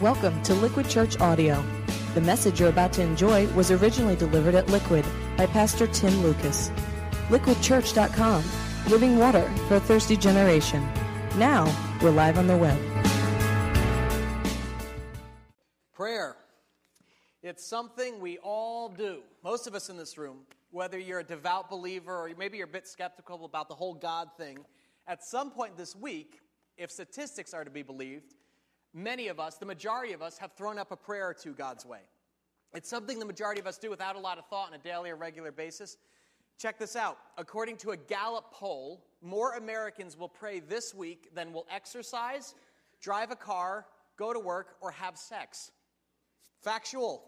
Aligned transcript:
Welcome 0.00 0.40
to 0.44 0.54
Liquid 0.54 0.88
Church 0.88 1.18
Audio. 1.18 1.60
The 2.14 2.20
message 2.20 2.60
you're 2.60 2.68
about 2.68 2.92
to 2.92 3.02
enjoy 3.02 3.48
was 3.48 3.72
originally 3.72 4.14
delivered 4.14 4.54
at 4.54 4.68
Liquid 4.68 5.04
by 5.36 5.46
Pastor 5.46 5.88
Tim 5.88 6.22
Lucas. 6.22 6.70
LiquidChurch.com, 7.30 8.44
living 8.90 9.18
water 9.18 9.50
for 9.66 9.74
a 9.74 9.80
thirsty 9.80 10.16
generation. 10.16 10.88
Now, 11.36 11.66
we're 12.00 12.12
live 12.12 12.38
on 12.38 12.46
the 12.46 12.56
web. 12.56 12.78
Prayer. 15.92 16.36
It's 17.42 17.66
something 17.66 18.20
we 18.20 18.38
all 18.38 18.88
do. 18.88 19.22
Most 19.42 19.66
of 19.66 19.74
us 19.74 19.90
in 19.90 19.96
this 19.96 20.16
room, 20.16 20.42
whether 20.70 20.96
you're 20.96 21.18
a 21.18 21.24
devout 21.24 21.68
believer 21.68 22.14
or 22.14 22.30
maybe 22.38 22.58
you're 22.58 22.68
a 22.68 22.70
bit 22.70 22.86
skeptical 22.86 23.44
about 23.44 23.68
the 23.68 23.74
whole 23.74 23.94
God 23.94 24.28
thing, 24.38 24.58
at 25.08 25.24
some 25.24 25.50
point 25.50 25.76
this 25.76 25.96
week, 25.96 26.38
if 26.76 26.92
statistics 26.92 27.52
are 27.52 27.64
to 27.64 27.70
be 27.72 27.82
believed, 27.82 28.34
many 28.94 29.28
of 29.28 29.38
us, 29.40 29.56
the 29.56 29.66
majority 29.66 30.12
of 30.12 30.22
us, 30.22 30.38
have 30.38 30.52
thrown 30.52 30.78
up 30.78 30.90
a 30.90 30.96
prayer 30.96 31.28
or 31.28 31.34
two 31.34 31.52
God's 31.52 31.84
way. 31.84 32.00
It's 32.74 32.88
something 32.88 33.18
the 33.18 33.24
majority 33.24 33.60
of 33.60 33.66
us 33.66 33.78
do 33.78 33.90
without 33.90 34.16
a 34.16 34.20
lot 34.20 34.38
of 34.38 34.46
thought 34.46 34.68
on 34.68 34.74
a 34.74 34.78
daily 34.78 35.10
or 35.10 35.16
regular 35.16 35.52
basis. 35.52 35.96
Check 36.58 36.78
this 36.78 36.96
out. 36.96 37.18
According 37.36 37.76
to 37.78 37.90
a 37.90 37.96
Gallup 37.96 38.52
poll, 38.52 39.04
more 39.22 39.52
Americans 39.52 40.18
will 40.18 40.28
pray 40.28 40.60
this 40.60 40.94
week 40.94 41.34
than 41.34 41.52
will 41.52 41.66
exercise, 41.72 42.54
drive 43.00 43.30
a 43.30 43.36
car, 43.36 43.86
go 44.16 44.32
to 44.32 44.40
work, 44.40 44.76
or 44.80 44.90
have 44.90 45.16
sex. 45.16 45.70
Factual. 46.60 47.24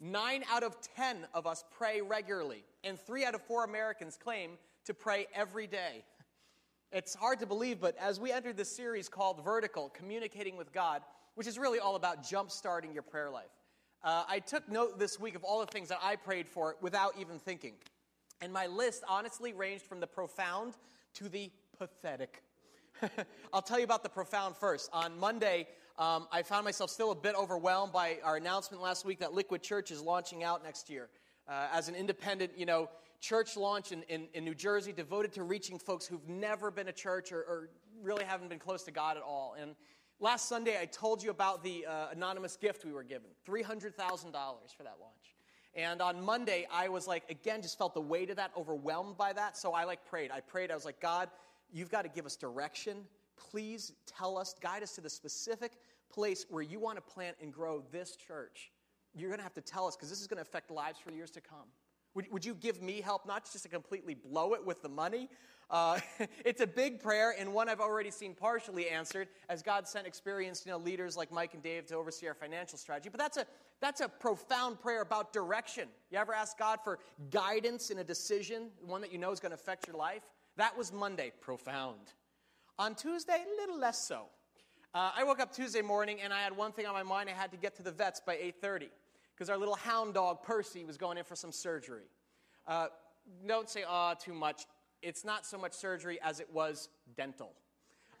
Nine 0.00 0.44
out 0.50 0.62
of 0.62 0.76
ten 0.96 1.26
of 1.32 1.46
us 1.46 1.64
pray 1.76 2.02
regularly, 2.02 2.62
and 2.82 3.00
three 3.00 3.24
out 3.24 3.34
of 3.34 3.42
four 3.42 3.64
Americans 3.64 4.18
claim 4.22 4.58
to 4.84 4.92
pray 4.92 5.26
every 5.34 5.66
day. 5.66 6.04
It's 6.94 7.12
hard 7.12 7.40
to 7.40 7.46
believe, 7.46 7.80
but 7.80 7.96
as 7.98 8.20
we 8.20 8.30
entered 8.30 8.56
this 8.56 8.70
series 8.70 9.08
called 9.08 9.42
Vertical, 9.42 9.88
Communicating 9.88 10.56
with 10.56 10.72
God, 10.72 11.02
which 11.34 11.48
is 11.48 11.58
really 11.58 11.80
all 11.80 11.96
about 11.96 12.22
jump 12.22 12.52
starting 12.52 12.92
your 12.92 13.02
prayer 13.02 13.30
life, 13.30 13.50
uh, 14.04 14.22
I 14.28 14.38
took 14.38 14.68
note 14.68 14.96
this 14.96 15.18
week 15.18 15.34
of 15.34 15.42
all 15.42 15.58
the 15.58 15.66
things 15.66 15.88
that 15.88 15.98
I 16.00 16.14
prayed 16.14 16.46
for 16.46 16.76
without 16.80 17.14
even 17.18 17.40
thinking. 17.40 17.72
And 18.40 18.52
my 18.52 18.68
list 18.68 19.02
honestly 19.08 19.52
ranged 19.52 19.84
from 19.84 19.98
the 19.98 20.06
profound 20.06 20.74
to 21.14 21.28
the 21.28 21.50
pathetic. 21.76 22.44
I'll 23.52 23.60
tell 23.60 23.78
you 23.78 23.84
about 23.84 24.04
the 24.04 24.08
profound 24.08 24.56
first. 24.56 24.88
On 24.92 25.18
Monday, 25.18 25.66
um, 25.98 26.28
I 26.30 26.44
found 26.44 26.64
myself 26.64 26.90
still 26.90 27.10
a 27.10 27.16
bit 27.16 27.34
overwhelmed 27.34 27.92
by 27.92 28.18
our 28.22 28.36
announcement 28.36 28.80
last 28.80 29.04
week 29.04 29.18
that 29.18 29.32
Liquid 29.32 29.64
Church 29.64 29.90
is 29.90 30.00
launching 30.00 30.44
out 30.44 30.62
next 30.62 30.88
year 30.88 31.08
uh, 31.48 31.66
as 31.72 31.88
an 31.88 31.96
independent, 31.96 32.52
you 32.56 32.66
know, 32.66 32.88
church 33.24 33.56
launch 33.56 33.90
in, 33.90 34.02
in, 34.04 34.28
in, 34.34 34.44
New 34.44 34.54
Jersey 34.54 34.92
devoted 34.92 35.32
to 35.32 35.44
reaching 35.44 35.78
folks 35.78 36.06
who've 36.06 36.28
never 36.28 36.70
been 36.70 36.88
a 36.88 36.92
church 36.92 37.32
or, 37.32 37.38
or, 37.38 37.70
really 38.02 38.24
haven't 38.24 38.50
been 38.50 38.58
close 38.58 38.82
to 38.82 38.90
God 38.90 39.16
at 39.16 39.22
all. 39.22 39.56
And 39.58 39.74
last 40.20 40.46
Sunday, 40.46 40.78
I 40.78 40.84
told 40.84 41.22
you 41.22 41.30
about 41.30 41.62
the 41.62 41.86
uh, 41.86 42.08
anonymous 42.12 42.54
gift 42.56 42.84
we 42.84 42.92
were 42.92 43.02
given 43.02 43.30
$300,000 43.48 43.94
for 43.96 44.82
that 44.82 44.96
launch. 45.00 45.36
And 45.74 46.02
on 46.02 46.22
Monday, 46.22 46.66
I 46.70 46.90
was 46.90 47.06
like, 47.06 47.22
again, 47.30 47.62
just 47.62 47.78
felt 47.78 47.94
the 47.94 48.00
weight 48.02 48.28
of 48.28 48.36
that, 48.36 48.50
overwhelmed 48.58 49.16
by 49.16 49.32
that. 49.32 49.56
So 49.56 49.72
I 49.72 49.84
like 49.84 50.04
prayed. 50.04 50.30
I 50.30 50.40
prayed. 50.40 50.70
I 50.70 50.74
was 50.74 50.84
like, 50.84 51.00
God, 51.00 51.30
you've 51.72 51.90
got 51.90 52.02
to 52.02 52.10
give 52.10 52.26
us 52.26 52.36
direction. 52.36 52.98
Please 53.38 53.92
tell 54.06 54.36
us, 54.36 54.54
guide 54.60 54.82
us 54.82 54.94
to 54.96 55.00
the 55.00 55.08
specific 55.08 55.78
place 56.12 56.44
where 56.50 56.62
you 56.62 56.78
want 56.78 56.96
to 56.96 57.02
plant 57.02 57.36
and 57.40 57.50
grow 57.50 57.82
this 57.90 58.16
church. 58.16 58.70
You're 59.14 59.30
going 59.30 59.38
to 59.38 59.44
have 59.44 59.54
to 59.54 59.62
tell 59.62 59.86
us 59.86 59.96
because 59.96 60.10
this 60.10 60.20
is 60.20 60.26
going 60.26 60.36
to 60.38 60.42
affect 60.42 60.70
lives 60.70 60.98
for 60.98 61.10
years 61.10 61.30
to 61.30 61.40
come. 61.40 61.68
Would, 62.14 62.30
would 62.30 62.44
you 62.44 62.54
give 62.54 62.80
me 62.80 63.00
help, 63.00 63.26
not 63.26 63.44
just 63.50 63.64
to 63.64 63.68
completely 63.68 64.14
blow 64.14 64.54
it 64.54 64.64
with 64.64 64.82
the 64.82 64.88
money? 64.88 65.28
Uh, 65.70 65.98
it's 66.44 66.60
a 66.60 66.66
big 66.66 67.02
prayer 67.02 67.34
and 67.38 67.52
one 67.52 67.68
I've 67.68 67.80
already 67.80 68.10
seen 68.10 68.34
partially 68.34 68.88
answered 68.88 69.28
as 69.48 69.62
God 69.62 69.88
sent 69.88 70.06
experienced 70.06 70.66
you 70.66 70.72
know, 70.72 70.78
leaders 70.78 71.16
like 71.16 71.32
Mike 71.32 71.54
and 71.54 71.62
Dave 71.62 71.86
to 71.86 71.96
oversee 71.96 72.28
our 72.28 72.34
financial 72.34 72.78
strategy. 72.78 73.08
But 73.10 73.18
that's 73.18 73.36
a, 73.36 73.46
that's 73.80 74.00
a 74.00 74.08
profound 74.08 74.80
prayer 74.80 75.02
about 75.02 75.32
direction. 75.32 75.88
You 76.10 76.18
ever 76.18 76.32
ask 76.32 76.56
God 76.58 76.78
for 76.84 76.98
guidance 77.30 77.90
in 77.90 77.98
a 77.98 78.04
decision, 78.04 78.68
one 78.86 79.00
that 79.00 79.12
you 79.12 79.18
know 79.18 79.32
is 79.32 79.40
going 79.40 79.50
to 79.50 79.56
affect 79.56 79.86
your 79.88 79.96
life? 79.96 80.22
That 80.56 80.76
was 80.78 80.92
Monday, 80.92 81.32
profound. 81.40 82.12
On 82.78 82.94
Tuesday, 82.94 83.44
a 83.44 83.60
little 83.60 83.78
less 83.78 84.06
so. 84.06 84.26
Uh, 84.94 85.10
I 85.16 85.24
woke 85.24 85.40
up 85.40 85.52
Tuesday 85.52 85.82
morning 85.82 86.20
and 86.22 86.32
I 86.32 86.40
had 86.40 86.56
one 86.56 86.70
thing 86.70 86.86
on 86.86 86.94
my 86.94 87.02
mind. 87.02 87.28
I 87.28 87.32
had 87.32 87.50
to 87.50 87.56
get 87.56 87.74
to 87.76 87.82
the 87.82 87.90
vets 87.90 88.20
by 88.24 88.36
8:30 88.36 88.90
because 89.34 89.50
our 89.50 89.58
little 89.58 89.76
hound 89.76 90.14
dog 90.14 90.42
Percy 90.42 90.84
was 90.84 90.96
going 90.96 91.18
in 91.18 91.24
for 91.24 91.36
some 91.36 91.52
surgery. 91.52 92.08
Uh, 92.66 92.86
don't 93.46 93.68
say 93.68 93.84
"ah" 93.86 94.14
too 94.14 94.34
much. 94.34 94.66
It's 95.02 95.24
not 95.24 95.44
so 95.44 95.58
much 95.58 95.72
surgery 95.72 96.18
as 96.22 96.40
it 96.40 96.48
was 96.52 96.88
dental. 97.16 97.52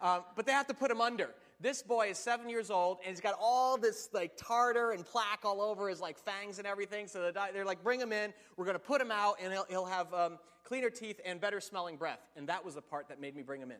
Um, 0.00 0.22
but 0.36 0.44
they 0.44 0.52
have 0.52 0.66
to 0.66 0.74
put 0.74 0.90
him 0.90 1.00
under. 1.00 1.30
This 1.60 1.82
boy 1.82 2.08
is 2.08 2.18
seven 2.18 2.50
years 2.50 2.70
old 2.70 2.98
and 3.00 3.10
he's 3.10 3.20
got 3.20 3.36
all 3.40 3.78
this 3.78 4.10
like 4.12 4.36
tartar 4.36 4.90
and 4.90 5.04
plaque 5.04 5.44
all 5.44 5.62
over 5.62 5.88
his 5.88 6.00
like 6.00 6.18
fangs 6.18 6.58
and 6.58 6.66
everything. 6.66 7.06
So 7.06 7.32
they're 7.32 7.64
like, 7.64 7.82
bring 7.82 8.00
him 8.00 8.12
in. 8.12 8.34
We're 8.56 8.66
going 8.66 8.74
to 8.74 8.80
put 8.80 9.00
him 9.00 9.10
out 9.10 9.36
and 9.40 9.52
he'll, 9.52 9.66
he'll 9.70 9.86
have 9.86 10.12
um, 10.12 10.38
cleaner 10.62 10.90
teeth 10.90 11.20
and 11.24 11.40
better 11.40 11.60
smelling 11.60 11.96
breath. 11.96 12.20
And 12.36 12.48
that 12.48 12.64
was 12.64 12.74
the 12.74 12.82
part 12.82 13.08
that 13.08 13.20
made 13.20 13.34
me 13.34 13.42
bring 13.42 13.62
him 13.62 13.70
in 13.70 13.78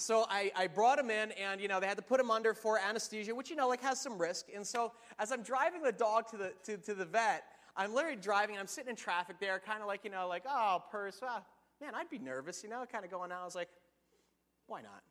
so 0.00 0.26
I, 0.28 0.50
I 0.56 0.66
brought 0.66 0.98
him 0.98 1.10
in, 1.10 1.32
and 1.32 1.60
you 1.60 1.68
know 1.68 1.80
they 1.80 1.86
had 1.86 1.96
to 1.96 2.02
put 2.02 2.20
him 2.20 2.30
under 2.30 2.54
for 2.54 2.78
anesthesia, 2.78 3.34
which 3.34 3.50
you 3.50 3.56
know 3.56 3.68
like 3.68 3.82
has 3.82 4.00
some 4.00 4.18
risk. 4.18 4.46
And 4.54 4.66
so 4.66 4.92
as 5.18 5.32
I'm 5.32 5.42
driving 5.42 5.82
the 5.82 5.92
dog 5.92 6.28
to 6.30 6.36
the 6.36 6.52
to, 6.64 6.76
to 6.78 6.94
the 6.94 7.04
vet, 7.04 7.44
I'm 7.76 7.94
literally 7.94 8.16
driving. 8.16 8.58
I'm 8.58 8.66
sitting 8.66 8.90
in 8.90 8.96
traffic 8.96 9.36
there, 9.40 9.60
kind 9.64 9.80
of 9.80 9.86
like 9.86 10.04
you 10.04 10.10
know 10.10 10.28
like 10.28 10.44
oh 10.48 10.82
purse, 10.90 11.20
man, 11.80 11.94
I'd 11.94 12.10
be 12.10 12.18
nervous, 12.18 12.62
you 12.62 12.68
know, 12.68 12.84
kind 12.90 13.04
of 13.04 13.10
going 13.10 13.32
out. 13.32 13.40
I 13.42 13.44
was 13.44 13.54
like, 13.54 13.68
why 14.66 14.82
not? 14.82 15.02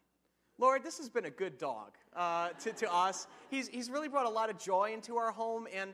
Lord, 0.57 0.83
this 0.83 0.97
has 0.97 1.09
been 1.09 1.25
a 1.25 1.29
good 1.29 1.57
dog 1.57 1.91
uh, 2.15 2.49
to, 2.63 2.71
to 2.73 2.93
us. 2.93 3.27
He's, 3.49 3.69
he's 3.69 3.89
really 3.89 4.09
brought 4.09 4.25
a 4.25 4.29
lot 4.29 4.49
of 4.49 4.59
joy 4.59 4.91
into 4.93 5.15
our 5.15 5.31
home, 5.31 5.67
and 5.73 5.93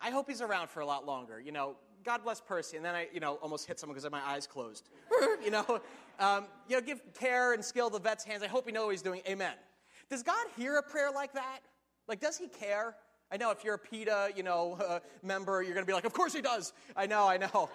I 0.00 0.10
hope 0.10 0.28
he's 0.28 0.42
around 0.42 0.68
for 0.68 0.80
a 0.80 0.86
lot 0.86 1.06
longer. 1.06 1.40
You 1.40 1.50
know, 1.50 1.76
God 2.04 2.22
bless 2.22 2.40
Percy. 2.40 2.76
And 2.76 2.84
then 2.84 2.94
I, 2.94 3.08
you 3.12 3.20
know, 3.20 3.34
almost 3.36 3.66
hit 3.66 3.80
someone 3.80 3.96
because 3.96 4.10
my 4.10 4.20
eyes 4.22 4.46
closed. 4.46 4.90
you 5.44 5.50
know, 5.50 5.80
um, 6.18 6.46
you 6.68 6.76
know, 6.76 6.82
give 6.82 7.00
care 7.18 7.52
and 7.52 7.64
skill 7.64 7.90
the 7.90 7.98
vet's 7.98 8.24
hands. 8.24 8.42
I 8.42 8.46
hope 8.46 8.66
you 8.66 8.72
know 8.72 8.86
what 8.86 8.92
he's 8.92 9.02
doing. 9.02 9.22
Amen. 9.28 9.54
Does 10.08 10.22
God 10.22 10.46
hear 10.56 10.76
a 10.76 10.82
prayer 10.82 11.10
like 11.10 11.32
that? 11.34 11.60
Like, 12.08 12.20
does 12.20 12.38
he 12.38 12.48
care? 12.48 12.94
I 13.30 13.36
know 13.36 13.50
if 13.50 13.64
you're 13.64 13.74
a 13.74 13.78
PETA, 13.78 14.30
you 14.36 14.42
know, 14.42 14.74
uh, 14.88 15.00
member, 15.22 15.62
you're 15.62 15.74
going 15.74 15.84
to 15.84 15.88
be 15.88 15.94
like, 15.94 16.04
of 16.04 16.12
course 16.12 16.32
he 16.32 16.40
does. 16.40 16.72
I 16.96 17.06
know, 17.06 17.26
I 17.26 17.36
know. 17.36 17.68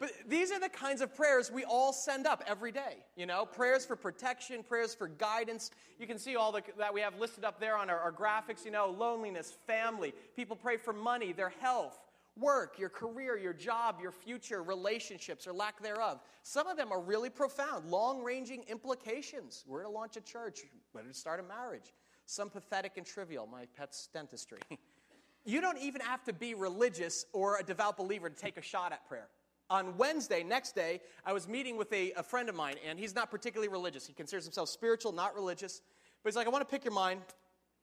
But 0.00 0.12
these 0.28 0.52
are 0.52 0.60
the 0.60 0.68
kinds 0.68 1.00
of 1.00 1.14
prayers 1.16 1.50
we 1.50 1.64
all 1.64 1.92
send 1.92 2.26
up 2.26 2.44
every 2.46 2.70
day. 2.70 2.98
You 3.16 3.26
know, 3.26 3.44
prayers 3.44 3.84
for 3.84 3.96
protection, 3.96 4.62
prayers 4.62 4.94
for 4.94 5.08
guidance. 5.08 5.72
You 5.98 6.06
can 6.06 6.18
see 6.18 6.36
all 6.36 6.52
the, 6.52 6.62
that 6.78 6.94
we 6.94 7.00
have 7.00 7.18
listed 7.18 7.44
up 7.44 7.58
there 7.58 7.76
on 7.76 7.90
our, 7.90 7.98
our 7.98 8.12
graphics. 8.12 8.64
You 8.64 8.70
know, 8.70 8.94
loneliness, 8.96 9.56
family. 9.66 10.14
People 10.36 10.54
pray 10.54 10.76
for 10.76 10.92
money, 10.92 11.32
their 11.32 11.52
health, 11.60 11.98
work, 12.38 12.78
your 12.78 12.88
career, 12.88 13.36
your 13.36 13.52
job, 13.52 13.98
your 14.00 14.12
future, 14.12 14.62
relationships, 14.62 15.46
or 15.46 15.52
lack 15.52 15.82
thereof. 15.82 16.20
Some 16.42 16.66
of 16.66 16.76
them 16.76 16.92
are 16.92 17.00
really 17.00 17.30
profound, 17.30 17.90
long 17.90 18.22
ranging 18.22 18.64
implications. 18.68 19.64
Where 19.66 19.82
to 19.82 19.88
launch 19.88 20.16
a 20.16 20.20
church, 20.20 20.60
whether 20.92 21.08
to 21.08 21.14
start 21.14 21.40
a 21.40 21.42
marriage. 21.42 21.92
Some 22.26 22.50
pathetic 22.50 22.92
and 22.96 23.06
trivial, 23.06 23.46
my 23.46 23.66
pet's 23.76 24.08
dentistry. 24.12 24.60
you 25.44 25.60
don't 25.60 25.78
even 25.78 26.00
have 26.02 26.22
to 26.24 26.32
be 26.32 26.54
religious 26.54 27.26
or 27.32 27.58
a 27.58 27.62
devout 27.62 27.96
believer 27.96 28.28
to 28.28 28.36
take 28.36 28.56
a 28.56 28.62
shot 28.62 28.92
at 28.92 29.06
prayer. 29.08 29.28
On 29.70 29.96
Wednesday, 29.98 30.42
next 30.42 30.74
day, 30.74 31.00
I 31.26 31.32
was 31.32 31.46
meeting 31.46 31.76
with 31.76 31.92
a, 31.92 32.12
a 32.12 32.22
friend 32.22 32.48
of 32.48 32.54
mine, 32.54 32.76
and 32.88 32.98
he's 32.98 33.14
not 33.14 33.30
particularly 33.30 33.68
religious. 33.68 34.06
He 34.06 34.14
considers 34.14 34.44
himself 34.44 34.70
spiritual, 34.70 35.12
not 35.12 35.34
religious. 35.34 35.82
But 36.22 36.30
he's 36.30 36.36
like, 36.36 36.46
I 36.46 36.50
want 36.50 36.66
to 36.66 36.70
pick 36.70 36.84
your 36.84 36.94
mind. 36.94 37.20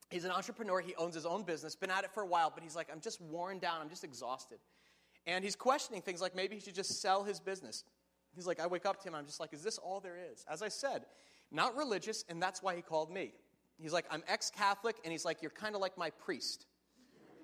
He's 0.10 0.26
an 0.26 0.32
entrepreneur. 0.32 0.80
He 0.82 0.96
owns 0.96 1.16
his 1.16 1.26
own 1.26 1.44
business, 1.44 1.76
been 1.76 1.92
at 1.92 2.04
it 2.04 2.12
for 2.12 2.24
a 2.24 2.28
while, 2.28 2.52
but 2.54 2.64
he's 2.64 2.76
like, 2.76 2.88
I'm 2.92 3.02
just 3.02 3.20
worn 3.22 3.60
down. 3.60 3.82
I'm 3.82 3.90
just 3.90 4.04
exhausted. 4.04 4.60
And 5.28 5.44
he's 5.44 5.56
questioning 5.56 6.02
things 6.02 6.22
like 6.22 6.36
maybe 6.36 6.56
he 6.56 6.62
should 6.62 6.76
just 6.76 7.02
sell 7.02 7.24
his 7.24 7.40
business. 7.40 7.84
He's 8.36 8.46
like, 8.46 8.60
I 8.60 8.68
wake 8.68 8.86
up 8.86 9.02
to 9.02 9.08
him, 9.08 9.16
I'm 9.16 9.26
just 9.26 9.40
like, 9.40 9.54
is 9.54 9.64
this 9.64 9.78
all 9.78 10.00
there 10.00 10.18
is? 10.32 10.46
As 10.50 10.62
I 10.62 10.68
said, 10.68 11.06
not 11.52 11.76
religious, 11.76 12.26
and 12.30 12.42
that's 12.42 12.62
why 12.62 12.76
he 12.76 12.82
called 12.82 13.12
me. 13.12 13.32
He's 13.78 13.94
like, 13.94 14.06
I'm 14.12 14.24
ex 14.28 14.52
Catholic, 14.52 14.98
and 15.04 15.12
he's 15.12 15.26
like, 15.26 15.42
you're 15.42 15.52
kind 15.52 15.74
of 15.74 15.82
like 15.82 15.98
my 15.98 16.10
priest. 16.10 16.66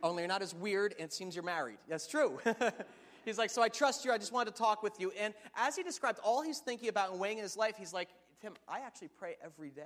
Only 0.03 0.23
you're 0.23 0.27
not 0.27 0.41
as 0.41 0.53
weird, 0.53 0.93
and 0.97 1.05
it 1.05 1.13
seems 1.13 1.35
you're 1.35 1.45
married. 1.45 1.77
That's 1.87 2.07
true. 2.07 2.39
he's 3.25 3.37
like, 3.37 3.49
so 3.49 3.61
I 3.61 3.69
trust 3.69 4.03
you. 4.03 4.11
I 4.11 4.17
just 4.17 4.33
wanted 4.33 4.55
to 4.55 4.57
talk 4.57 4.83
with 4.83 4.99
you. 4.99 5.11
And 5.19 5.33
as 5.55 5.75
he 5.75 5.83
described 5.83 6.19
all 6.23 6.41
he's 6.41 6.59
thinking 6.59 6.89
about 6.89 7.11
and 7.11 7.19
weighing 7.19 7.37
in 7.37 7.43
his 7.43 7.55
life, 7.55 7.75
he's 7.77 7.93
like, 7.93 8.09
Tim, 8.41 8.53
I 8.67 8.79
actually 8.79 9.09
pray 9.09 9.35
every 9.43 9.69
day. 9.69 9.81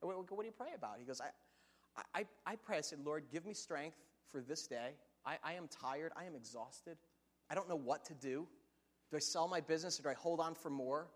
What, 0.00 0.30
what 0.30 0.40
do 0.40 0.46
you 0.46 0.52
pray 0.52 0.72
about? 0.74 0.96
He 0.98 1.04
goes, 1.04 1.20
I, 1.20 1.28
I, 2.14 2.24
I 2.46 2.56
pray, 2.56 2.78
I 2.78 2.80
said, 2.80 3.00
Lord, 3.04 3.24
give 3.30 3.44
me 3.44 3.54
strength 3.54 3.96
for 4.30 4.40
this 4.40 4.66
day. 4.66 4.92
I, 5.26 5.36
I 5.44 5.52
am 5.54 5.68
tired. 5.68 6.12
I 6.16 6.24
am 6.24 6.34
exhausted. 6.34 6.96
I 7.50 7.54
don't 7.54 7.68
know 7.68 7.76
what 7.76 8.04
to 8.06 8.14
do. 8.14 8.46
Do 9.10 9.16
I 9.16 9.20
sell 9.20 9.46
my 9.46 9.60
business 9.60 10.00
or 10.00 10.04
do 10.04 10.08
I 10.08 10.14
hold 10.14 10.40
on 10.40 10.54
for 10.54 10.70
more? 10.70 11.08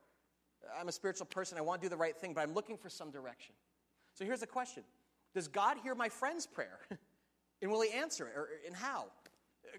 I'm 0.78 0.88
a 0.88 0.92
spiritual 0.92 1.26
person. 1.26 1.58
I 1.58 1.62
want 1.62 1.80
to 1.80 1.86
do 1.86 1.90
the 1.90 1.96
right 1.96 2.16
thing, 2.16 2.34
but 2.34 2.42
I'm 2.42 2.52
looking 2.52 2.76
for 2.76 2.90
some 2.90 3.10
direction. 3.10 3.54
So 4.14 4.24
here's 4.24 4.40
the 4.40 4.46
question 4.46 4.82
Does 5.34 5.48
God 5.48 5.78
hear 5.82 5.94
my 5.94 6.08
friend's 6.08 6.46
prayer? 6.46 6.78
and 7.62 7.70
will 7.70 7.80
he 7.80 7.90
answer 7.92 8.28
it? 8.28 8.36
Or, 8.36 8.48
and 8.66 8.76
how? 8.76 9.06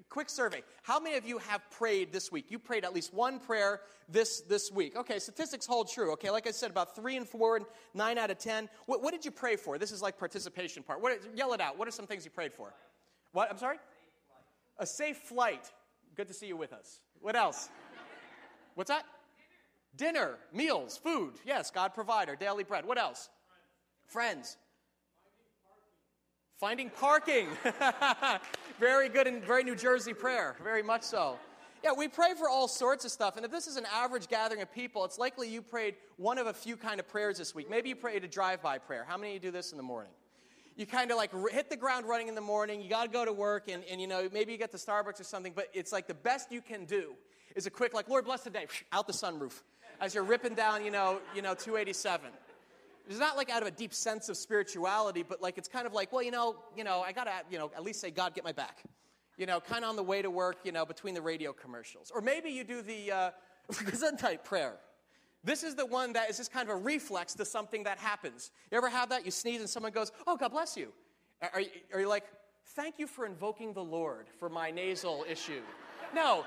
Quick 0.10 0.30
survey. 0.30 0.64
How 0.84 1.00
many 1.00 1.18
of 1.18 1.26
you 1.26 1.38
have 1.40 1.62
prayed 1.72 2.12
this 2.12 2.32
week? 2.32 2.46
You 2.50 2.60
prayed 2.60 2.84
at 2.84 2.94
least 2.94 3.14
one 3.14 3.40
prayer 3.40 3.82
this, 4.10 4.42
this 4.42 4.72
week. 4.72 4.96
Okay, 4.96 5.20
statistics 5.20 5.66
hold 5.66 5.90
true. 5.90 6.12
Okay, 6.14 6.30
like 6.30 6.48
I 6.48 6.52
said, 6.52 6.72
about 6.72 6.96
three 6.96 7.18
and 7.18 7.28
four, 7.28 7.58
and 7.58 7.66
nine 7.94 8.18
out 8.18 8.32
of 8.32 8.38
ten. 8.38 8.70
What, 8.86 9.04
what 9.04 9.14
did 9.14 9.26
you 9.26 9.32
pray 9.32 9.56
for? 9.56 9.78
This 9.78 9.92
is 9.92 10.02
like 10.02 10.18
participation 10.18 10.84
part. 10.84 11.02
What, 11.02 11.20
yell 11.36 11.54
it 11.54 11.62
out. 11.62 11.78
What 11.78 11.88
are 11.88 11.92
some 11.92 12.08
things 12.08 12.26
you 12.26 12.32
prayed 12.32 12.54
for? 12.54 12.74
What? 13.32 13.50
I'm 13.50 13.58
sorry? 13.58 13.78
A 14.80 14.86
safe 14.86 15.18
flight. 15.18 15.72
Good 16.16 16.28
to 16.28 16.34
see 16.34 16.48
you 16.48 16.58
with 16.58 16.74
us. 16.74 17.00
What 17.22 17.36
else? 17.36 17.70
What's 18.76 18.90
that? 18.90 19.06
Dinner, 19.96 20.38
meals, 20.54 20.98
food. 20.98 21.34
Yes, 21.46 21.72
God 21.72 21.94
provider, 21.94 22.36
daily 22.36 22.64
bread. 22.64 22.86
What 22.86 22.98
else? 22.98 23.30
Friends. 24.06 24.58
Finding 26.60 26.90
parking. 26.90 27.48
very 28.80 29.10
good 29.10 29.28
and 29.28 29.44
very 29.44 29.64
New 29.64 29.76
Jersey 29.76 30.14
prayer. 30.14 30.56
Very 30.64 30.84
much 30.84 31.04
so. 31.04 31.38
Yeah, 31.84 31.92
we 31.96 32.08
pray 32.08 32.34
for 32.38 32.50
all 32.50 32.68
sorts 32.68 33.06
of 33.06 33.12
stuff. 33.12 33.38
And 33.38 33.46
if 33.46 33.52
this 33.52 33.68
is 33.68 33.78
an 33.78 33.86
average 33.94 34.28
gathering 34.28 34.62
of 34.62 34.72
people, 34.74 35.06
it's 35.06 35.18
likely 35.18 35.50
you 35.50 35.62
prayed 35.62 35.96
one 36.18 36.38
of 36.38 36.48
a 36.48 36.54
few 36.54 36.76
kind 36.76 37.00
of 37.00 37.08
prayers 37.08 37.38
this 37.38 37.54
week. 37.54 37.70
Maybe 37.70 37.90
you 37.90 37.96
prayed 37.96 38.24
a 38.24 38.28
drive 38.28 38.62
by 38.62 38.78
prayer. 38.78 39.06
How 39.08 39.18
many 39.18 39.36
of 39.36 39.44
you 39.44 39.50
do 39.50 39.52
this 39.52 39.72
in 39.72 39.78
the 39.78 39.84
morning? 39.84 40.12
You 40.76 40.86
kind 40.86 41.12
of 41.12 41.18
like 41.18 41.32
hit 41.52 41.70
the 41.70 41.78
ground 41.78 42.08
running 42.08 42.28
in 42.28 42.36
the 42.36 42.42
morning. 42.42 42.82
You 42.82 42.90
got 42.90 43.06
to 43.06 43.10
go 43.10 43.26
to 43.26 43.34
work, 43.34 43.68
and, 43.68 43.84
and 43.90 44.00
you 44.02 44.08
know, 44.08 44.30
maybe 44.32 44.52
you 44.52 44.58
get 44.58 44.72
to 44.72 44.78
Starbucks 44.78 45.20
or 45.20 45.24
something, 45.24 45.54
but 45.56 45.68
it's 45.74 45.92
like 45.92 46.08
the 46.08 46.14
best 46.14 46.52
you 46.52 46.62
can 46.62 46.86
do 46.86 47.14
is 47.56 47.66
a 47.66 47.72
quick, 47.72 47.94
like, 47.94 48.08
Lord 48.10 48.26
bless 48.26 48.42
the 48.42 48.50
day, 48.50 48.68
out 48.92 49.08
the 49.08 49.14
sunroof 49.14 49.62
as 50.00 50.14
you're 50.14 50.24
ripping 50.24 50.54
down, 50.54 50.86
you 50.86 50.92
know, 50.92 51.20
you 51.36 51.42
know 51.42 51.54
287 51.54 52.30
it's 53.08 53.20
not 53.20 53.38
like 53.38 53.50
out 53.50 53.62
of 53.62 53.68
a 53.68 53.72
deep 53.72 53.94
sense 53.94 54.28
of 54.30 54.38
spirituality, 54.38 55.24
but 55.24 55.42
like 55.42 55.58
it's 55.58 55.68
kind 55.68 55.88
of 55.88 55.94
like, 55.94 56.12
well, 56.12 56.24
you 56.24 56.32
know, 56.32 56.58
you 56.76 56.84
know, 56.84 57.02
I 57.02 57.12
gotta, 57.14 57.32
you 57.50 57.58
know, 57.58 57.72
at 57.76 57.84
least 57.84 58.02
say, 58.02 58.12
God, 58.12 58.36
get 58.36 58.44
my 58.44 58.52
back. 58.52 58.84
You 59.38 59.46
know, 59.46 59.60
kind 59.60 59.84
of 59.84 59.92
on 59.92 59.96
the 59.96 60.04
way 60.04 60.22
to 60.22 60.30
work, 60.30 60.58
you 60.64 60.72
know, 60.72 60.86
between 60.86 61.14
the 61.14 61.22
radio 61.22 61.54
commercials. 61.54 62.12
Or 62.14 62.22
maybe 62.22 62.50
you 62.50 62.64
do 62.64 62.82
the 62.82 63.12
uh, 63.12 64.38
prayer. 64.44 64.78
This 65.44 65.64
is 65.64 65.76
the 65.76 65.86
one 65.86 66.14
that 66.14 66.30
is 66.30 66.38
just 66.38 66.52
kind 66.52 66.68
of 66.68 66.76
a 66.76 66.80
reflex 66.80 67.34
to 67.36 67.46
something 67.46 67.84
that 67.84 68.00
happens. 68.00 68.52
You 68.72 68.78
ever 68.78 68.90
have 68.90 69.10
that? 69.10 69.24
You 69.26 69.32
sneeze 69.32 69.62
and 69.62 69.70
someone 69.70 69.92
goes, 69.92 70.12
oh, 70.26 70.36
God 70.36 70.52
bless 70.52 70.76
you. 70.76 70.92
Are 71.54 71.62
you, 71.62 71.70
are 71.94 72.00
you 72.02 72.10
like, 72.10 72.26
thank 72.76 73.00
you 73.00 73.08
for 73.08 73.26
invoking 73.26 73.74
the 73.74 73.84
Lord 73.84 74.26
for 74.40 74.50
my 74.50 74.72
nasal 74.72 75.24
issue? 75.30 75.62
No, 76.14 76.46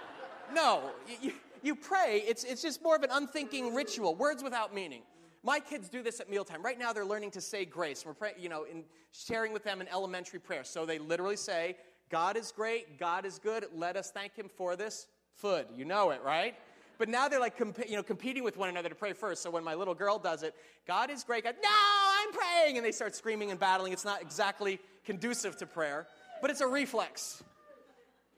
no. 0.52 0.90
You, 1.22 1.32
you 1.62 1.74
pray, 1.76 2.24
it's, 2.26 2.44
it's 2.44 2.60
just 2.60 2.82
more 2.82 2.96
of 2.96 3.02
an 3.02 3.10
unthinking 3.12 3.74
ritual, 3.74 4.14
words 4.16 4.42
without 4.42 4.74
meaning. 4.74 5.02
My 5.42 5.58
kids 5.58 5.88
do 5.88 6.02
this 6.02 6.20
at 6.20 6.28
mealtime. 6.28 6.62
Right 6.62 6.78
now, 6.78 6.92
they're 6.92 7.04
learning 7.04 7.30
to 7.32 7.40
say 7.40 7.64
grace. 7.64 8.04
We're 8.04 8.14
praying, 8.14 8.36
you 8.38 8.48
know, 8.48 8.64
in 8.64 8.84
sharing 9.12 9.52
with 9.52 9.64
them 9.64 9.80
an 9.80 9.88
elementary 9.88 10.38
prayer. 10.38 10.64
So 10.64 10.84
they 10.84 10.98
literally 10.98 11.36
say, 11.36 11.76
God 12.10 12.36
is 12.36 12.52
great, 12.52 12.98
God 12.98 13.24
is 13.24 13.38
good, 13.38 13.66
let 13.74 13.96
us 13.96 14.10
thank 14.10 14.34
Him 14.34 14.48
for 14.48 14.76
this 14.76 15.06
food. 15.34 15.66
You 15.74 15.84
know 15.84 16.10
it, 16.10 16.20
right? 16.24 16.54
But 16.98 17.08
now 17.08 17.28
they're 17.28 17.40
like, 17.40 17.56
comp- 17.56 17.88
you 17.88 17.96
know, 17.96 18.02
competing 18.02 18.44
with 18.44 18.58
one 18.58 18.68
another 18.68 18.90
to 18.90 18.94
pray 18.94 19.14
first. 19.14 19.42
So 19.42 19.50
when 19.50 19.64
my 19.64 19.74
little 19.74 19.94
girl 19.94 20.18
does 20.18 20.42
it, 20.42 20.54
God 20.86 21.10
is 21.10 21.24
great. 21.24 21.44
God, 21.44 21.54
no, 21.62 21.70
I'm 21.70 22.32
praying, 22.32 22.76
and 22.76 22.84
they 22.84 22.92
start 22.92 23.16
screaming 23.16 23.50
and 23.50 23.58
battling. 23.58 23.94
It's 23.94 24.04
not 24.04 24.20
exactly 24.20 24.78
conducive 25.04 25.56
to 25.58 25.66
prayer, 25.66 26.06
but 26.42 26.50
it's 26.50 26.60
a 26.60 26.66
reflex. 26.66 27.42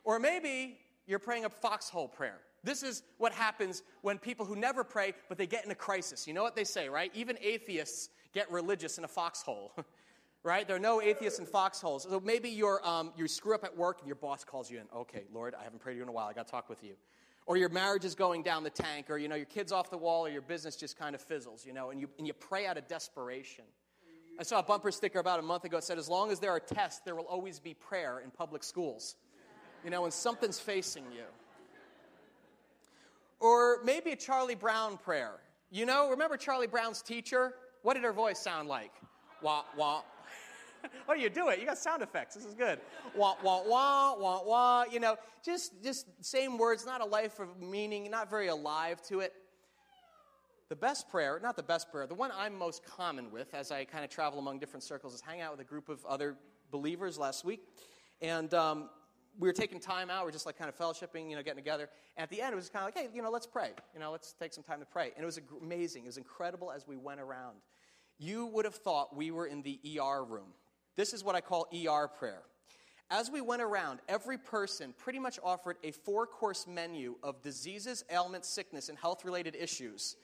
Or 0.05 0.21
maybe 0.21 0.79
you're 1.07 1.19
praying 1.19 1.45
a 1.45 1.51
foxhole 1.51 2.07
prayer. 2.07 2.39
This 2.65 2.83
is 2.83 3.03
what 3.19 3.33
happens 3.33 3.83
when 4.03 4.19
people 4.19 4.47
who 4.47 4.55
never 4.55 4.85
pray, 4.85 5.15
but 5.29 5.37
they 5.37 5.47
get 5.47 5.65
in 5.65 5.71
a 5.71 5.77
crisis. 5.77 6.29
You 6.29 6.35
know 6.35 6.43
what 6.43 6.55
they 6.55 6.65
say, 6.65 6.89
right? 6.89 7.11
Even 7.15 7.37
atheists 7.41 8.11
get 8.33 8.51
religious 8.51 8.99
in 8.99 9.05
a 9.05 9.09
foxhole, 9.09 9.73
right? 10.45 10.67
There 10.67 10.77
are 10.77 10.81
no 10.81 11.03
atheists 11.03 11.41
in 11.41 11.47
foxholes. 11.47 12.05
So 12.05 12.21
maybe 12.21 12.49
you're, 12.49 12.87
um, 12.87 13.13
you 13.17 13.27
screw 13.27 13.55
up 13.55 13.65
at 13.65 13.77
work 13.77 13.99
and 13.99 14.07
your 14.07 14.17
boss 14.17 14.45
calls 14.45 14.71
you 14.71 14.79
in. 14.79 14.85
Okay, 14.95 15.25
Lord, 15.33 15.55
I 15.59 15.65
haven't 15.65 15.81
prayed 15.81 15.95
to 15.95 15.97
you 15.99 16.03
in 16.05 16.09
a 16.09 16.13
while. 16.13 16.29
I 16.29 16.33
got 16.33 16.47
to 16.47 16.51
talk 16.51 16.69
with 16.69 16.85
you. 16.85 16.95
Or 17.47 17.57
your 17.57 17.69
marriage 17.69 18.05
is 18.05 18.15
going 18.15 18.45
down 18.45 18.63
the 18.63 18.71
tank, 18.71 19.11
or 19.11 19.19
you 19.19 19.27
know 19.27 19.35
your 19.35 19.47
kid's 19.47 19.73
off 19.73 19.91
the 19.91 19.99
wall, 19.99 20.25
or 20.25 20.31
your 20.31 20.43
business 20.43 20.77
just 20.77 20.97
kind 20.97 21.13
of 21.13 21.21
fizzles, 21.21 21.67
you 21.67 21.73
know, 21.73 21.91
and 21.91 22.01
you, 22.01 22.09
and 22.17 22.25
you 22.25 22.33
pray 22.33 22.67
out 22.67 22.79
of 22.79 22.87
desperation. 22.87 23.65
I 24.39 24.45
saw 24.45 24.61
a 24.61 24.63
bumper 24.63 24.93
sticker 24.93 25.19
about 25.19 25.41
a 25.41 25.43
month 25.43 25.65
ago. 25.65 25.79
that 25.79 25.83
said, 25.83 25.99
"As 25.99 26.09
long 26.09 26.31
as 26.31 26.39
there 26.39 26.53
are 26.53 26.61
tests, 26.61 27.01
there 27.05 27.17
will 27.17 27.27
always 27.27 27.59
be 27.59 27.75
prayer 27.75 28.21
in 28.21 28.31
public 28.31 28.63
schools." 28.63 29.17
You 29.85 29.91
know, 29.91 30.03
when 30.03 30.13
something's 30.13 30.61
facing 30.61 31.05
you. 31.11 31.25
Or 33.43 33.81
maybe 33.83 34.13
a 34.13 34.17
Charlie 34.17 34.55
Brown 34.55 34.97
prayer. 34.97 35.41
You 35.69 35.85
know, 35.85 36.09
remember 36.09 36.37
Charlie 36.37 36.69
Brown's 36.69 37.03
teacher? 37.03 37.55
What 37.83 37.95
did 37.95 38.05
her 38.05 38.13
voice 38.13 38.39
sound 38.39 38.69
like? 38.69 38.93
Wah, 39.43 39.65
wah. 39.77 40.03
oh, 41.09 41.15
you 41.15 41.29
do 41.29 41.49
it. 41.49 41.59
You 41.59 41.67
got 41.67 41.77
sound 41.77 42.03
effects. 42.03 42.37
This 42.37 42.45
is 42.45 42.55
good. 42.55 42.79
Wah, 43.17 43.35
wah, 43.43 43.63
wah, 43.67 44.17
wah, 44.17 44.43
wah. 44.45 44.85
You 44.89 45.01
know, 45.01 45.17
just, 45.45 45.83
just 45.83 46.07
same 46.25 46.57
words, 46.57 46.87
not 46.87 47.01
a 47.01 47.05
life 47.05 47.41
of 47.41 47.61
meaning, 47.61 48.09
not 48.09 48.31
very 48.31 48.47
alive 48.47 49.03
to 49.09 49.19
it. 49.19 49.33
The 50.69 50.77
best 50.77 51.11
prayer, 51.11 51.41
not 51.43 51.57
the 51.57 51.65
best 51.65 51.91
prayer, 51.91 52.07
the 52.07 52.15
one 52.15 52.31
I'm 52.33 52.57
most 52.57 52.87
common 52.87 53.33
with 53.33 53.53
as 53.55 53.73
I 53.73 53.85
kind 53.85 54.05
of 54.05 54.11
travel 54.11 54.39
among 54.39 54.61
different 54.61 54.85
circles 54.85 55.15
is 55.15 55.21
hang 55.21 55.41
out 55.41 55.51
with 55.51 55.61
a 55.61 55.69
group 55.69 55.89
of 55.89 56.07
other 56.07 56.37
believers 56.71 57.19
last 57.19 57.45
week. 57.45 57.61
And 58.21 58.55
um, 58.55 58.89
we 59.39 59.49
were 59.49 59.53
taking 59.53 59.81
time 59.81 60.11
out. 60.11 60.25
We 60.25 60.29
are 60.29 60.33
just 60.33 60.47
like 60.47 60.59
kind 60.59 60.69
of 60.69 60.77
fellowshipping, 60.77 61.31
you 61.31 61.37
know, 61.37 61.43
getting 61.43 61.63
together. 61.63 61.89
And 62.17 62.23
at 62.23 62.31
the 62.31 62.41
end, 62.41 62.53
it 62.53 62.57
was 62.57 62.69
kind 62.69 62.87
of 62.87 62.95
like, 62.95 63.07
hey, 63.07 63.15
you 63.15 63.23
know, 63.23 63.31
let's 63.31 63.47
pray. 63.47 63.71
You 63.95 64.01
know, 64.01 64.13
let's 64.13 64.35
take 64.35 64.53
some 64.53 64.65
time 64.65 64.81
to 64.81 64.87
pray. 64.87 65.13
And 65.17 65.23
it 65.23 65.27
was 65.27 65.41
amazing. 65.61 66.05
It 66.05 66.09
was 66.09 66.19
incredible 66.19 66.71
as 66.71 66.87
we 66.87 66.97
went 66.97 67.21
around. 67.21 67.57
You 68.19 68.47
would 68.47 68.65
have 68.65 68.75
thought 68.75 69.17
we 69.17 69.31
were 69.31 69.47
in 69.47 69.63
the 69.63 69.81
ER 69.99 70.25
room. 70.25 70.55
This 70.97 71.13
is 71.13 71.25
what 71.25 71.35
I 71.35 71.41
call 71.41 71.67
ER 71.73 72.09
prayer. 72.09 72.43
As 73.11 73.31
we 73.31 73.41
went 73.41 73.63
around, 73.63 74.01
every 74.09 74.39
person 74.39 74.95
pretty 74.97 75.19
much 75.19 75.39
offered 75.43 75.77
a 75.85 75.91
four 75.91 76.27
course 76.27 76.67
menu 76.67 77.17
of 77.23 77.43
diseases, 77.43 78.05
ailments, 78.11 78.49
sickness, 78.49 78.89
and 78.89 78.99
health 78.99 79.25
related 79.25 79.55
issues 79.55 80.17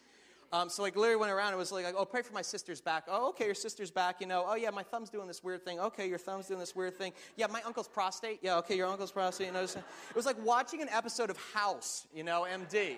um, 0.53 0.69
so 0.69 0.83
like 0.83 0.97
literally 0.97 1.21
went 1.21 1.33
around 1.33 1.49
and 1.49 1.59
was 1.59 1.71
like, 1.71 1.95
oh, 1.97 2.05
pray 2.05 2.23
for 2.23 2.33
my 2.33 2.43
sister's 2.43 2.81
back. 2.81 3.05
Oh, 3.09 3.31
okay, 3.31 3.45
your 3.45 3.55
sister's 3.55 3.91
back. 3.91 4.21
You 4.21 4.27
know, 4.27 4.45
oh 4.47 4.55
yeah, 4.55 4.71
my 4.71 4.83
thumb's 4.83 5.11
doing 5.11 5.27
this 5.27 5.45
weird 5.45 5.65
thing. 5.65 5.79
Okay, 5.79 6.09
your 6.09 6.19
thumb's 6.19 6.47
doing 6.47 6.61
this 6.61 6.75
weird 6.75 6.97
thing. 6.97 7.13
Yeah, 7.37 7.47
my 7.49 7.61
uncle's 7.63 7.89
prostate. 7.89 8.41
Yeah, 8.43 8.57
okay, 8.59 8.77
your 8.77 8.87
uncle's 8.87 9.13
prostate. 9.13 9.49
You 9.49 9.53
know, 9.53 9.63
it 9.63 9.77
was 10.15 10.27
like 10.27 10.43
watching 10.45 10.81
an 10.81 10.89
episode 10.91 11.31
of 11.31 11.37
House. 11.53 12.07
You 12.15 12.25
know, 12.25 12.47
MD. 12.51 12.97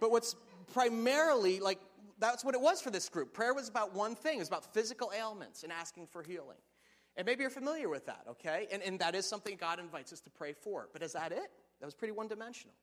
But 0.00 0.10
what's 0.10 0.36
primarily 0.72 1.60
like 1.60 1.78
that's 2.18 2.44
what 2.44 2.54
it 2.54 2.60
was 2.60 2.80
for 2.80 2.90
this 2.90 3.08
group. 3.08 3.32
Prayer 3.32 3.54
was 3.54 3.68
about 3.68 3.94
one 3.94 4.14
thing. 4.14 4.36
It 4.36 4.40
was 4.40 4.48
about 4.48 4.72
physical 4.72 5.12
ailments 5.16 5.62
and 5.62 5.72
asking 5.72 6.06
for 6.06 6.22
healing. 6.22 6.58
And 7.16 7.26
maybe 7.26 7.42
you're 7.42 7.50
familiar 7.50 7.88
with 7.88 8.06
that, 8.06 8.22
okay? 8.28 8.66
And, 8.72 8.82
and 8.82 8.98
that 8.98 9.14
is 9.14 9.26
something 9.26 9.56
God 9.56 9.78
invites 9.78 10.12
us 10.12 10.20
to 10.22 10.30
pray 10.30 10.52
for. 10.52 10.88
But 10.92 11.02
is 11.02 11.12
that 11.12 11.32
it? 11.32 11.50
That 11.80 11.86
was 11.86 11.94
pretty 11.94 12.12
one 12.12 12.28
dimensional. 12.28 12.74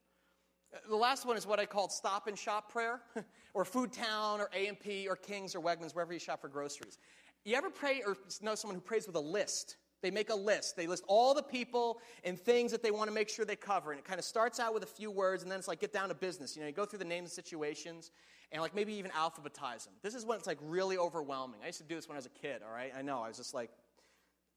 The 0.90 0.96
last 0.96 1.26
one 1.26 1.38
is 1.38 1.46
what 1.46 1.60
I 1.60 1.66
called 1.66 1.92
stop 1.92 2.28
and 2.28 2.38
shop 2.38 2.72
prayer, 2.72 3.02
or 3.54 3.66
Food 3.66 3.92
Town, 3.92 4.40
or 4.40 4.50
A&P, 4.54 5.08
or 5.08 5.16
King's, 5.16 5.56
or 5.56 5.60
Wegmans, 5.60 5.94
wherever 5.94 6.14
you 6.14 6.20
shop 6.20 6.42
for 6.42 6.48
groceries. 6.48 6.98
You 7.44 7.56
ever 7.56 7.70
pray 7.70 8.04
or 8.06 8.16
know 8.42 8.56
someone 8.56 8.76
who 8.76 8.82
prays 8.82 9.08
with 9.08 9.16
a 9.16 9.22
list? 9.22 9.78
They 10.02 10.12
make 10.12 10.30
a 10.30 10.36
list. 10.36 10.76
They 10.76 10.88
list 10.88 11.04
all 11.08 11.34
the 11.34 11.44
people 11.44 12.00
and 12.24 12.40
things 12.40 12.72
that 12.72 12.82
they 12.82 12.92
want 12.92 13.10
to 13.10 13.14
make 13.14 13.30
sure 13.30 13.46
they 13.46 13.56
cover. 13.56 13.92
And 13.92 14.00
it 14.00 14.06
kind 14.06 14.18
of 14.18 14.26
starts 14.26 14.60
out 14.60 14.74
with 14.74 14.84
a 14.84 14.88
few 14.88 15.12
words, 15.12 15.44
and 15.44 15.52
then 15.52 15.60
it's 15.60 15.68
like 15.68 15.80
get 15.80 15.94
down 15.94 16.10
to 16.10 16.16
business. 16.16 16.56
You 16.56 16.62
know, 16.62 16.68
you 16.68 16.74
go 16.74 16.86
through 16.86 17.00
the 17.00 17.06
names 17.06 17.26
and 17.26 17.32
situations, 17.46 18.12
and 18.52 18.62
like 18.62 18.76
maybe 18.76 18.94
even 18.94 19.12
alphabetize 19.12 19.86
them. 19.86 19.94
This 20.02 20.16
is 20.16 20.26
when 20.26 20.38
it's 20.38 20.48
like 20.48 20.58
really 20.62 20.98
overwhelming. 20.98 21.60
I 21.64 21.68
used 21.68 21.80
to 21.80 21.84
do 21.84 21.96
this 21.96 22.08
when 22.08 22.16
I 22.16 22.20
was 22.20 22.26
a 22.26 22.30
kid, 22.30 22.62
all 22.66 22.74
right? 22.74 22.92
I 22.98 23.02
know, 23.02 23.22
I 23.22 23.28
was 23.28 23.38
just 23.38 23.54
like, 23.54 23.70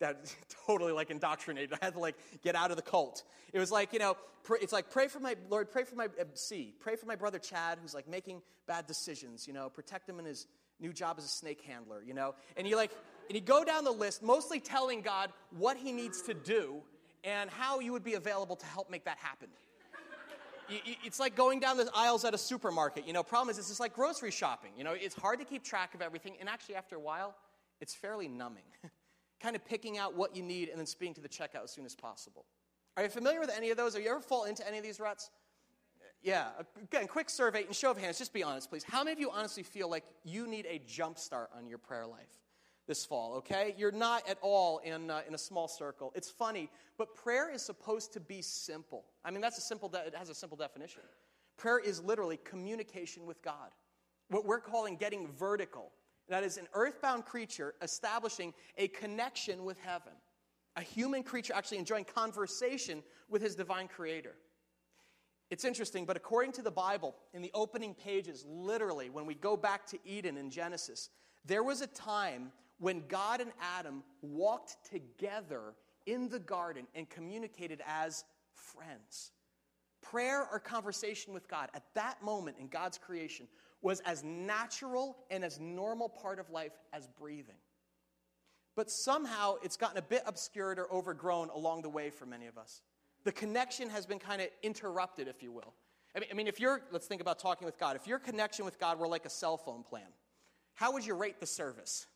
that 0.00 0.34
totally 0.66 0.92
like 0.92 1.10
indoctrinated. 1.10 1.78
I 1.80 1.84
had 1.84 1.94
to 1.94 2.00
like 2.00 2.16
get 2.42 2.54
out 2.54 2.70
of 2.70 2.76
the 2.76 2.82
cult. 2.82 3.22
It 3.52 3.58
was 3.58 3.70
like, 3.70 3.92
you 3.92 3.98
know, 3.98 4.16
it's 4.60 4.72
like 4.72 4.90
pray 4.90 5.08
for 5.08 5.20
my 5.20 5.36
Lord, 5.48 5.70
pray 5.70 5.84
for 5.84 5.96
my 5.96 6.06
uh, 6.06 6.24
C, 6.34 6.74
pray 6.80 6.96
for 6.96 7.06
my 7.06 7.16
brother 7.16 7.38
Chad 7.38 7.78
who's 7.80 7.94
like 7.94 8.08
making 8.08 8.42
bad 8.66 8.86
decisions, 8.86 9.46
you 9.46 9.52
know, 9.52 9.68
protect 9.68 10.08
him 10.08 10.18
in 10.18 10.24
his 10.24 10.46
new 10.80 10.92
job 10.92 11.16
as 11.18 11.24
a 11.24 11.28
snake 11.28 11.62
handler, 11.62 12.02
you 12.04 12.14
know. 12.14 12.34
And 12.56 12.66
you 12.66 12.76
like 12.76 12.92
and 13.28 13.34
you 13.36 13.40
go 13.40 13.64
down 13.64 13.84
the 13.84 13.92
list 13.92 14.22
mostly 14.22 14.60
telling 14.60 15.00
God 15.00 15.30
what 15.56 15.76
he 15.76 15.92
needs 15.92 16.22
to 16.22 16.34
do 16.34 16.82
and 17.22 17.48
how 17.50 17.80
you 17.80 17.92
would 17.92 18.04
be 18.04 18.14
available 18.14 18.56
to 18.56 18.66
help 18.66 18.90
make 18.90 19.04
that 19.04 19.18
happen. 19.18 19.48
It's 20.68 21.20
like 21.20 21.36
going 21.36 21.60
down 21.60 21.76
the 21.76 21.90
aisles 21.94 22.24
at 22.24 22.32
a 22.32 22.38
supermarket. 22.38 23.06
You 23.06 23.12
know, 23.12 23.22
problem 23.22 23.50
is 23.50 23.58
it's 23.58 23.68
just 23.68 23.80
like 23.80 23.94
grocery 23.94 24.30
shopping. 24.30 24.70
You 24.78 24.84
know, 24.84 24.92
it's 24.92 25.14
hard 25.14 25.38
to 25.40 25.44
keep 25.44 25.62
track 25.62 25.94
of 25.94 26.00
everything, 26.00 26.36
and 26.40 26.48
actually, 26.48 26.76
after 26.76 26.96
a 26.96 27.00
while, 27.00 27.34
it's 27.80 27.94
fairly 27.94 28.28
numbing. 28.28 28.64
kind 29.40 29.56
of 29.56 29.64
picking 29.64 29.98
out 29.98 30.14
what 30.14 30.34
you 30.34 30.42
need 30.42 30.68
and 30.68 30.78
then 30.78 30.86
speeding 30.86 31.14
to 31.14 31.20
the 31.20 31.28
checkout 31.28 31.64
as 31.64 31.70
soon 31.70 31.84
as 31.84 31.94
possible. 31.94 32.44
Are 32.96 33.02
you 33.02 33.08
familiar 33.08 33.40
with 33.40 33.50
any 33.54 33.70
of 33.70 33.76
those? 33.76 33.96
Are 33.96 34.00
you 34.00 34.10
ever 34.10 34.20
fall 34.20 34.44
into 34.44 34.66
any 34.66 34.78
of 34.78 34.84
these 34.84 35.00
ruts? 35.00 35.30
Yeah. 36.22 36.48
Again, 36.82 37.06
quick 37.06 37.28
survey 37.28 37.64
and 37.64 37.76
show 37.76 37.90
of 37.90 37.98
hands. 37.98 38.18
Just 38.18 38.32
be 38.32 38.42
honest, 38.42 38.70
please. 38.70 38.84
How 38.84 39.04
many 39.04 39.12
of 39.12 39.20
you 39.20 39.30
honestly 39.30 39.62
feel 39.62 39.90
like 39.90 40.04
you 40.24 40.46
need 40.46 40.66
a 40.68 40.80
jump 40.86 41.18
start 41.18 41.50
on 41.56 41.68
your 41.68 41.78
prayer 41.78 42.06
life 42.06 42.28
this 42.86 43.04
fall? 43.04 43.34
Okay, 43.34 43.74
you're 43.76 43.92
not 43.92 44.26
at 44.28 44.38
all 44.40 44.78
in 44.78 45.10
uh, 45.10 45.20
in 45.28 45.34
a 45.34 45.38
small 45.38 45.68
circle. 45.68 46.12
It's 46.14 46.30
funny, 46.30 46.70
but 46.96 47.14
prayer 47.14 47.50
is 47.52 47.60
supposed 47.60 48.14
to 48.14 48.20
be 48.20 48.40
simple. 48.40 49.04
I 49.22 49.30
mean, 49.30 49.42
that's 49.42 49.58
a 49.58 49.60
simple. 49.60 49.88
De- 49.90 50.06
it 50.06 50.14
has 50.14 50.30
a 50.30 50.34
simple 50.34 50.56
definition. 50.56 51.02
Prayer 51.58 51.78
is 51.78 52.02
literally 52.02 52.38
communication 52.42 53.26
with 53.26 53.42
God. 53.42 53.70
What 54.28 54.46
we're 54.46 54.60
calling 54.60 54.96
getting 54.96 55.28
vertical 55.28 55.92
that 56.28 56.44
is 56.44 56.56
an 56.56 56.68
earthbound 56.72 57.24
creature 57.24 57.74
establishing 57.82 58.54
a 58.78 58.88
connection 58.88 59.64
with 59.64 59.78
heaven. 59.78 60.12
a 60.76 60.82
human 60.82 61.22
creature 61.22 61.52
actually 61.54 61.78
enjoying 61.78 62.04
conversation 62.04 63.02
with 63.28 63.42
his 63.42 63.54
divine 63.54 63.88
creator. 63.88 64.34
It's 65.50 65.64
interesting, 65.64 66.04
but 66.04 66.16
according 66.16 66.52
to 66.52 66.62
the 66.62 66.70
Bible, 66.70 67.14
in 67.32 67.42
the 67.42 67.50
opening 67.54 67.94
pages, 67.94 68.44
literally, 68.48 69.10
when 69.10 69.26
we 69.26 69.34
go 69.34 69.56
back 69.56 69.86
to 69.88 69.98
Eden 70.04 70.36
in 70.36 70.50
Genesis, 70.50 71.10
there 71.44 71.62
was 71.62 71.80
a 71.80 71.86
time 71.86 72.50
when 72.78 73.04
God 73.06 73.40
and 73.40 73.52
Adam 73.76 74.02
walked 74.20 74.76
together 74.90 75.74
in 76.06 76.28
the 76.28 76.40
garden 76.40 76.86
and 76.94 77.08
communicated 77.08 77.82
as 77.86 78.24
friends. 78.54 79.30
Prayer 80.02 80.46
or 80.50 80.58
conversation 80.58 81.32
with 81.32 81.46
God 81.46 81.68
at 81.74 81.84
that 81.94 82.22
moment 82.22 82.56
in 82.58 82.66
God's 82.66 82.98
creation 82.98 83.46
was 83.84 84.00
as 84.00 84.24
natural 84.24 85.14
and 85.30 85.44
as 85.44 85.60
normal 85.60 86.08
part 86.08 86.38
of 86.38 86.48
life 86.48 86.72
as 86.94 87.06
breathing. 87.06 87.54
But 88.76 88.90
somehow 88.90 89.56
it's 89.62 89.76
gotten 89.76 89.98
a 89.98 90.02
bit 90.02 90.22
obscured 90.26 90.78
or 90.78 90.90
overgrown 90.90 91.50
along 91.50 91.82
the 91.82 91.90
way 91.90 92.08
for 92.08 92.24
many 92.24 92.46
of 92.46 92.56
us. 92.56 92.80
The 93.24 93.30
connection 93.30 93.90
has 93.90 94.06
been 94.06 94.18
kind 94.18 94.40
of 94.40 94.48
interrupted, 94.62 95.28
if 95.28 95.42
you 95.42 95.52
will. 95.52 95.74
I 96.16 96.20
mean, 96.20 96.28
I 96.32 96.34
mean, 96.34 96.46
if 96.46 96.58
you're, 96.58 96.80
let's 96.92 97.06
think 97.06 97.20
about 97.20 97.38
talking 97.38 97.66
with 97.66 97.78
God. 97.78 97.94
If 97.94 98.06
your 98.06 98.18
connection 98.18 98.64
with 98.64 98.80
God 98.80 98.98
were 98.98 99.06
like 99.06 99.26
a 99.26 99.30
cell 99.30 99.58
phone 99.58 99.82
plan, 99.82 100.08
how 100.72 100.92
would 100.92 101.04
you 101.04 101.14
rate 101.14 101.38
the 101.38 101.46
service? 101.46 102.06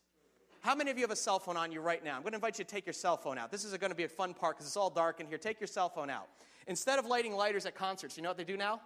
How 0.61 0.73
many 0.73 0.89
of 0.89 0.97
you 0.97 1.03
have 1.03 1.11
a 1.11 1.15
cell 1.15 1.37
phone 1.37 1.55
on 1.55 1.71
you 1.71 1.81
right 1.81 2.03
now? 2.03 2.15
I'm 2.15 2.23
going 2.23 2.31
to 2.31 2.37
invite 2.37 2.57
you 2.57 2.65
to 2.65 2.69
take 2.69 2.87
your 2.87 2.93
cell 2.93 3.15
phone 3.15 3.37
out. 3.37 3.51
This 3.51 3.63
is 3.63 3.77
going 3.77 3.91
to 3.91 3.95
be 3.95 4.05
a 4.05 4.09
fun 4.09 4.33
part 4.33 4.57
because 4.57 4.65
it's 4.65 4.75
all 4.75 4.89
dark 4.89 5.19
in 5.19 5.27
here. 5.27 5.37
Take 5.37 5.59
your 5.59 5.67
cell 5.67 5.87
phone 5.87 6.09
out. 6.09 6.27
Instead 6.65 6.97
of 6.97 7.05
lighting 7.05 7.33
lighters 7.33 7.67
at 7.67 7.75
concerts, 7.75 8.17
you 8.17 8.23
know 8.23 8.29
what 8.29 8.37
they 8.37 8.43
do 8.43 8.57
now? 8.57 8.81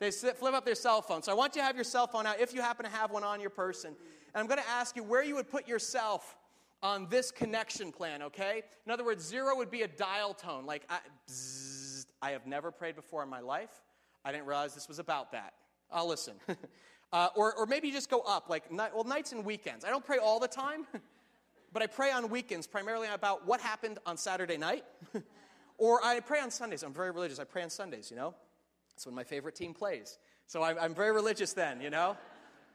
They 0.00 0.10
flip 0.10 0.42
up 0.42 0.64
their 0.64 0.74
cell 0.74 1.02
phone. 1.02 1.22
So 1.22 1.30
I 1.30 1.34
want 1.34 1.54
you 1.54 1.60
to 1.60 1.66
have 1.66 1.76
your 1.76 1.84
cell 1.84 2.06
phone 2.06 2.26
out 2.26 2.40
if 2.40 2.54
you 2.54 2.62
happen 2.62 2.86
to 2.86 2.90
have 2.90 3.10
one 3.10 3.22
on 3.22 3.40
your 3.40 3.50
person. 3.50 3.94
And 4.34 4.40
I'm 4.40 4.46
going 4.46 4.58
to 4.58 4.68
ask 4.68 4.96
you 4.96 5.02
where 5.02 5.22
you 5.22 5.34
would 5.34 5.50
put 5.50 5.68
yourself 5.68 6.36
on 6.82 7.06
this 7.10 7.30
connection 7.30 7.92
plan, 7.92 8.22
okay? 8.22 8.62
In 8.86 8.92
other 8.92 9.04
words, 9.04 9.22
zero 9.22 9.54
would 9.56 9.70
be 9.70 9.82
a 9.82 9.88
dial 9.88 10.32
tone, 10.32 10.64
like 10.64 10.84
I, 10.88 11.00
bzzz, 11.28 12.06
I 12.22 12.30
have 12.30 12.46
never 12.46 12.70
prayed 12.70 12.96
before 12.96 13.22
in 13.22 13.28
my 13.28 13.40
life. 13.40 13.82
I 14.24 14.32
didn't 14.32 14.46
realize 14.46 14.74
this 14.74 14.88
was 14.88 14.98
about 14.98 15.32
that. 15.32 15.52
I'll 15.92 16.08
listen. 16.08 16.34
uh, 17.12 17.28
or, 17.36 17.54
or 17.54 17.66
maybe 17.66 17.88
you 17.88 17.92
just 17.92 18.08
go 18.08 18.20
up, 18.20 18.48
like 18.48 18.64
well, 18.70 19.04
nights 19.04 19.32
and 19.32 19.44
weekends. 19.44 19.84
I 19.84 19.90
don't 19.90 20.04
pray 20.04 20.16
all 20.16 20.40
the 20.40 20.48
time, 20.48 20.86
but 21.74 21.82
I 21.82 21.86
pray 21.86 22.10
on 22.10 22.30
weekends 22.30 22.66
primarily 22.66 23.08
about 23.08 23.46
what 23.46 23.60
happened 23.60 23.98
on 24.06 24.16
Saturday 24.16 24.56
night. 24.56 24.84
or 25.78 26.02
I 26.02 26.20
pray 26.20 26.40
on 26.40 26.50
Sundays. 26.50 26.82
I'm 26.82 26.94
very 26.94 27.10
religious. 27.10 27.38
I 27.38 27.44
pray 27.44 27.62
on 27.62 27.70
Sundays, 27.70 28.10
you 28.10 28.16
know? 28.16 28.34
That's 29.00 29.06
when 29.06 29.14
my 29.14 29.24
favorite 29.24 29.54
team 29.54 29.72
plays. 29.72 30.18
So 30.46 30.62
I'm, 30.62 30.76
I'm 30.78 30.94
very 30.94 31.12
religious 31.12 31.54
then, 31.54 31.80
you 31.80 31.88
know? 31.88 32.18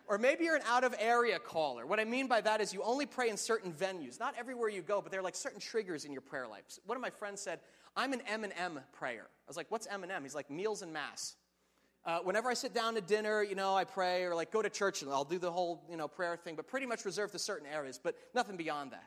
Or 0.08 0.18
maybe 0.18 0.46
you're 0.46 0.56
an 0.56 0.64
out 0.66 0.84
of 0.84 0.96
area 0.98 1.38
caller. 1.38 1.86
What 1.86 2.00
I 2.00 2.04
mean 2.04 2.26
by 2.26 2.42
that 2.42 2.62
is 2.62 2.74
you 2.74 2.82
only 2.82 3.06
pray 3.06 3.30
in 3.30 3.38
certain 3.38 3.72
venues. 3.72 4.20
Not 4.20 4.34
everywhere 4.36 4.70
you 4.70 4.82
go, 4.82 5.02
but 5.02 5.12
there 5.12 5.20
are 5.20 5.24
like 5.24 5.36
certain 5.36 5.60
triggers 5.60 6.04
in 6.04 6.12
your 6.12 6.22
prayer 6.22 6.48
life. 6.48 6.64
One 6.88 6.96
of 6.96 7.02
my 7.04 7.12
friends 7.12 7.42
said, 7.42 7.60
I'm 7.96 8.12
an 8.12 8.22
M&M 8.28 8.80
prayer. 8.92 9.28
I 9.28 9.48
was 9.48 9.56
like, 9.56 9.68
what's 9.70 9.86
M&M? 9.86 10.24
He's 10.24 10.34
like, 10.34 10.50
meals 10.50 10.82
and 10.82 10.92
mass. 10.92 11.36
Uh, 12.04 12.18
whenever 12.24 12.50
I 12.50 12.56
sit 12.56 12.74
down 12.74 12.96
to 12.96 13.02
dinner, 13.02 13.44
you 13.44 13.54
know, 13.54 13.76
I 13.76 13.84
pray, 13.84 14.24
or 14.24 14.34
like 14.34 14.52
go 14.52 14.64
to 14.64 14.70
church 14.72 15.04
and 15.04 15.12
I'll 15.12 15.26
do 15.26 15.38
the 15.38 15.52
whole, 15.52 15.84
you 15.88 15.96
know, 15.96 16.08
prayer 16.08 16.38
thing, 16.38 16.56
but 16.56 16.68
pretty 16.68 16.88
much 16.88 17.06
reserved 17.06 17.34
to 17.34 17.40
certain 17.40 17.68
areas, 17.68 18.00
but 18.04 18.16
nothing 18.34 18.58
beyond 18.58 18.94
that. 18.94 19.06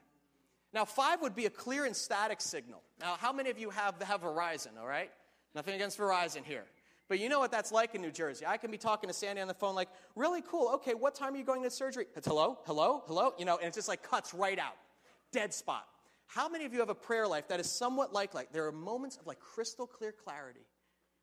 Now, 0.73 0.85
five 0.85 1.21
would 1.23 1.35
be 1.35 1.47
a 1.47 1.51
clear 1.51 1.85
and 1.85 1.97
static 1.97 2.41
signal. 2.41 2.81
Now, 3.01 3.17
how 3.19 3.33
many 3.33 3.51
of 3.51 3.59
you 3.59 3.71
have, 3.71 4.01
have 4.03 4.21
Verizon, 4.21 4.79
all 4.81 4.87
right? 4.87 5.11
Nothing 5.53 5.75
against 5.75 5.99
Verizon 5.99 6.45
here. 6.45 6.65
But 7.09 7.19
you 7.21 7.29
know 7.29 7.39
what 7.39 7.51
that's 7.51 7.73
like 7.73 7.95
in 7.95 8.03
New 8.03 8.11
Jersey. 8.11 8.45
I 8.47 8.59
can 8.59 8.71
be 8.71 8.77
talking 8.77 9.09
to 9.09 9.15
Sandy 9.15 9.41
on 9.41 9.49
the 9.49 9.55
phone, 9.55 9.75
like, 9.75 9.89
really 10.15 10.43
cool. 10.43 10.69
Okay, 10.75 10.93
what 10.93 11.15
time 11.15 11.35
are 11.35 11.37
you 11.39 11.45
going 11.45 11.63
to 11.63 11.71
surgery? 11.71 12.07
It's 12.15 12.27
hello, 12.27 12.59
hello, 12.67 13.03
hello. 13.07 13.33
You 13.39 13.47
know, 13.47 13.57
and 13.57 13.67
it 13.67 13.75
just 13.75 13.89
like 13.89 14.03
cuts 14.03 14.35
right 14.35 14.59
out. 14.59 14.77
Dead 15.33 15.55
spot. 15.55 15.87
How 16.27 16.49
many 16.49 16.67
of 16.67 16.75
you 16.75 16.81
have 16.81 16.91
a 16.91 16.95
prayer 16.95 17.27
life 17.27 17.49
that 17.49 17.59
is 17.61 17.71
somewhat 17.71 18.13
like 18.13 18.35
like 18.35 18.53
there 18.53 18.67
are 18.67 18.73
moments 18.73 19.17
of 19.17 19.27
like 19.27 19.41
crystal 19.41 19.87
clear 19.87 20.13
clarity 20.13 20.67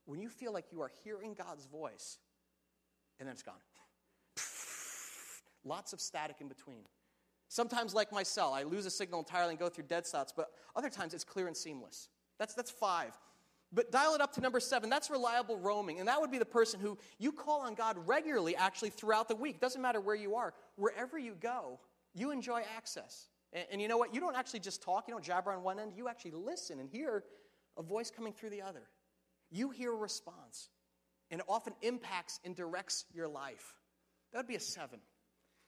when 0.05 0.19
you 0.19 0.29
feel 0.29 0.51
like 0.51 0.65
you 0.71 0.81
are 0.81 0.91
hearing 1.03 1.35
God's 1.35 1.65
voice, 1.65 2.17
and 3.19 3.27
then 3.27 3.33
it's 3.33 3.43
gone. 3.43 3.55
Lots 5.63 5.93
of 5.93 6.01
static 6.01 6.37
in 6.41 6.47
between. 6.47 6.83
Sometimes, 7.47 7.93
like 7.93 8.11
my 8.11 8.23
cell, 8.23 8.53
I 8.53 8.63
lose 8.63 8.85
a 8.85 8.89
signal 8.89 9.19
entirely 9.19 9.51
and 9.51 9.59
go 9.59 9.69
through 9.69 9.85
dead 9.85 10.05
spots, 10.05 10.33
but 10.35 10.49
other 10.75 10.89
times 10.89 11.13
it's 11.13 11.23
clear 11.23 11.47
and 11.47 11.55
seamless. 11.55 12.09
That's, 12.37 12.53
that's 12.53 12.71
five. 12.71 13.17
But 13.71 13.91
dial 13.91 14.15
it 14.15 14.21
up 14.21 14.33
to 14.33 14.41
number 14.41 14.59
seven. 14.59 14.89
That's 14.89 15.09
reliable 15.09 15.57
roaming. 15.57 15.99
And 15.99 16.07
that 16.07 16.21
would 16.21 16.31
be 16.31 16.37
the 16.37 16.45
person 16.45 16.79
who 16.79 16.97
you 17.19 17.31
call 17.31 17.61
on 17.61 17.75
God 17.75 17.97
regularly, 18.05 18.55
actually, 18.55 18.89
throughout 18.89 19.27
the 19.27 19.35
week. 19.35 19.59
Doesn't 19.59 19.81
matter 19.81 19.99
where 19.99 20.15
you 20.15 20.35
are. 20.35 20.53
Wherever 20.75 21.17
you 21.17 21.35
go, 21.39 21.79
you 22.13 22.31
enjoy 22.31 22.63
access. 22.77 23.27
And, 23.51 23.65
and, 23.71 23.81
you 23.81 23.87
know 23.87 23.97
what? 23.97 24.13
You 24.13 24.21
don't 24.21 24.35
actually 24.35 24.61
just 24.61 24.81
talk, 24.81 25.07
you 25.07 25.13
don't 25.13 25.23
jabber 25.23 25.51
on 25.51 25.63
one 25.63 25.79
end. 25.79 25.93
You 25.95 26.07
actually 26.07 26.31
listen 26.31 26.79
and 26.79 26.89
hear 26.89 27.23
a 27.77 27.83
voice 27.83 28.11
coming 28.11 28.33
through 28.33 28.51
the 28.51 28.61
other. 28.61 28.83
You 29.51 29.69
hear 29.69 29.91
a 29.91 29.97
response. 29.97 30.69
And 31.31 31.41
it 31.41 31.45
often 31.49 31.73
impacts 31.81 32.39
and 32.45 32.55
directs 32.55 33.05
your 33.13 33.27
life. 33.27 33.75
That 34.31 34.39
would 34.39 34.47
be 34.47 34.55
a 34.55 34.59
seven. 34.59 34.99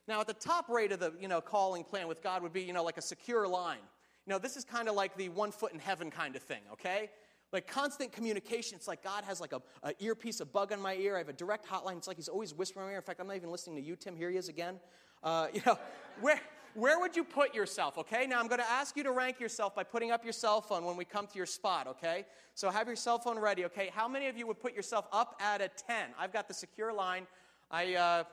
Now, 0.08 0.22
at 0.22 0.28
the 0.28 0.34
top 0.34 0.70
rate 0.70 0.92
of 0.92 1.00
the 1.00 1.14
you 1.20 1.28
know, 1.28 1.42
calling 1.42 1.84
plan 1.84 2.08
with 2.08 2.22
God 2.22 2.44
would 2.44 2.54
be 2.54 2.62
you 2.62 2.74
know, 2.74 2.84
like 2.84 2.98
a 2.98 3.02
secure 3.02 3.48
line. 3.48 3.80
You 4.26 4.32
know, 4.32 4.40
this 4.40 4.56
is 4.56 4.64
kind 4.64 4.88
of 4.88 4.96
like 4.96 5.16
the 5.18 5.30
one 5.30 5.52
foot 5.52 5.74
in 5.74 5.80
heaven 5.80 6.12
kind 6.12 6.36
of 6.36 6.44
thing, 6.44 6.62
okay? 6.74 7.10
Like 7.54 7.68
constant 7.68 8.12
communication. 8.12 8.76
It's 8.76 8.88
like 8.88 9.04
God 9.04 9.24
has 9.24 9.40
like 9.40 9.54
a, 9.54 9.62
a, 9.84 9.94
earpiece, 10.00 10.42
a 10.42 10.46
bug 10.46 10.74
on 10.74 10.82
my 10.82 10.96
ear. 10.96 11.16
I 11.16 11.20
have 11.20 11.30
a 11.30 11.34
direct 11.34 11.66
hotline. 11.66 11.98
It's 11.98 12.08
like 12.08 12.18
He's 12.18 12.28
always 12.28 12.54
whispering 12.54 12.86
in 12.86 12.90
my 12.90 12.94
ear. 12.94 12.98
In 12.98 13.04
fact, 13.04 13.20
I'm 13.20 13.28
not 13.28 13.38
even 13.38 13.52
listening 13.52 13.78
to 13.78 13.82
you, 13.82 13.96
Tim. 13.96 14.16
Here 14.16 14.30
he 14.30 14.38
is 14.38 14.50
again. 14.50 14.80
Uh, 15.24 15.48
you 15.54 15.62
know, 15.66 15.78
where, 16.20 16.42
where 16.74 17.00
would 17.00 17.16
you 17.16 17.24
put 17.24 17.56
yourself, 17.56 17.98
okay? 17.98 18.28
Now 18.28 18.40
I'm 18.40 18.48
going 18.48 18.60
to 18.60 18.70
ask 18.70 18.96
you 18.98 19.04
to 19.04 19.12
rank 19.12 19.40
yourself 19.40 19.76
by 19.76 19.84
putting 19.84 20.12
up 20.12 20.24
your 20.24 20.34
cell 20.34 20.62
phone 20.62 20.86
when 20.86 20.98
we 20.98 21.06
come 21.06 21.26
to 21.26 21.36
your 21.36 21.46
spot, 21.46 21.88
okay? 21.88 22.26
So 22.54 22.70
have 22.70 22.88
your 22.88 22.96
cell 22.96 23.18
phone 23.18 23.40
ready, 23.40 23.66
okay? 23.66 23.90
How 23.94 24.08
many 24.08 24.28
of 24.28 24.38
you 24.38 24.46
would 24.46 24.60
put 24.60 24.76
yourself 24.76 25.08
up 25.12 25.42
at 25.42 25.62
a 25.62 25.70
10? 25.70 26.10
I've 26.20 26.34
got 26.34 26.48
the 26.48 26.54
secure 26.54 26.94
line. 26.94 27.28
I, 27.72 27.96
uh, 27.96 28.24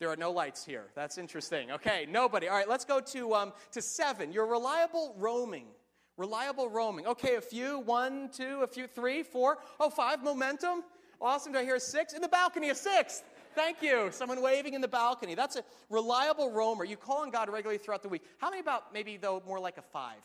there 0.00 0.10
are 0.10 0.16
no 0.16 0.32
lights 0.32 0.64
here. 0.64 0.86
That's 0.94 1.18
interesting. 1.18 1.70
Okay, 1.70 2.06
nobody. 2.10 2.48
All 2.48 2.56
right, 2.56 2.68
let's 2.68 2.84
go 2.84 3.00
to, 3.00 3.34
um, 3.34 3.52
to 3.72 3.82
seven. 3.82 4.32
You're 4.32 4.46
reliable 4.46 5.14
roaming. 5.18 5.66
Reliable 6.20 6.68
roaming. 6.68 7.06
Okay, 7.06 7.36
a 7.36 7.40
few, 7.40 7.78
one, 7.78 8.28
two, 8.28 8.60
a 8.62 8.66
few, 8.66 8.86
three, 8.86 9.22
four, 9.22 9.56
oh, 9.80 9.88
five. 9.88 10.22
Momentum. 10.22 10.82
Awesome. 11.18 11.54
Do 11.54 11.58
I 11.58 11.64
hear 11.64 11.76
a 11.76 11.80
six? 11.80 12.12
In 12.12 12.20
the 12.20 12.28
balcony, 12.28 12.68
a 12.68 12.74
sixth. 12.74 13.24
Thank 13.54 13.82
you. 13.82 14.10
Someone 14.12 14.42
waving 14.42 14.74
in 14.74 14.82
the 14.82 14.88
balcony. 14.88 15.34
That's 15.34 15.56
a 15.56 15.64
reliable 15.88 16.52
roamer. 16.52 16.84
You 16.84 16.98
call 16.98 17.22
on 17.22 17.30
God 17.30 17.48
regularly 17.48 17.78
throughout 17.78 18.02
the 18.02 18.10
week. 18.10 18.20
How 18.36 18.50
many 18.50 18.60
about 18.60 18.92
maybe, 18.92 19.16
though, 19.16 19.42
more 19.46 19.58
like 19.58 19.78
a 19.78 19.82
five? 19.82 20.20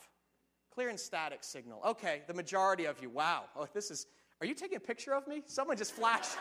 Clear 0.70 0.90
and 0.90 1.00
static 1.00 1.46
signal. 1.46 1.80
Okay, 1.86 2.24
the 2.28 2.34
majority 2.34 2.84
of 2.84 3.02
you. 3.02 3.10
Wow. 3.10 3.46
Oh, 3.56 3.66
this 3.74 3.90
is. 3.90 4.08
Are 4.42 4.46
you 4.46 4.54
taking 4.54 4.76
a 4.76 4.82
picture 4.82 5.16
of 5.16 5.26
me? 5.30 5.44
Someone 5.46 5.78
just 5.78 5.94
flashed. 5.94 6.36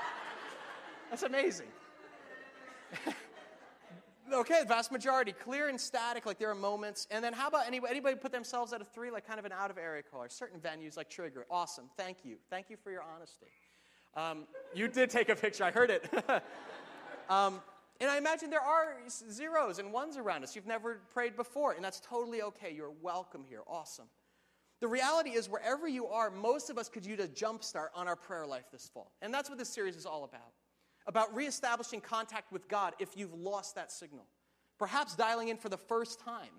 That's 1.10 1.24
amazing. 1.24 1.68
okay, 4.32 4.60
the 4.60 4.68
vast 4.68 4.92
majority, 4.92 5.32
clear 5.32 5.68
and 5.68 5.80
static, 5.80 6.26
like 6.26 6.38
there 6.38 6.50
are 6.50 6.54
moments. 6.54 7.06
And 7.10 7.24
then 7.24 7.32
how 7.32 7.48
about 7.48 7.66
anybody, 7.66 7.90
anybody 7.90 8.16
put 8.16 8.32
themselves 8.32 8.72
at 8.72 8.80
a 8.80 8.84
three, 8.84 9.10
like 9.10 9.26
kind 9.26 9.38
of 9.38 9.44
an 9.44 9.52
out 9.52 9.70
of 9.70 9.78
area 9.78 10.02
caller? 10.02 10.28
Certain 10.28 10.60
venues 10.60 10.96
like 10.96 11.08
Trigger. 11.08 11.46
Awesome. 11.50 11.84
Thank 11.96 12.18
you. 12.24 12.36
Thank 12.50 12.70
you 12.70 12.76
for 12.76 12.90
your 12.90 13.02
honesty. 13.02 13.46
Um, 14.14 14.44
you 14.74 14.88
did 14.88 15.10
take 15.10 15.28
a 15.28 15.36
picture, 15.36 15.64
I 15.64 15.70
heard 15.70 15.90
it. 15.90 16.12
um, 17.30 17.60
and 18.00 18.10
I 18.10 18.18
imagine 18.18 18.50
there 18.50 18.60
are 18.60 18.96
zeros 19.08 19.78
and 19.78 19.92
ones 19.92 20.16
around 20.16 20.42
us. 20.42 20.54
You've 20.56 20.66
never 20.66 21.00
prayed 21.12 21.36
before, 21.36 21.72
and 21.72 21.84
that's 21.84 22.00
totally 22.00 22.42
okay. 22.42 22.72
You're 22.74 22.92
welcome 23.00 23.44
here. 23.48 23.62
Awesome. 23.66 24.06
The 24.80 24.88
reality 24.88 25.30
is, 25.30 25.48
wherever 25.48 25.86
you 25.86 26.08
are, 26.08 26.30
most 26.30 26.68
of 26.68 26.76
us 26.76 26.88
could 26.88 27.06
use 27.06 27.20
a 27.20 27.28
jump 27.28 27.62
start 27.62 27.92
on 27.94 28.08
our 28.08 28.16
prayer 28.16 28.46
life 28.46 28.64
this 28.72 28.90
fall. 28.92 29.12
And 29.22 29.32
that's 29.32 29.48
what 29.48 29.56
this 29.56 29.68
series 29.68 29.94
is 29.94 30.04
all 30.04 30.24
about 30.24 30.50
about 31.06 31.34
reestablishing 31.34 32.00
contact 32.00 32.52
with 32.52 32.68
God 32.68 32.94
if 32.98 33.16
you've 33.16 33.34
lost 33.34 33.74
that 33.74 33.90
signal. 33.90 34.26
Perhaps 34.78 35.16
dialing 35.16 35.48
in 35.48 35.56
for 35.56 35.68
the 35.68 35.76
first 35.76 36.20
time. 36.20 36.50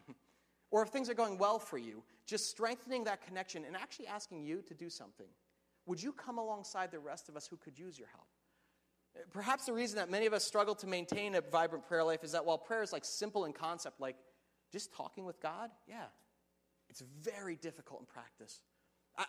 Or 0.72 0.82
if 0.82 0.90
things 0.90 1.10
are 1.10 1.14
going 1.14 1.38
well 1.38 1.60
for 1.60 1.78
you, 1.78 2.04
just 2.26 2.50
strengthening 2.50 3.04
that 3.04 3.26
connection 3.26 3.64
and 3.66 3.76
actually 3.76 4.08
asking 4.08 4.44
you 4.44 4.62
to 4.64 4.74
do 4.74 4.90
something. 4.90 5.28
Would 5.86 6.02
you 6.02 6.14
come 6.14 6.38
alongside 6.38 6.92
the 6.92 7.00
rest 7.00 7.30
of 7.30 7.36
us 7.36 7.46
who 7.46 7.58
could 7.58 7.78
use 7.78 8.00
your 8.00 8.08
help? 8.08 8.28
Perhaps 9.32 9.66
the 9.66 9.74
reason 9.74 9.98
that 9.98 10.10
many 10.10 10.26
of 10.26 10.34
us 10.34 10.44
struggle 10.44 10.74
to 10.76 10.88
maintain 10.88 11.36
a 11.36 11.42
vibrant 11.42 11.86
prayer 11.86 12.04
life 12.04 12.24
is 12.24 12.32
that 12.32 12.46
while 12.46 12.58
prayer 12.58 12.82
is 12.82 12.92
like 12.92 13.06
simple 13.06 13.46
in 13.46 13.54
concept, 13.54 14.00
like 14.00 14.16
just 14.72 14.92
talking 14.94 15.26
with 15.26 15.40
God, 15.40 15.70
yeah, 15.88 16.06
it's 16.90 17.04
very 17.22 17.56
difficult 17.56 18.00
in 18.00 18.06
practice. 18.08 18.62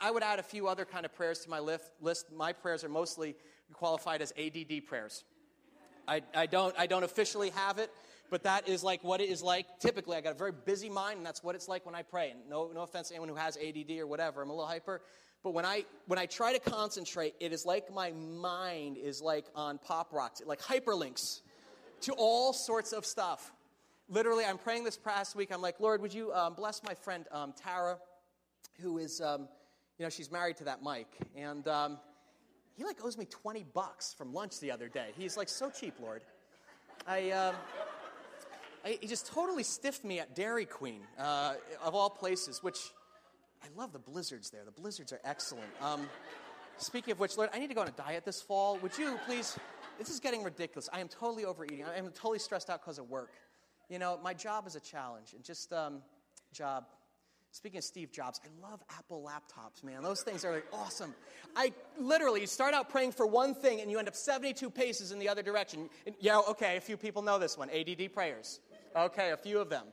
I 0.01 0.11
would 0.11 0.23
add 0.23 0.39
a 0.39 0.43
few 0.43 0.67
other 0.67 0.85
kind 0.85 1.05
of 1.05 1.15
prayers 1.15 1.41
to 1.41 1.51
my 1.51 1.61
list. 1.61 2.33
My 2.35 2.53
prayers 2.53 2.85
are 2.85 2.89
mostly 2.89 3.37
qualified 3.73 4.23
as 4.23 4.33
ADD 4.39 4.87
prayers. 4.87 5.25
I, 6.09 6.23
I, 6.35 6.47
don't, 6.47 6.75
I 6.79 6.87
don't 6.87 7.03
officially 7.03 7.51
have 7.51 7.79
it, 7.79 7.91
but 8.31 8.43
that 8.45 8.69
is 8.69 8.83
like 8.83 9.05
what 9.05 9.21
it 9.21 9.29
is 9.29 9.43
like. 9.43 9.67
Typically, 9.81 10.17
I 10.17 10.21
got 10.21 10.33
a 10.33 10.39
very 10.39 10.53
busy 10.53 10.89
mind, 10.89 11.19
and 11.19 11.27
that's 11.27 11.43
what 11.43 11.55
it's 11.55 11.69
like 11.69 11.85
when 11.87 11.95
I 11.95 12.03
pray. 12.03 12.31
And 12.31 12.41
no, 12.49 12.71
no 12.75 12.83
offense 12.83 13.09
to 13.09 13.15
anyone 13.15 13.29
who 13.29 13.35
has 13.35 13.57
ADD 13.57 13.99
or 13.99 14.07
whatever, 14.07 14.43
I'm 14.43 14.51
a 14.51 14.53
little 14.53 14.67
hyper. 14.67 15.03
But 15.43 15.53
when 15.53 15.67
I, 15.67 15.85
when 16.07 16.19
I 16.19 16.27
try 16.27 16.55
to 16.55 16.59
concentrate, 16.59 17.35
it 17.39 17.53
is 17.53 17.67
like 17.67 17.93
my 17.93 18.13
mind 18.13 18.97
is 18.97 19.21
like 19.21 19.45
on 19.55 19.79
pop 19.79 20.13
rocks, 20.13 20.41
like 20.47 20.61
hyperlinks 20.61 21.41
to 22.03 22.13
all 22.15 22.53
sorts 22.53 22.93
of 22.93 23.05
stuff. 23.05 23.53
literally, 24.09 24.45
I'm 24.45 24.59
praying 24.59 24.85
this 24.85 24.97
past 24.97 25.37
week. 25.37 25.51
I'm 25.53 25.63
like, 25.63 25.81
Lord, 25.81 26.01
would 26.01 26.15
you 26.15 26.33
um, 26.33 26.55
bless 26.55 26.83
my 26.83 26.95
friend 26.95 27.27
um, 27.31 27.53
Tara, 27.63 27.99
who 28.81 28.99
is, 28.99 29.21
um, 29.21 29.49
you 29.99 30.05
know, 30.05 30.11
she's 30.11 30.31
married 30.31 30.57
to 30.59 30.65
that 30.65 30.83
Mike. 30.83 31.13
And 31.37 31.67
um, 31.69 31.99
he 32.77 32.85
like 32.85 33.05
owes 33.05 33.17
me 33.17 33.27
20 33.27 33.65
bucks 33.75 34.15
from 34.15 34.33
lunch 34.33 34.61
the 34.61 34.71
other 34.71 34.89
day. 34.89 35.09
He's 35.17 35.37
like, 35.37 35.49
so 35.49 35.71
cheap, 35.71 35.95
Lord. 36.01 36.23
I, 37.07 37.31
um, 37.31 37.55
I 38.85 38.99
he 39.01 39.07
just 39.07 39.27
totally 39.27 39.63
stiffed 39.63 40.05
me 40.05 40.21
at 40.21 40.35
Dairy 40.35 40.65
Queen, 40.65 41.01
uh, 41.19 41.55
of 41.83 41.95
all 41.95 42.11
places, 42.11 42.63
which 42.63 42.79
I 43.63 43.67
love 43.79 43.93
the 43.93 43.99
blizzards 43.99 44.51
there. 44.51 44.63
The 44.65 44.73
blizzards 44.73 45.13
are 45.13 45.21
excellent. 45.25 45.71
Um, 45.81 46.09
speaking 46.79 47.13
of 47.13 47.21
which, 47.21 47.37
Lord, 47.37 47.51
I 47.53 47.59
need 47.59 47.69
to 47.69 47.75
go 47.75 47.83
on 47.83 47.89
a 47.89 47.93
diet 47.93 48.25
this 48.25 48.43
fall. 48.43 48.79
Would 48.79 48.97
you 48.99 49.19
please? 49.27 49.59
This 49.99 50.11
is 50.11 50.19
getting 50.19 50.43
ridiculous. 50.43 50.89
I 50.93 51.01
am 51.01 51.09
totally 51.09 51.45
overeating. 51.45 51.85
I 51.85 51.97
am 51.97 52.11
totally 52.11 52.41
stressed 52.41 52.69
out 52.69 52.83
because 52.83 52.99
of 52.99 53.09
work. 53.09 53.33
You 53.89 53.99
know, 53.99 54.19
my 54.23 54.35
job 54.35 54.67
is 54.67 54.75
a 54.75 54.81
challenge, 54.81 55.35
and 55.35 55.45
just 55.45 55.73
um, 55.73 56.03
job. 56.53 56.85
Speaking 57.55 57.79
of 57.79 57.85
Steve 57.85 58.11
Jobs, 58.11 58.41
I 58.45 58.49
love 58.69 58.83
Apple 58.99 59.25
laptops, 59.25 59.85
man. 59.85 60.03
Those 60.03 60.23
things 60.23 60.45
are 60.45 60.55
like 60.55 60.67
awesome. 60.73 61.15
I 61.55 61.73
literally 61.97 62.41
you 62.41 62.49
start 62.49 62.75
out 62.75 62.89
praying 62.89 63.13
for 63.13 63.29
one 63.29 63.55
thing 63.55 63.81
and 63.81 63.89
you 63.89 64.01
end 64.01 64.09
up 64.09 64.17
72 64.17 64.69
paces 64.71 65.13
in 65.13 65.21
the 65.21 65.29
other 65.29 65.41
direction. 65.41 65.89
And, 66.05 66.17
yeah, 66.19 66.41
okay, 66.49 66.77
a 66.77 66.81
few 66.81 66.97
people 66.97 67.23
know 67.23 67.39
this 67.39 67.57
one 67.57 67.71
ADD 67.71 68.13
prayers. 68.13 68.59
Okay, 68.97 69.31
a 69.31 69.37
few 69.37 69.61
of 69.61 69.71
them. 69.71 69.87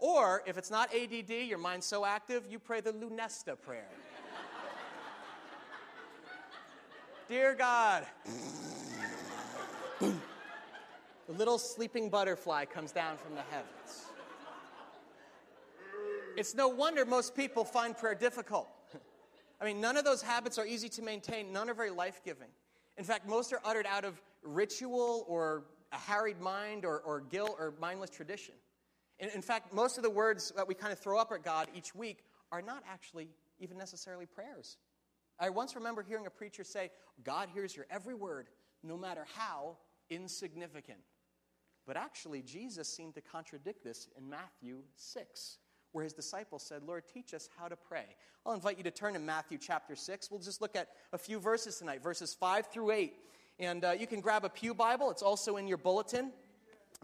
Or 0.00 0.42
if 0.44 0.58
it's 0.58 0.72
not 0.72 0.92
ADD, 0.92 1.30
your 1.30 1.58
mind's 1.58 1.86
so 1.86 2.04
active, 2.04 2.48
you 2.50 2.58
pray 2.58 2.80
the 2.80 2.92
Lunesta 2.92 3.54
prayer. 3.62 3.86
Dear 7.28 7.54
God, 7.54 8.06
the 10.00 10.12
little 11.28 11.58
sleeping 11.58 12.10
butterfly 12.10 12.64
comes 12.64 12.90
down 12.90 13.18
from 13.18 13.36
the 13.36 13.42
heavens. 13.52 14.06
It's 16.36 16.54
no 16.54 16.68
wonder 16.68 17.04
most 17.04 17.36
people 17.36 17.64
find 17.64 17.96
prayer 17.96 18.14
difficult. 18.14 18.68
I 19.60 19.64
mean, 19.64 19.80
none 19.80 19.96
of 19.96 20.04
those 20.04 20.22
habits 20.22 20.58
are 20.58 20.66
easy 20.66 20.88
to 20.90 21.02
maintain, 21.02 21.52
none 21.52 21.70
are 21.70 21.74
very 21.74 21.90
life 21.90 22.20
giving. 22.24 22.48
In 22.96 23.04
fact, 23.04 23.26
most 23.28 23.52
are 23.52 23.60
uttered 23.64 23.86
out 23.86 24.04
of 24.04 24.20
ritual 24.42 25.24
or 25.28 25.64
a 25.92 25.96
harried 25.96 26.40
mind 26.40 26.84
or, 26.84 27.00
or 27.00 27.20
guilt 27.20 27.56
or 27.58 27.74
mindless 27.80 28.10
tradition. 28.10 28.54
In, 29.18 29.28
in 29.30 29.42
fact, 29.42 29.72
most 29.72 29.96
of 29.96 30.02
the 30.02 30.10
words 30.10 30.52
that 30.56 30.66
we 30.66 30.74
kind 30.74 30.92
of 30.92 30.98
throw 30.98 31.18
up 31.18 31.32
at 31.32 31.42
God 31.42 31.68
each 31.74 31.94
week 31.94 32.24
are 32.52 32.62
not 32.62 32.82
actually 32.88 33.28
even 33.58 33.78
necessarily 33.78 34.26
prayers. 34.26 34.76
I 35.38 35.50
once 35.50 35.74
remember 35.74 36.02
hearing 36.02 36.26
a 36.26 36.30
preacher 36.30 36.64
say, 36.64 36.90
God 37.24 37.48
hears 37.52 37.74
your 37.74 37.86
every 37.90 38.14
word, 38.14 38.48
no 38.82 38.96
matter 38.96 39.24
how 39.34 39.76
insignificant. 40.10 40.98
But 41.86 41.96
actually, 41.96 42.42
Jesus 42.42 42.88
seemed 42.88 43.14
to 43.14 43.20
contradict 43.20 43.84
this 43.84 44.08
in 44.16 44.28
Matthew 44.28 44.82
6, 44.96 45.58
where 45.94 46.02
his 46.02 46.12
disciples 46.12 46.64
said, 46.64 46.82
Lord, 46.82 47.04
teach 47.12 47.32
us 47.34 47.48
how 47.56 47.68
to 47.68 47.76
pray. 47.76 48.04
I'll 48.44 48.52
invite 48.52 48.76
you 48.78 48.82
to 48.82 48.90
turn 48.90 49.12
to 49.12 49.20
Matthew 49.20 49.58
chapter 49.58 49.94
6. 49.94 50.28
We'll 50.28 50.40
just 50.40 50.60
look 50.60 50.74
at 50.74 50.88
a 51.12 51.18
few 51.18 51.38
verses 51.38 51.78
tonight, 51.78 52.02
verses 52.02 52.34
5 52.34 52.66
through 52.66 52.90
8. 52.90 53.14
And 53.60 53.84
uh, 53.84 53.92
you 53.92 54.08
can 54.08 54.20
grab 54.20 54.44
a 54.44 54.48
Pew 54.48 54.74
Bible, 54.74 55.12
it's 55.12 55.22
also 55.22 55.56
in 55.56 55.68
your 55.68 55.78
bulletin. 55.78 56.32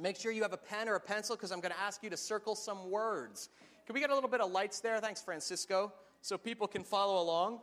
Make 0.00 0.16
sure 0.16 0.32
you 0.32 0.42
have 0.42 0.52
a 0.52 0.56
pen 0.56 0.88
or 0.88 0.96
a 0.96 1.00
pencil 1.00 1.36
because 1.36 1.52
I'm 1.52 1.60
going 1.60 1.72
to 1.72 1.80
ask 1.80 2.02
you 2.02 2.10
to 2.10 2.16
circle 2.16 2.56
some 2.56 2.90
words. 2.90 3.48
Can 3.86 3.94
we 3.94 4.00
get 4.00 4.10
a 4.10 4.14
little 4.14 4.28
bit 4.28 4.40
of 4.40 4.50
lights 4.50 4.80
there? 4.80 4.98
Thanks, 4.98 5.22
Francisco, 5.22 5.92
so 6.20 6.36
people 6.36 6.66
can 6.66 6.82
follow 6.82 7.22
along. 7.22 7.60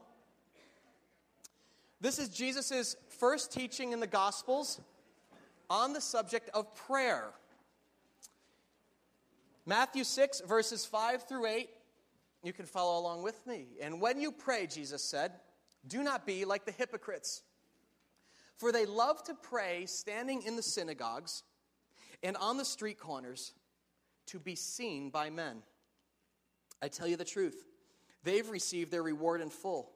This 2.00 2.20
is 2.20 2.30
Jesus' 2.30 2.96
first 3.10 3.52
teaching 3.52 3.92
in 3.92 4.00
the 4.00 4.08
Gospels 4.08 4.80
on 5.70 5.92
the 5.92 6.02
subject 6.02 6.50
of 6.54 6.74
prayer. 6.74 7.32
Matthew 9.68 10.06
6, 10.06 10.44
verses 10.48 10.86
5 10.86 11.28
through 11.28 11.46
8. 11.46 11.70
You 12.42 12.54
can 12.54 12.66
follow 12.66 13.02
along 13.02 13.24
with 13.24 13.46
me. 13.46 13.68
And 13.82 14.00
when 14.00 14.22
you 14.22 14.32
pray, 14.32 14.66
Jesus 14.66 15.04
said, 15.04 15.34
do 15.86 16.04
not 16.04 16.26
be 16.26 16.46
like 16.46 16.66
the 16.66 16.72
hypocrites, 16.72 17.44
for 18.56 18.72
they 18.72 18.86
love 18.86 19.22
to 19.26 19.34
pray 19.34 19.86
standing 19.86 20.44
in 20.44 20.56
the 20.56 20.64
synagogues 20.64 21.44
and 22.24 22.38
on 22.38 22.56
the 22.56 22.64
street 22.64 22.98
corners 22.98 23.52
to 24.28 24.40
be 24.40 24.56
seen 24.56 25.10
by 25.10 25.30
men. 25.30 25.58
I 26.82 26.88
tell 26.88 27.08
you 27.08 27.18
the 27.18 27.26
truth, 27.26 27.66
they've 28.24 28.50
received 28.50 28.90
their 28.90 29.04
reward 29.04 29.42
in 29.42 29.50
full. 29.50 29.92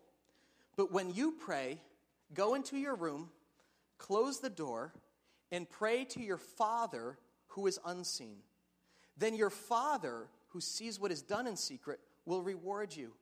But 0.75 0.91
when 0.91 1.13
you 1.13 1.31
pray, 1.39 1.79
go 2.33 2.55
into 2.55 2.75
your 2.75 2.95
room, 2.95 3.29
close 3.97 4.41
the 4.41 4.49
door, 4.49 4.93
and 5.49 5.69
pray 5.69 6.03
to 6.05 6.21
your 6.21 6.37
Father 6.37 7.17
who 7.47 7.67
is 7.67 7.79
unseen. 7.85 8.39
Then 9.17 9.35
your 9.35 9.49
Father, 9.49 10.27
who 10.49 10.61
sees 10.61 10.99
what 10.99 11.11
is 11.11 11.21
done 11.21 11.47
in 11.47 11.55
secret, 11.55 11.99
will 12.25 12.41
reward 12.41 12.95
you. 12.95 13.13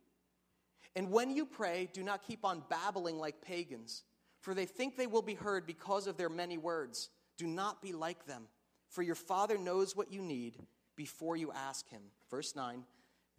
And 0.95 1.12
when 1.12 1.32
you 1.32 1.45
pray, 1.45 1.89
do 1.93 2.04
not 2.04 2.23
keep 2.23 2.43
on 2.43 2.63
babbling 2.69 3.17
like 3.17 3.41
pagans, 3.41 4.04
for 4.41 4.54
they 4.54 4.65
think 4.65 4.95
they 4.95 5.08
will 5.08 5.21
be 5.21 5.36
heard 5.36 5.65
because 5.65 6.08
of 6.08 6.17
their 6.17 6.30
many 6.30 6.58
words. 6.58 7.10
Do 7.38 7.47
not 7.47 7.82
be 7.82 7.93
like 7.93 8.25
them 8.25 8.47
for 8.89 9.04
your 9.04 9.15
Father 9.15 9.58
knows 9.58 9.95
what 9.95 10.12
you 10.12 10.21
need 10.21 10.58
before 10.95 11.38
you 11.38 11.52
ask 11.52 11.88
Him. 11.89 12.02
Verse 12.30 12.56
9 12.56 12.84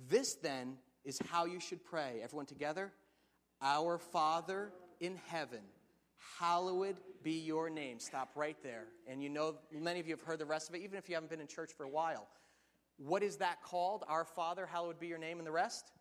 This 0.08 0.34
then 0.34 0.76
is 1.04 1.18
how 1.30 1.44
you 1.44 1.60
should 1.60 1.84
pray. 1.84 2.20
Everyone 2.22 2.46
together? 2.46 2.92
Our 3.60 3.98
Father 3.98 4.72
in 5.00 5.18
heaven, 5.26 5.60
hallowed 6.38 6.96
be 7.22 7.32
your 7.32 7.70
name. 7.70 7.98
Stop 7.98 8.30
right 8.34 8.56
there. 8.62 8.86
And 9.08 9.22
you 9.22 9.28
know, 9.28 9.56
many 9.72 10.00
of 10.00 10.06
you 10.06 10.14
have 10.14 10.22
heard 10.22 10.38
the 10.38 10.46
rest 10.46 10.68
of 10.68 10.74
it, 10.74 10.82
even 10.82 10.98
if 10.98 11.08
you 11.08 11.14
haven't 11.14 11.30
been 11.30 11.40
in 11.40 11.46
church 11.46 11.72
for 11.76 11.84
a 11.84 11.88
while. 11.88 12.26
What 12.98 13.22
is 13.22 13.36
that 13.36 13.62
called? 13.62 14.04
Our 14.08 14.24
Father, 14.24 14.66
hallowed 14.66 15.00
be 15.00 15.06
your 15.06 15.18
name, 15.18 15.38
and 15.38 15.46
the 15.46 15.52
rest? 15.52 15.92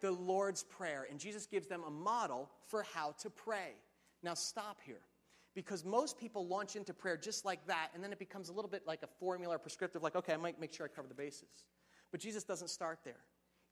The 0.00 0.10
Lord's 0.10 0.64
Prayer. 0.64 1.06
And 1.08 1.20
Jesus 1.20 1.46
gives 1.46 1.68
them 1.68 1.82
a 1.86 1.90
model 1.90 2.50
for 2.66 2.84
how 2.94 3.14
to 3.22 3.30
pray. 3.30 3.74
Now, 4.22 4.34
stop 4.34 4.78
here 4.84 5.00
because 5.54 5.84
most 5.84 6.18
people 6.18 6.46
launch 6.46 6.76
into 6.76 6.94
prayer 6.94 7.16
just 7.16 7.44
like 7.44 7.66
that, 7.66 7.90
and 7.94 8.02
then 8.02 8.12
it 8.12 8.18
becomes 8.18 8.48
a 8.48 8.52
little 8.52 8.70
bit 8.70 8.86
like 8.86 9.02
a 9.02 9.08
formula 9.20 9.58
prescriptive, 9.58 10.02
like, 10.02 10.16
okay, 10.16 10.32
I 10.32 10.36
might 10.36 10.60
make 10.60 10.72
sure 10.72 10.86
I 10.86 10.88
cover 10.88 11.08
the 11.08 11.14
bases. 11.14 11.66
But 12.10 12.20
Jesus 12.20 12.44
doesn't 12.44 12.68
start 12.68 13.00
there. 13.04 13.20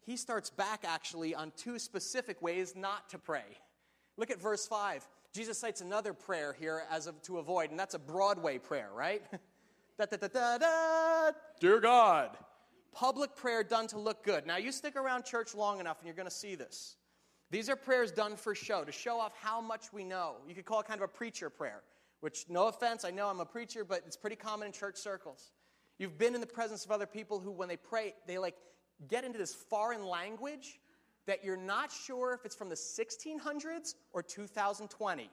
He 0.05 0.17
starts 0.17 0.51
back 0.51 0.85
actually 0.87 1.35
on 1.35 1.53
two 1.57 1.79
specific 1.79 2.41
ways 2.43 2.75
not 2.77 3.09
to 3.11 3.19
pray. 3.19 3.45
Look 4.17 4.31
at 4.31 4.41
verse 4.41 4.67
5. 4.67 5.07
Jesus 5.33 5.59
cites 5.59 5.81
another 5.81 6.13
prayer 6.13 6.57
here 6.59 6.83
as 6.91 7.07
of, 7.07 7.21
to 7.23 7.39
avoid, 7.39 7.71
and 7.71 7.79
that's 7.79 7.95
a 7.95 7.99
Broadway 7.99 8.59
prayer, 8.59 8.89
right? 8.95 9.23
da, 9.99 10.07
da, 10.07 10.17
da, 10.17 10.29
da, 10.29 10.59
da, 10.59 11.31
dear 11.61 11.81
God. 11.81 12.37
Public 12.93 13.37
prayer 13.37 13.63
done 13.63 13.87
to 13.89 13.99
look 13.99 14.25
good. 14.25 14.47
Now, 14.47 14.57
you 14.57 14.73
stick 14.73 14.97
around 14.97 15.25
church 15.25 15.55
long 15.55 15.79
enough, 15.79 15.99
and 16.01 16.07
you're 16.07 16.17
going 16.17 16.29
to 16.29 16.35
see 16.35 16.57
this. 16.57 16.97
These 17.51 17.69
are 17.69 17.77
prayers 17.77 18.11
done 18.11 18.35
for 18.35 18.55
show, 18.55 18.83
to 18.85 18.91
show 18.91 19.19
off 19.19 19.33
how 19.41 19.61
much 19.61 19.93
we 19.93 20.03
know. 20.03 20.37
You 20.49 20.55
could 20.55 20.65
call 20.65 20.81
it 20.81 20.87
kind 20.87 21.01
of 21.01 21.05
a 21.05 21.13
preacher 21.13 21.49
prayer, 21.49 21.83
which, 22.21 22.47
no 22.49 22.67
offense, 22.67 23.05
I 23.05 23.11
know 23.11 23.29
I'm 23.29 23.41
a 23.41 23.47
preacher, 23.47 23.85
but 23.85 24.03
it's 24.07 24.17
pretty 24.17 24.37
common 24.37 24.67
in 24.67 24.73
church 24.73 24.97
circles. 24.97 25.53
You've 25.99 26.19
been 26.19 26.35
in 26.35 26.41
the 26.41 26.47
presence 26.47 26.85
of 26.85 26.91
other 26.91 27.07
people 27.07 27.39
who, 27.39 27.53
when 27.53 27.69
they 27.69 27.77
pray, 27.77 28.15
they 28.27 28.39
like 28.39 28.57
get 29.09 29.25
into 29.25 29.39
this 29.39 29.55
foreign 29.55 30.05
language 30.05 30.81
that 31.27 31.45
you're 31.45 31.57
not 31.57 31.93
sure 31.93 32.35
if 32.35 32.45
it's 32.45 32.57
from 32.57 32.69
the 32.69 32.75
1600s 32.75 33.95
or 34.13 34.23
2020. 34.23 35.31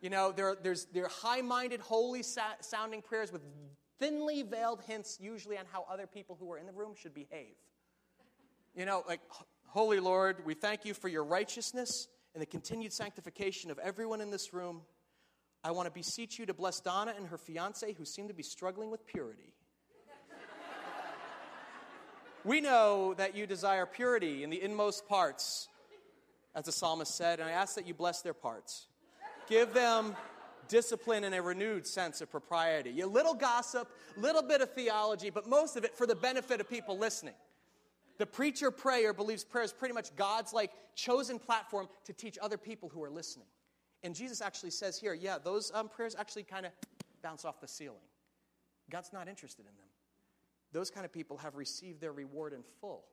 You 0.00 0.10
know, 0.10 0.32
there, 0.32 0.56
there's, 0.60 0.86
there 0.86 1.04
are 1.04 1.08
high 1.08 1.42
minded, 1.42 1.80
holy 1.80 2.22
sounding 2.22 3.02
prayers 3.02 3.32
with 3.32 3.42
thinly 3.98 4.42
veiled 4.42 4.82
hints, 4.86 5.18
usually 5.20 5.56
on 5.56 5.64
how 5.72 5.86
other 5.90 6.06
people 6.06 6.36
who 6.38 6.50
are 6.52 6.58
in 6.58 6.66
the 6.66 6.72
room 6.72 6.94
should 7.00 7.14
behave. 7.14 7.54
You 8.74 8.84
know, 8.84 9.04
like 9.06 9.20
Holy 9.66 10.00
Lord, 10.00 10.44
we 10.44 10.54
thank 10.54 10.84
you 10.84 10.92
for 10.92 11.08
your 11.08 11.24
righteousness 11.24 12.08
and 12.34 12.42
the 12.42 12.46
continued 12.46 12.92
sanctification 12.92 13.70
of 13.70 13.78
everyone 13.78 14.20
in 14.20 14.30
this 14.30 14.52
room. 14.52 14.82
I 15.62 15.70
want 15.70 15.86
to 15.86 15.92
beseech 15.92 16.38
you 16.38 16.46
to 16.46 16.54
bless 16.54 16.80
Donna 16.80 17.14
and 17.16 17.28
her 17.28 17.38
fiance 17.38 17.92
who 17.92 18.04
seem 18.04 18.28
to 18.28 18.34
be 18.34 18.42
struggling 18.42 18.90
with 18.90 19.06
purity. 19.06 19.54
We 22.44 22.60
know 22.60 23.14
that 23.14 23.36
you 23.36 23.46
desire 23.46 23.86
purity 23.86 24.42
in 24.42 24.50
the 24.50 24.62
inmost 24.62 25.08
parts, 25.08 25.68
as 26.54 26.64
the 26.64 26.72
psalmist 26.72 27.14
said, 27.14 27.40
and 27.40 27.48
I 27.48 27.52
ask 27.52 27.74
that 27.76 27.86
you 27.86 27.94
bless 27.94 28.22
their 28.22 28.34
parts. 28.34 28.86
Give 29.48 29.72
them 29.72 30.16
discipline 30.68 31.24
and 31.24 31.34
a 31.34 31.42
renewed 31.42 31.86
sense 31.86 32.20
of 32.20 32.30
propriety. 32.30 33.00
A 33.00 33.06
little 33.06 33.34
gossip, 33.34 33.88
a 34.16 34.20
little 34.20 34.42
bit 34.42 34.60
of 34.60 34.72
theology, 34.72 35.30
but 35.30 35.48
most 35.48 35.76
of 35.76 35.84
it 35.84 35.94
for 35.94 36.06
the 36.06 36.14
benefit 36.14 36.60
of 36.60 36.68
people 36.68 36.98
listening. 36.98 37.34
The 38.18 38.26
preacher 38.26 38.70
prayer 38.70 39.12
believes 39.12 39.44
prayer 39.44 39.64
is 39.64 39.72
pretty 39.72 39.94
much 39.94 40.14
God's 40.16 40.52
like 40.52 40.70
chosen 40.94 41.38
platform 41.38 41.88
to 42.04 42.12
teach 42.12 42.38
other 42.40 42.56
people 42.58 42.88
who 42.88 43.02
are 43.02 43.10
listening. 43.10 43.46
And 44.02 44.14
Jesus 44.14 44.40
actually 44.40 44.70
says 44.70 44.98
here, 44.98 45.14
yeah, 45.14 45.38
those 45.42 45.70
um, 45.74 45.88
prayers 45.88 46.16
actually 46.18 46.42
kind 46.42 46.66
of 46.66 46.72
bounce 47.22 47.44
off 47.44 47.60
the 47.60 47.68
ceiling. 47.68 47.98
God's 48.90 49.12
not 49.12 49.28
interested 49.28 49.62
in 49.62 49.76
them. 49.76 49.91
Those 50.72 50.90
kind 50.90 51.04
of 51.04 51.12
people 51.12 51.38
have 51.38 51.56
received 51.56 52.00
their 52.00 52.12
reward 52.12 52.52
in 52.52 52.62
full. 52.80 53.04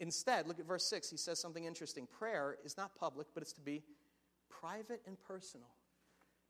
Instead, 0.00 0.46
look 0.46 0.60
at 0.60 0.66
verse 0.66 0.84
6. 0.84 1.10
He 1.10 1.16
says 1.16 1.40
something 1.40 1.64
interesting. 1.64 2.06
Prayer 2.06 2.56
is 2.64 2.76
not 2.76 2.94
public, 2.94 3.26
but 3.34 3.42
it's 3.42 3.52
to 3.54 3.60
be 3.60 3.82
private 4.48 5.00
and 5.06 5.16
personal. 5.20 5.68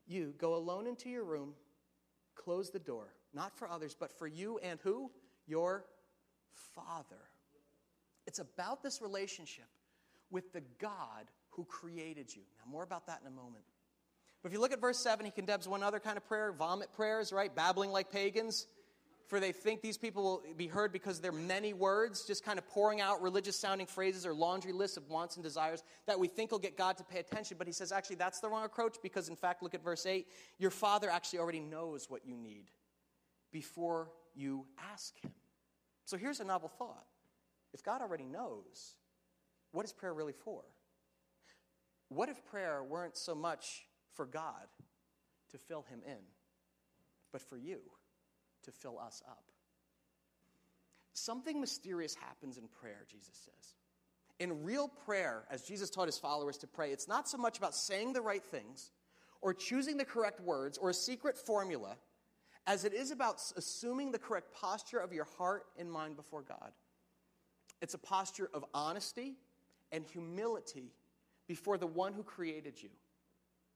You 0.05 0.33
go 0.37 0.55
alone 0.55 0.87
into 0.87 1.09
your 1.09 1.23
room, 1.23 1.53
close 2.35 2.69
the 2.69 2.79
door, 2.79 3.13
not 3.33 3.57
for 3.57 3.69
others, 3.69 3.95
but 3.99 4.11
for 4.17 4.27
you 4.27 4.59
and 4.59 4.79
who? 4.81 5.11
your 5.49 5.83
Father. 6.75 7.19
It's 8.27 8.39
about 8.39 8.83
this 8.83 9.01
relationship 9.01 9.65
with 10.29 10.53
the 10.53 10.61
God 10.79 11.25
who 11.49 11.65
created 11.65 12.33
you. 12.33 12.43
Now, 12.59 12.71
more 12.71 12.83
about 12.83 13.07
that 13.07 13.19
in 13.21 13.27
a 13.27 13.35
moment. 13.35 13.63
But 14.41 14.49
if 14.49 14.53
you 14.53 14.61
look 14.61 14.71
at 14.71 14.79
verse 14.79 14.99
7, 14.99 15.25
he 15.25 15.31
condemns 15.31 15.67
one 15.67 15.83
other 15.83 15.99
kind 15.99 16.15
of 16.15 16.25
prayer 16.25 16.53
vomit 16.53 16.93
prayers, 16.93 17.33
right? 17.33 17.53
Babbling 17.53 17.91
like 17.91 18.11
pagans. 18.11 18.67
For 19.29 19.39
they 19.39 19.51
think 19.51 19.83
these 19.83 19.97
people 19.97 20.23
will 20.23 20.43
be 20.57 20.65
heard 20.65 20.91
because 20.91 21.21
they're 21.21 21.31
many 21.31 21.71
words, 21.71 22.25
just 22.25 22.43
kind 22.43 22.57
of 22.57 22.67
pouring 22.67 22.99
out 22.99 23.21
religious 23.21 23.55
sounding 23.55 23.85
phrases 23.85 24.25
or 24.25 24.33
laundry 24.33 24.71
lists 24.73 24.97
of 24.97 25.07
wants 25.07 25.35
and 25.35 25.43
desires 25.43 25.83
that 26.07 26.19
we 26.19 26.27
think 26.27 26.51
will 26.51 26.57
get 26.57 26.75
God 26.75 26.97
to 26.97 27.03
pay 27.03 27.19
attention. 27.19 27.55
But 27.55 27.67
he 27.67 27.73
says, 27.73 27.91
actually, 27.91 28.15
that's 28.15 28.39
the 28.39 28.49
wrong 28.49 28.65
approach 28.65 28.97
because, 29.03 29.29
in 29.29 29.35
fact, 29.35 29.61
look 29.61 29.75
at 29.75 29.83
verse 29.83 30.07
8. 30.07 30.25
Your 30.57 30.71
Father 30.71 31.11
actually 31.11 31.37
already 31.37 31.59
knows 31.59 32.09
what 32.09 32.25
you 32.25 32.35
need 32.35 32.71
before 33.51 34.09
you 34.33 34.65
ask 34.91 35.15
him. 35.21 35.31
So 36.05 36.17
here's 36.17 36.39
a 36.39 36.43
novel 36.43 36.67
thought. 36.67 37.05
If 37.71 37.83
God 37.83 38.01
already 38.01 38.25
knows, 38.25 38.95
what 39.73 39.85
is 39.85 39.93
prayer 39.93 40.15
really 40.15 40.33
for? 40.33 40.63
What 42.07 42.29
if 42.29 42.43
prayer 42.47 42.83
weren't 42.83 43.15
so 43.15 43.35
much 43.35 43.85
for 44.15 44.25
God 44.25 44.65
to 45.51 45.59
fill 45.59 45.85
him 45.87 46.01
in, 46.03 46.17
but 47.31 47.43
for 47.43 47.57
you 47.57 47.81
to 48.63 48.71
fill 48.71 48.99
us 48.99 49.21
up? 49.27 49.43
Something 51.13 51.59
mysterious 51.59 52.15
happens 52.15 52.57
in 52.57 52.67
prayer, 52.67 53.05
Jesus 53.09 53.35
says. 53.45 53.73
In 54.39 54.63
real 54.63 54.87
prayer, 54.87 55.43
as 55.51 55.63
Jesus 55.63 55.89
taught 55.89 56.07
his 56.07 56.17
followers 56.17 56.57
to 56.59 56.67
pray, 56.67 56.91
it's 56.91 57.07
not 57.07 57.27
so 57.27 57.37
much 57.37 57.57
about 57.57 57.75
saying 57.75 58.13
the 58.13 58.21
right 58.21 58.43
things 58.43 58.91
or 59.41 59.53
choosing 59.53 59.97
the 59.97 60.05
correct 60.05 60.39
words 60.39 60.77
or 60.77 60.89
a 60.89 60.93
secret 60.93 61.37
formula 61.37 61.97
as 62.67 62.85
it 62.85 62.93
is 62.93 63.11
about 63.11 63.41
assuming 63.57 64.11
the 64.11 64.19
correct 64.19 64.53
posture 64.53 64.99
of 64.99 65.11
your 65.11 65.25
heart 65.37 65.65
and 65.77 65.91
mind 65.91 66.15
before 66.15 66.41
God. 66.41 66.71
It's 67.81 67.93
a 67.93 67.99
posture 67.99 68.49
of 68.53 68.63
honesty 68.73 69.35
and 69.91 70.05
humility 70.05 70.93
before 71.47 71.77
the 71.77 71.87
one 71.87 72.13
who 72.13 72.23
created 72.23 72.81
you. 72.81 72.89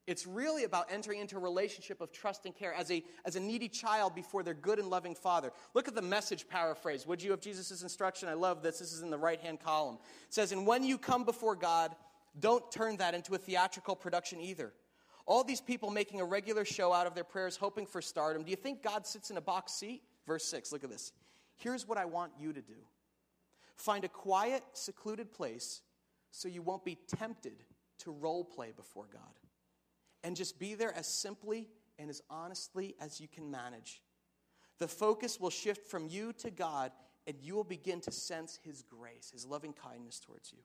It's 0.06 0.26
really 0.26 0.64
about 0.64 0.92
entering 0.92 1.20
into 1.20 1.36
a 1.36 1.40
relationship 1.40 2.00
of 2.02 2.12
trust 2.12 2.44
and 2.44 2.54
care 2.54 2.74
as 2.74 2.90
a, 2.90 3.02
as 3.24 3.36
a 3.36 3.40
needy 3.40 3.68
child 3.68 4.14
before 4.14 4.42
their 4.42 4.54
good 4.54 4.78
and 4.78 4.88
loving 4.88 5.14
father. 5.14 5.50
Look 5.72 5.88
at 5.88 5.94
the 5.94 6.02
message 6.02 6.46
paraphrase, 6.46 7.06
would 7.06 7.22
you, 7.22 7.32
of 7.32 7.40
Jesus' 7.40 7.82
instruction? 7.82 8.28
I 8.28 8.34
love 8.34 8.62
this. 8.62 8.78
This 8.78 8.92
is 8.92 9.00
in 9.00 9.10
the 9.10 9.18
right 9.18 9.40
hand 9.40 9.60
column. 9.60 9.98
It 10.26 10.34
says, 10.34 10.52
And 10.52 10.66
when 10.66 10.84
you 10.84 10.98
come 10.98 11.24
before 11.24 11.56
God, 11.56 11.94
don't 12.38 12.70
turn 12.70 12.98
that 12.98 13.14
into 13.14 13.34
a 13.34 13.38
theatrical 13.38 13.96
production 13.96 14.40
either. 14.40 14.72
All 15.26 15.42
these 15.42 15.62
people 15.62 15.90
making 15.90 16.20
a 16.20 16.24
regular 16.24 16.66
show 16.66 16.92
out 16.92 17.06
of 17.06 17.14
their 17.14 17.24
prayers, 17.24 17.56
hoping 17.56 17.86
for 17.86 18.02
stardom. 18.02 18.42
Do 18.44 18.50
you 18.50 18.56
think 18.56 18.82
God 18.82 19.06
sits 19.06 19.30
in 19.30 19.38
a 19.38 19.40
box 19.40 19.72
seat? 19.72 20.02
Verse 20.26 20.44
6, 20.44 20.70
look 20.70 20.84
at 20.84 20.90
this. 20.90 21.12
Here's 21.56 21.88
what 21.88 21.96
I 21.96 22.04
want 22.04 22.32
you 22.38 22.52
to 22.52 22.60
do 22.60 22.74
find 23.76 24.04
a 24.04 24.08
quiet, 24.08 24.62
secluded 24.72 25.32
place 25.32 25.82
so 26.30 26.48
you 26.48 26.62
won't 26.62 26.84
be 26.84 26.98
tempted 27.16 27.64
to 27.98 28.12
role 28.12 28.44
play 28.44 28.72
before 28.76 29.06
God. 29.12 29.22
And 30.24 30.34
just 30.34 30.58
be 30.58 30.74
there 30.74 30.92
as 30.96 31.06
simply 31.06 31.68
and 31.98 32.10
as 32.10 32.20
honestly 32.28 32.96
as 33.00 33.20
you 33.20 33.28
can 33.28 33.50
manage. 33.50 34.02
The 34.78 34.88
focus 34.88 35.38
will 35.38 35.50
shift 35.50 35.88
from 35.88 36.08
you 36.08 36.32
to 36.38 36.50
God, 36.50 36.90
and 37.26 37.36
you 37.40 37.54
will 37.54 37.64
begin 37.64 38.00
to 38.00 38.10
sense 38.10 38.58
His 38.64 38.82
grace, 38.82 39.30
His 39.32 39.46
loving 39.46 39.72
kindness 39.72 40.18
towards 40.18 40.52
you. 40.52 40.58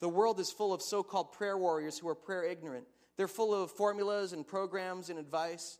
The 0.00 0.08
world 0.08 0.40
is 0.40 0.50
full 0.50 0.74
of 0.74 0.82
so 0.82 1.02
called 1.02 1.32
prayer 1.32 1.56
warriors 1.56 1.98
who 1.98 2.08
are 2.08 2.14
prayer 2.14 2.44
ignorant. 2.44 2.86
They're 3.16 3.28
full 3.28 3.54
of 3.54 3.70
formulas 3.70 4.32
and 4.32 4.46
programs 4.46 5.10
and 5.10 5.18
advice, 5.18 5.78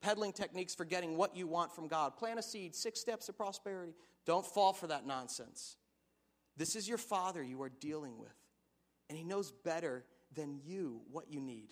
peddling 0.00 0.32
techniques 0.32 0.74
for 0.74 0.84
getting 0.84 1.16
what 1.16 1.36
you 1.36 1.46
want 1.46 1.74
from 1.74 1.86
God. 1.86 2.16
Plant 2.16 2.38
a 2.38 2.42
seed, 2.42 2.74
six 2.74 3.00
steps 3.00 3.28
of 3.28 3.36
prosperity. 3.36 3.92
Don't 4.24 4.46
fall 4.46 4.72
for 4.72 4.86
that 4.86 5.06
nonsense. 5.06 5.76
This 6.56 6.74
is 6.74 6.88
your 6.88 6.98
Father 6.98 7.42
you 7.42 7.62
are 7.62 7.68
dealing 7.68 8.18
with, 8.18 8.34
and 9.08 9.16
He 9.16 9.24
knows 9.24 9.52
better 9.52 10.04
than 10.34 10.58
you 10.64 11.02
what 11.10 11.30
you 11.30 11.40
need. 11.40 11.68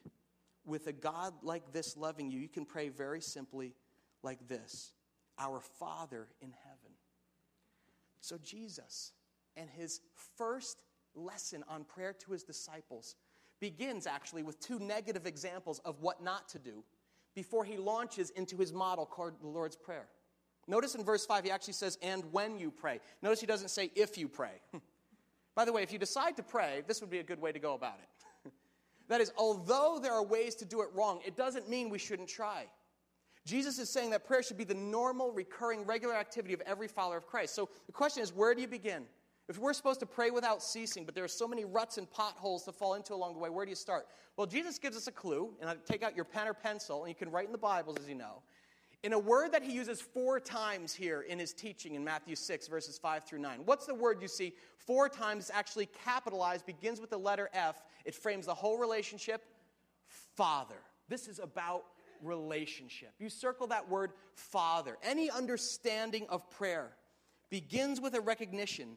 With 0.69 0.87
a 0.87 0.93
God 0.93 1.33
like 1.43 1.73
this 1.73 1.97
loving 1.97 2.31
you, 2.31 2.39
you 2.39 2.49
can 2.49 2.65
pray 2.65 2.91
very 2.91 3.21
simply 3.21 3.75
like 4.23 4.47
this 4.47 4.93
Our 5.39 5.61
Father 5.61 6.29
in 6.41 6.53
heaven. 6.65 6.95
So, 8.21 8.39
Jesus 8.39 9.13
and 9.57 9.69
His 9.71 10.01
first 10.37 10.83
lesson 11.15 11.65
on 11.69 11.85
prayer 11.85 12.13
to 12.13 12.33
His 12.33 12.45
disciples 12.45 13.17
begins 13.61 14.07
actually 14.07 14.43
with 14.43 14.61
two 14.61 14.79
negative 14.79 15.27
examples 15.27 15.81
of 15.81 16.01
what 16.01 16.23
not 16.23 16.49
to 16.51 16.59
do 16.59 16.85
before 17.35 17.65
he 17.65 17.77
launches 17.77 18.31
into 18.31 18.57
his 18.57 18.73
model 18.73 19.07
called 19.07 19.41
the 19.41 19.49
Lord's 19.49 19.77
Prayer. 19.77 20.07
Notice 20.67 20.95
in 20.95 21.05
verse 21.05 21.25
5, 21.25 21.45
he 21.45 21.51
actually 21.51 21.75
says, 21.75 21.97
and 22.03 22.25
when 22.33 22.59
you 22.59 22.71
pray. 22.71 23.01
Notice 23.23 23.41
he 23.41 23.47
doesn't 23.47 23.69
say 23.69 23.91
if 23.95 24.19
you 24.19 24.29
pray. 24.29 24.61
By 25.55 25.65
the 25.65 25.73
way, 25.73 25.83
if 25.83 25.93
you 25.93 25.99
decide 25.99 26.37
to 26.37 26.43
pray, 26.43 26.83
this 26.87 27.01
would 27.01 27.11
be 27.11 27.19
a 27.19 27.23
good 27.23 27.41
way 27.41 27.53
to 27.53 27.59
go 27.59 27.75
about 27.75 27.99
it. 28.03 28.18
That 29.09 29.21
is, 29.21 29.33
although 29.37 29.99
there 30.03 30.13
are 30.13 30.25
ways 30.25 30.55
to 30.57 30.65
do 30.65 30.83
it 30.83 30.89
wrong, 30.95 31.21
it 31.27 31.37
doesn't 31.37 31.69
mean 31.69 31.91
we 31.91 31.99
shouldn't 31.99 32.29
try. 32.29 32.67
Jesus 33.47 33.79
is 33.79 33.89
saying 33.89 34.11
that 34.11 34.27
prayer 34.27 34.43
should 34.43 34.59
be 34.59 34.65
the 34.65 34.75
normal, 34.75 35.33
recurring, 35.33 35.87
regular 35.87 36.15
activity 36.15 36.53
of 36.53 36.61
every 36.63 36.89
follower 36.89 37.17
of 37.17 37.27
Christ. 37.27 37.55
So 37.55 37.71
the 37.87 37.93
question 37.93 38.23
is, 38.23 38.35
where 38.35 38.55
do 38.55 38.61
you 38.61 38.69
begin? 38.69 39.05
If 39.49 39.59
we're 39.59 39.73
supposed 39.73 40.01
to 40.01 40.07
pray 40.07 40.31
without 40.31 40.63
ceasing, 40.63 41.07
but 41.07 41.15
there 41.15 41.25
are 41.25 41.29
so 41.29 41.49
many 41.49 41.65
ruts 41.65 41.97
and 41.97 42.11
potholes 42.11 42.65
to 42.65 42.73
fall 42.73 42.95
into 42.95 43.15
along 43.15 43.33
the 43.33 43.39
way, 43.39 43.49
where 43.49 43.65
do 43.65 43.71
you 43.71 43.77
start? 43.77 44.07
Well, 44.37 44.47
Jesus 44.47 44.79
gives 44.79 44.95
us 44.95 45.07
a 45.07 45.13
clue, 45.13 45.55
and 45.61 45.71
I 45.71 45.77
take 45.87 46.03
out 46.03 46.15
your 46.15 46.27
pen 46.27 46.47
or 46.47 46.53
pencil, 46.53 47.05
and 47.05 47.09
you 47.09 47.15
can 47.15 47.31
write 47.31 47.47
in 47.47 47.53
the 47.53 47.59
Bibles, 47.59 47.97
as 47.99 48.07
you 48.07 48.15
know. 48.15 48.43
In 49.05 49.13
a 49.13 49.19
word 49.19 49.53
that 49.53 49.63
he 49.63 49.73
uses 49.73 50.01
four 50.01 50.41
times 50.41 50.93
here 50.93 51.21
in 51.21 51.39
his 51.39 51.53
teaching 51.53 51.95
in 51.95 52.03
Matthew 52.03 52.35
6, 52.35 52.67
verses 52.67 52.99
5 52.99 53.25
through 53.25 53.39
9. 53.39 53.61
What's 53.65 53.87
the 53.87 53.95
word 53.95 54.21
you 54.21 54.27
see 54.27 54.55
four 54.77 55.09
times 55.09 55.51
actually 55.55 55.87
capitalized, 56.05 56.67
begins 56.67 57.01
with 57.01 57.11
the 57.11 57.19
letter 57.19 57.49
F. 57.53 57.81
It 58.05 58.15
frames 58.15 58.47
the 58.47 58.55
whole 58.55 58.79
relationship 58.79 59.45
Father. 60.35 60.79
This 61.09 61.29
is 61.29 61.39
about 61.39 61.85
relationship. 62.23 63.13
You 63.19 63.29
circle 63.29 63.69
that 63.69 63.89
word 63.89 64.13
Father. 64.35 64.97
Any 65.03 65.31
understanding 65.31 66.27
of 66.29 66.51
prayer 66.51 66.91
begins 67.51 68.01
with 68.01 68.15
a 68.15 68.21
recognition 68.21 68.97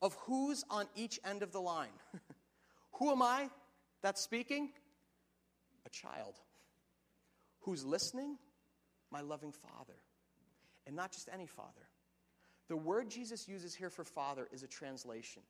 of 0.00 0.14
who's 0.26 0.64
on 0.70 0.86
each 0.96 1.20
end 1.24 1.42
of 1.42 1.52
the 1.52 1.60
line. 1.60 1.92
Who 2.98 3.10
am 3.10 3.22
I 3.22 3.48
that's 4.02 4.20
speaking? 4.20 4.70
A 5.86 5.90
child. 5.90 6.34
Who's 7.60 7.84
listening? 7.84 8.36
My 9.12 9.20
loving 9.20 9.52
father. 9.52 9.94
And 10.86 10.96
not 10.96 11.12
just 11.12 11.28
any 11.32 11.46
father. 11.46 11.86
The 12.68 12.76
word 12.76 13.10
Jesus 13.10 13.46
uses 13.46 13.74
here 13.74 13.90
for 13.90 14.04
father 14.04 14.48
is 14.52 14.62
a 14.62 14.66
translation. 14.66 15.42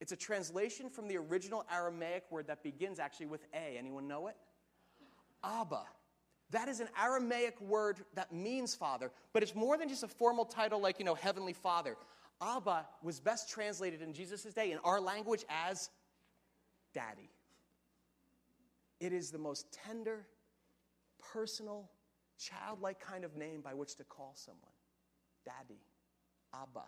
It's 0.00 0.12
a 0.12 0.16
translation 0.16 0.90
from 0.90 1.08
the 1.08 1.16
original 1.16 1.64
Aramaic 1.72 2.24
word 2.30 2.46
that 2.48 2.62
begins 2.62 2.98
actually 2.98 3.26
with 3.26 3.46
A. 3.54 3.78
Anyone 3.78 4.08
know 4.08 4.26
it? 4.26 4.36
Abba. 5.44 5.82
That 6.50 6.68
is 6.68 6.80
an 6.80 6.88
Aramaic 7.00 7.60
word 7.60 8.00
that 8.14 8.32
means 8.32 8.74
father, 8.74 9.12
but 9.32 9.42
it's 9.42 9.54
more 9.54 9.78
than 9.78 9.88
just 9.88 10.02
a 10.02 10.08
formal 10.08 10.44
title 10.44 10.80
like, 10.80 10.98
you 10.98 11.04
know, 11.04 11.14
Heavenly 11.14 11.52
Father. 11.52 11.96
Abba 12.42 12.86
was 13.02 13.20
best 13.20 13.50
translated 13.50 14.02
in 14.02 14.12
Jesus' 14.12 14.42
day 14.54 14.72
in 14.72 14.78
our 14.78 15.00
language 15.00 15.44
as 15.48 15.90
daddy. 16.92 17.30
It 18.98 19.12
is 19.12 19.30
the 19.30 19.38
most 19.38 19.66
tender, 19.72 20.26
personal, 21.32 21.88
childlike 22.40 23.00
kind 23.00 23.24
of 23.24 23.36
name 23.36 23.60
by 23.60 23.74
which 23.74 23.96
to 23.96 24.04
call 24.04 24.32
someone 24.34 24.72
daddy, 25.44 25.80
Abba. 26.54 26.84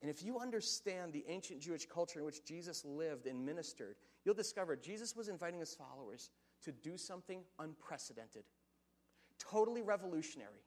And 0.00 0.10
if 0.10 0.22
you 0.22 0.38
understand 0.40 1.12
the 1.12 1.24
ancient 1.28 1.60
Jewish 1.60 1.86
culture 1.86 2.18
in 2.18 2.24
which 2.24 2.44
Jesus 2.44 2.84
lived 2.84 3.26
and 3.26 3.44
ministered, 3.44 3.96
you'll 4.24 4.34
discover 4.34 4.74
Jesus 4.74 5.14
was 5.14 5.28
inviting 5.28 5.60
his 5.60 5.74
followers 5.74 6.30
to 6.64 6.72
do 6.72 6.96
something 6.96 7.42
unprecedented, 7.58 8.44
totally 9.38 9.82
revolutionary 9.82 10.64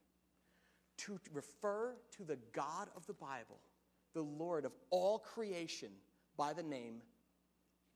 to 0.97 1.19
refer 1.33 1.95
to 2.17 2.23
the 2.23 2.37
God 2.53 2.87
of 2.95 3.05
the 3.05 3.13
Bible, 3.13 3.59
the 4.13 4.21
Lord 4.21 4.65
of 4.65 4.71
all 4.89 5.19
creation, 5.19 5.89
by 6.37 6.53
the 6.53 6.63
name 6.63 7.01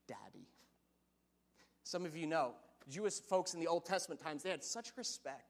Daddy. 0.06 0.48
Some 1.82 2.04
of 2.04 2.16
you 2.16 2.26
know, 2.26 2.52
Jewish 2.88 3.14
folks 3.14 3.54
in 3.54 3.60
the 3.60 3.66
Old 3.66 3.84
Testament 3.84 4.20
times, 4.20 4.42
they 4.42 4.50
had 4.50 4.64
such 4.64 4.92
respect, 4.96 5.49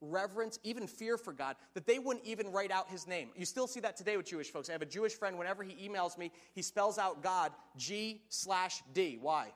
reverence, 0.00 0.58
even 0.64 0.86
fear 0.86 1.16
for 1.16 1.32
God 1.32 1.56
that 1.74 1.86
they 1.86 1.98
wouldn't 1.98 2.24
even 2.24 2.50
write 2.52 2.70
out 2.70 2.88
his 2.88 3.06
name. 3.06 3.30
You 3.36 3.44
still 3.44 3.66
see 3.66 3.80
that 3.80 3.96
today 3.96 4.16
with 4.16 4.26
Jewish 4.26 4.50
folks. 4.50 4.68
I 4.68 4.72
have 4.72 4.82
a 4.82 4.86
Jewish 4.86 5.14
friend, 5.14 5.38
whenever 5.38 5.62
he 5.62 5.88
emails 5.88 6.16
me, 6.16 6.32
he 6.52 6.62
spells 6.62 6.98
out 6.98 7.22
God 7.22 7.52
G 7.76 8.22
slash 8.28 8.82
D. 8.92 9.18
Why? 9.20 9.52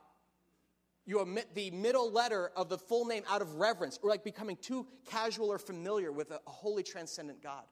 you 1.07 1.20
omit 1.20 1.54
the 1.54 1.70
middle 1.70 2.11
letter 2.11 2.50
of 2.57 2.68
the 2.68 2.78
full 2.78 3.04
name 3.04 3.22
out 3.28 3.42
of 3.42 3.57
reverence 3.57 3.98
or 4.02 4.11
like 4.11 4.24
becoming 4.24 4.57
too 4.57 4.87
casual 5.07 5.52
or 5.52 5.59
familiar 5.59 6.11
with 6.12 6.30
a, 6.30 6.40
holy 6.46 6.83
transcendent 6.83 7.42
God. 7.42 7.64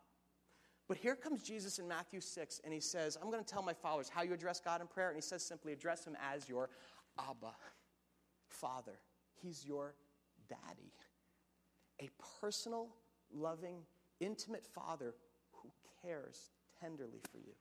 But 0.89 0.97
here 0.97 1.17
comes 1.17 1.43
Jesus 1.43 1.79
in 1.79 1.89
Matthew 1.89 2.21
6, 2.21 2.61
and 2.65 2.75
he 2.75 2.81
says, 2.81 3.17
I'm 3.21 3.31
going 3.31 3.43
to 3.43 3.51
tell 3.51 3.63
my 3.63 3.73
followers 3.73 4.11
how 4.11 4.23
you 4.23 4.35
address 4.35 4.61
God 4.61 4.81
in 4.81 4.87
prayer. 4.87 5.09
And 5.09 5.17
he 5.17 5.23
says 5.23 5.43
simply, 5.43 5.73
address 5.73 6.05
him 6.05 6.17
as 6.33 6.49
your 6.49 6.69
Abba, 7.19 7.55
Father. 8.49 8.99
He's 9.41 9.65
your 9.65 9.95
daddy. 10.49 10.93
A 12.03 12.11
personal, 12.41 12.89
loving, 13.33 13.77
intimate 14.21 14.67
father 14.67 15.15
who 15.53 15.71
cares 16.03 16.51
tenderly 16.81 17.21
for 17.31 17.39
you. 17.39 17.55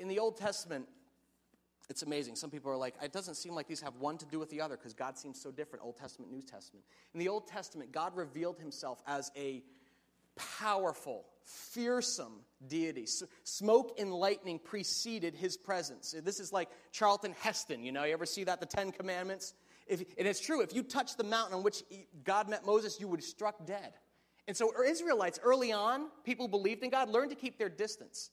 In 0.00 0.08
the 0.08 0.18
Old 0.18 0.36
Testament, 0.36 0.88
it's 1.88 2.02
amazing. 2.02 2.34
Some 2.34 2.50
people 2.50 2.72
are 2.72 2.76
like, 2.76 2.94
it 3.02 3.12
doesn't 3.12 3.36
seem 3.36 3.54
like 3.54 3.68
these 3.68 3.80
have 3.80 3.96
one 3.96 4.18
to 4.18 4.26
do 4.26 4.38
with 4.38 4.50
the 4.50 4.60
other 4.60 4.76
because 4.76 4.92
God 4.92 5.16
seems 5.16 5.40
so 5.40 5.52
different, 5.52 5.84
Old 5.84 5.96
Testament, 5.96 6.32
New 6.32 6.42
Testament. 6.42 6.84
In 7.12 7.20
the 7.20 7.28
Old 7.28 7.46
Testament, 7.46 7.92
God 7.92 8.16
revealed 8.16 8.58
himself 8.58 9.02
as 9.06 9.30
a 9.36 9.62
powerful, 10.36 11.26
fearsome 11.44 12.40
deity. 12.66 13.06
smoke 13.44 13.94
and 14.00 14.12
lightning 14.12 14.58
preceded 14.58 15.34
his 15.34 15.56
presence. 15.56 16.14
This 16.24 16.40
is 16.40 16.52
like 16.52 16.70
Charlton 16.90 17.34
Heston, 17.38 17.84
you 17.84 17.92
know, 17.92 18.02
you 18.04 18.12
ever 18.12 18.26
see 18.26 18.44
that, 18.44 18.58
the 18.58 18.66
Ten 18.66 18.90
Commandments? 18.90 19.54
If, 19.86 20.00
and 20.18 20.26
it's 20.26 20.40
true, 20.40 20.62
if 20.62 20.74
you 20.74 20.82
touched 20.82 21.18
the 21.18 21.24
mountain 21.24 21.58
on 21.58 21.62
which 21.62 21.82
God 22.24 22.48
met 22.48 22.64
Moses, 22.64 22.98
you 22.98 23.08
would 23.08 23.20
have 23.20 23.26
struck 23.26 23.66
dead. 23.66 23.92
And 24.46 24.56
so, 24.56 24.72
Israelites, 24.82 25.38
early 25.42 25.72
on, 25.72 26.08
people 26.24 26.48
believed 26.48 26.82
in 26.82 26.90
God, 26.90 27.08
learned 27.08 27.30
to 27.30 27.36
keep 27.36 27.58
their 27.58 27.68
distance. 27.68 28.30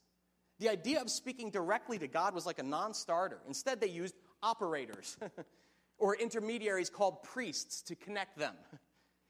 The 0.59 0.69
idea 0.69 1.01
of 1.01 1.09
speaking 1.09 1.49
directly 1.49 1.97
to 1.99 2.07
God 2.07 2.35
was 2.35 2.45
like 2.45 2.59
a 2.59 2.63
non 2.63 2.93
starter. 2.93 3.41
Instead, 3.47 3.81
they 3.81 3.87
used 3.87 4.15
operators 4.43 5.17
or 5.97 6.15
intermediaries 6.15 6.89
called 6.89 7.23
priests 7.23 7.81
to 7.83 7.95
connect 7.95 8.37
them. 8.37 8.55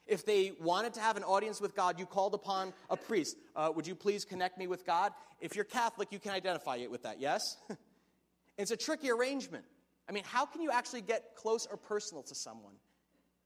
If 0.07 0.25
they 0.25 0.51
wanted 0.59 0.95
to 0.95 0.99
have 0.99 1.15
an 1.15 1.23
audience 1.23 1.61
with 1.61 1.75
God, 1.75 1.99
you 1.99 2.05
called 2.05 2.33
upon 2.33 2.73
a 2.89 2.97
priest. 2.97 3.37
Uh, 3.55 3.71
would 3.73 3.85
you 3.85 3.95
please 3.95 4.25
connect 4.25 4.57
me 4.57 4.67
with 4.67 4.85
God? 4.85 5.13
If 5.39 5.55
you're 5.55 5.63
Catholic, 5.63 6.11
you 6.11 6.19
can 6.19 6.31
identify 6.31 6.77
it 6.77 6.91
with 6.91 7.03
that, 7.03 7.21
yes? 7.21 7.55
it's 8.57 8.71
a 8.71 8.75
tricky 8.75 9.11
arrangement. 9.11 9.63
I 10.11 10.13
mean, 10.13 10.25
how 10.25 10.45
can 10.45 10.61
you 10.61 10.71
actually 10.71 10.99
get 10.99 11.35
close 11.37 11.65
or 11.65 11.77
personal 11.77 12.21
to 12.23 12.35
someone 12.35 12.73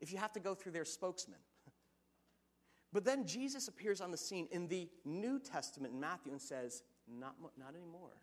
if 0.02 0.12
you 0.12 0.18
have 0.18 0.34
to 0.34 0.40
go 0.40 0.56
through 0.56 0.72
their 0.72 0.84
spokesman? 0.84 1.38
but 2.92 3.06
then 3.06 3.28
Jesus 3.28 3.68
appears 3.68 4.02
on 4.02 4.10
the 4.10 4.18
scene 4.18 4.48
in 4.50 4.68
the 4.68 4.90
New 5.06 5.38
Testament 5.38 5.94
in 5.94 6.00
Matthew 6.00 6.32
and 6.32 6.42
says, 6.42 6.82
not, 7.08 7.36
not 7.56 7.76
anymore. 7.76 8.18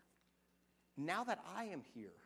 Now 0.97 1.23
that 1.23 1.39
I 1.55 1.63
am 1.63 1.83
here, 1.93 2.17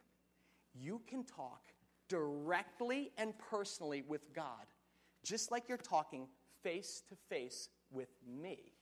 you 0.74 1.04
can 1.06 1.24
talk 1.24 1.62
directly 2.10 3.12
and 3.20 3.38
personally 3.38 4.04
with 4.08 4.34
God, 4.34 4.66
just 5.24 5.52
like 5.52 5.70
you're 5.70 5.78
talking 5.78 6.28
face 6.64 7.04
to 7.10 7.16
face 7.30 7.70
with 7.92 8.10
me. 8.28 8.74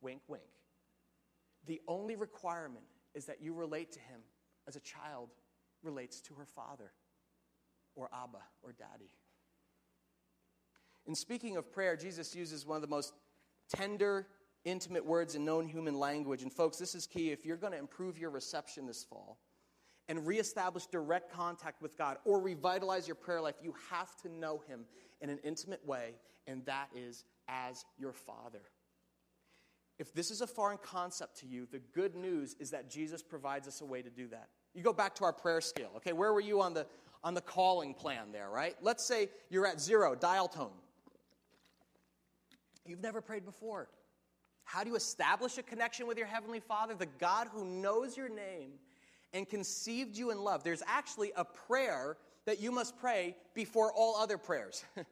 Wink, 0.00 0.22
wink. 0.26 0.42
The 1.66 1.82
only 1.86 2.16
requirement 2.16 2.86
is 3.14 3.26
that 3.26 3.42
you 3.42 3.52
relate 3.52 3.92
to 3.92 4.00
him 4.00 4.20
as 4.66 4.74
a 4.74 4.80
child 4.80 5.28
relates 5.82 6.20
to 6.22 6.34
her 6.34 6.46
father, 6.46 6.92
or 7.94 8.08
Abba, 8.12 8.42
or 8.62 8.72
Daddy. 8.72 9.10
In 11.06 11.14
speaking 11.14 11.56
of 11.56 11.72
prayer, 11.72 11.96
Jesus 11.96 12.34
uses 12.34 12.64
one 12.66 12.76
of 12.76 12.82
the 12.82 12.88
most 12.88 13.12
tender 13.68 14.26
intimate 14.64 15.04
words 15.04 15.34
in 15.34 15.44
known 15.44 15.66
human 15.66 15.98
language. 15.98 16.42
And, 16.42 16.52
folks, 16.52 16.76
this 16.76 16.94
is 16.94 17.06
key. 17.06 17.30
If 17.30 17.44
you're 17.44 17.56
going 17.56 17.72
to 17.72 17.78
improve 17.78 18.18
your 18.18 18.30
reception 18.30 18.86
this 18.86 19.02
fall 19.02 19.38
and 20.08 20.26
reestablish 20.26 20.86
direct 20.86 21.32
contact 21.32 21.82
with 21.82 21.96
God 21.98 22.18
or 22.24 22.40
revitalize 22.40 23.08
your 23.08 23.14
prayer 23.16 23.40
life, 23.40 23.56
you 23.62 23.74
have 23.90 24.16
to 24.18 24.28
know 24.28 24.62
Him 24.68 24.84
in 25.20 25.30
an 25.30 25.38
intimate 25.42 25.84
way, 25.86 26.14
and 26.46 26.64
that 26.66 26.88
is 26.94 27.24
as 27.48 27.84
your 27.98 28.12
Father. 28.12 28.62
If 29.98 30.12
this 30.14 30.30
is 30.30 30.40
a 30.40 30.46
foreign 30.46 30.78
concept 30.78 31.38
to 31.40 31.46
you, 31.46 31.66
the 31.70 31.78
good 31.78 32.14
news 32.14 32.56
is 32.58 32.70
that 32.70 32.90
Jesus 32.90 33.22
provides 33.22 33.68
us 33.68 33.80
a 33.80 33.84
way 33.84 34.02
to 34.02 34.10
do 34.10 34.28
that. 34.28 34.48
You 34.74 34.82
go 34.82 34.92
back 34.92 35.14
to 35.16 35.24
our 35.24 35.32
prayer 35.32 35.60
scale. 35.60 35.90
Okay, 35.96 36.12
where 36.12 36.32
were 36.32 36.40
you 36.40 36.60
on 36.60 36.74
the 36.74 36.86
on 37.24 37.34
the 37.34 37.40
calling 37.40 37.94
plan 37.94 38.32
there, 38.32 38.50
right? 38.50 38.74
Let's 38.80 39.04
say 39.04 39.28
you're 39.48 39.66
at 39.66 39.80
zero, 39.80 40.14
dial 40.14 40.48
tone. 40.48 40.72
You've 42.84 43.02
never 43.02 43.20
prayed 43.20 43.44
before. 43.44 43.88
How 44.64 44.82
do 44.82 44.90
you 44.90 44.96
establish 44.96 45.58
a 45.58 45.62
connection 45.62 46.06
with 46.06 46.18
your 46.18 46.26
Heavenly 46.26 46.60
Father? 46.60 46.94
The 46.94 47.06
God 47.06 47.48
who 47.52 47.64
knows 47.64 48.16
your 48.16 48.28
name 48.28 48.72
and 49.32 49.48
conceived 49.48 50.16
you 50.16 50.30
in 50.30 50.42
love. 50.42 50.64
There's 50.64 50.82
actually 50.86 51.32
a 51.36 51.44
prayer 51.44 52.16
that 52.44 52.60
you 52.60 52.72
must 52.72 52.98
pray 52.98 53.36
before 53.54 53.92
all 53.92 54.16
other 54.16 54.36
prayers. 54.38 54.84
and 54.96 55.06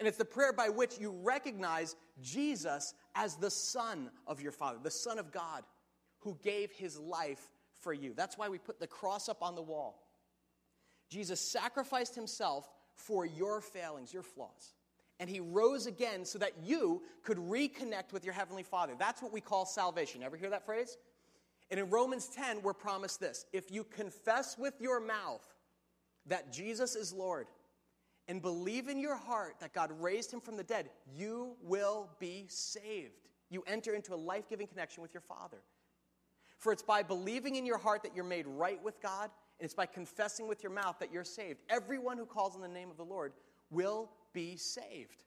it's 0.00 0.18
the 0.18 0.24
prayer 0.24 0.52
by 0.52 0.68
which 0.68 0.98
you 0.98 1.10
recognize 1.22 1.96
Jesus 2.22 2.94
as 3.14 3.36
the 3.36 3.50
Son 3.50 4.10
of 4.26 4.40
your 4.40 4.52
Father, 4.52 4.78
the 4.82 4.90
Son 4.90 5.18
of 5.18 5.32
God, 5.32 5.64
who 6.20 6.36
gave 6.42 6.70
his 6.72 6.98
life 6.98 7.50
for 7.80 7.92
you. 7.92 8.12
That's 8.14 8.38
why 8.38 8.48
we 8.48 8.58
put 8.58 8.80
the 8.80 8.86
cross 8.86 9.28
up 9.28 9.42
on 9.42 9.54
the 9.54 9.62
wall. 9.62 10.02
Jesus 11.08 11.40
sacrificed 11.40 12.14
himself 12.14 12.68
for 12.94 13.24
your 13.24 13.60
failings, 13.60 14.12
your 14.12 14.22
flaws. 14.22 14.74
And 15.18 15.30
he 15.30 15.40
rose 15.40 15.86
again 15.86 16.24
so 16.24 16.38
that 16.38 16.52
you 16.62 17.02
could 17.22 17.38
reconnect 17.38 18.12
with 18.12 18.24
your 18.24 18.34
heavenly 18.34 18.62
father. 18.62 18.94
That's 18.98 19.22
what 19.22 19.32
we 19.32 19.40
call 19.40 19.64
salvation. 19.64 20.22
Ever 20.22 20.36
hear 20.36 20.50
that 20.50 20.66
phrase? 20.66 20.98
And 21.70 21.80
in 21.80 21.90
romans 21.90 22.28
10 22.28 22.62
we're 22.62 22.74
promised 22.74 23.20
this. 23.20 23.46
If 23.52 23.70
you 23.70 23.84
confess 23.84 24.56
with 24.58 24.74
your 24.80 25.00
mouth 25.00 25.44
that 26.26 26.52
jesus 26.52 26.96
is 26.96 27.12
lord 27.12 27.46
and 28.28 28.42
believe 28.42 28.88
in 28.88 28.98
your 28.98 29.16
heart 29.16 29.54
that 29.60 29.72
god 29.72 29.90
raised 30.00 30.32
him 30.32 30.40
from 30.40 30.56
the 30.56 30.64
dead 30.64 30.90
you 31.14 31.56
will 31.62 32.08
be 32.18 32.46
saved. 32.48 33.28
You 33.50 33.62
enter 33.66 33.94
into 33.94 34.14
a 34.14 34.16
life-giving 34.16 34.66
connection 34.66 35.02
with 35.02 35.14
your 35.14 35.20
father 35.20 35.58
for 36.58 36.72
it's 36.72 36.82
by 36.82 37.02
believing 37.02 37.56
in 37.56 37.66
your 37.66 37.78
heart 37.78 38.02
that 38.02 38.14
you're 38.14 38.24
made 38.24 38.46
right 38.46 38.82
with 38.82 39.00
god 39.00 39.30
and 39.58 39.64
it's 39.64 39.74
by 39.74 39.86
confessing 39.86 40.48
with 40.48 40.62
your 40.62 40.72
mouth 40.72 40.96
that 40.98 41.12
you're 41.12 41.24
saved 41.24 41.60
everyone 41.70 42.16
who 42.16 42.26
calls 42.26 42.54
on 42.54 42.60
the 42.60 42.68
name 42.68 42.90
of 42.90 42.96
the 42.96 43.04
lord 43.04 43.32
will 43.70 44.10
be 44.32 44.56
saved. 44.56 45.24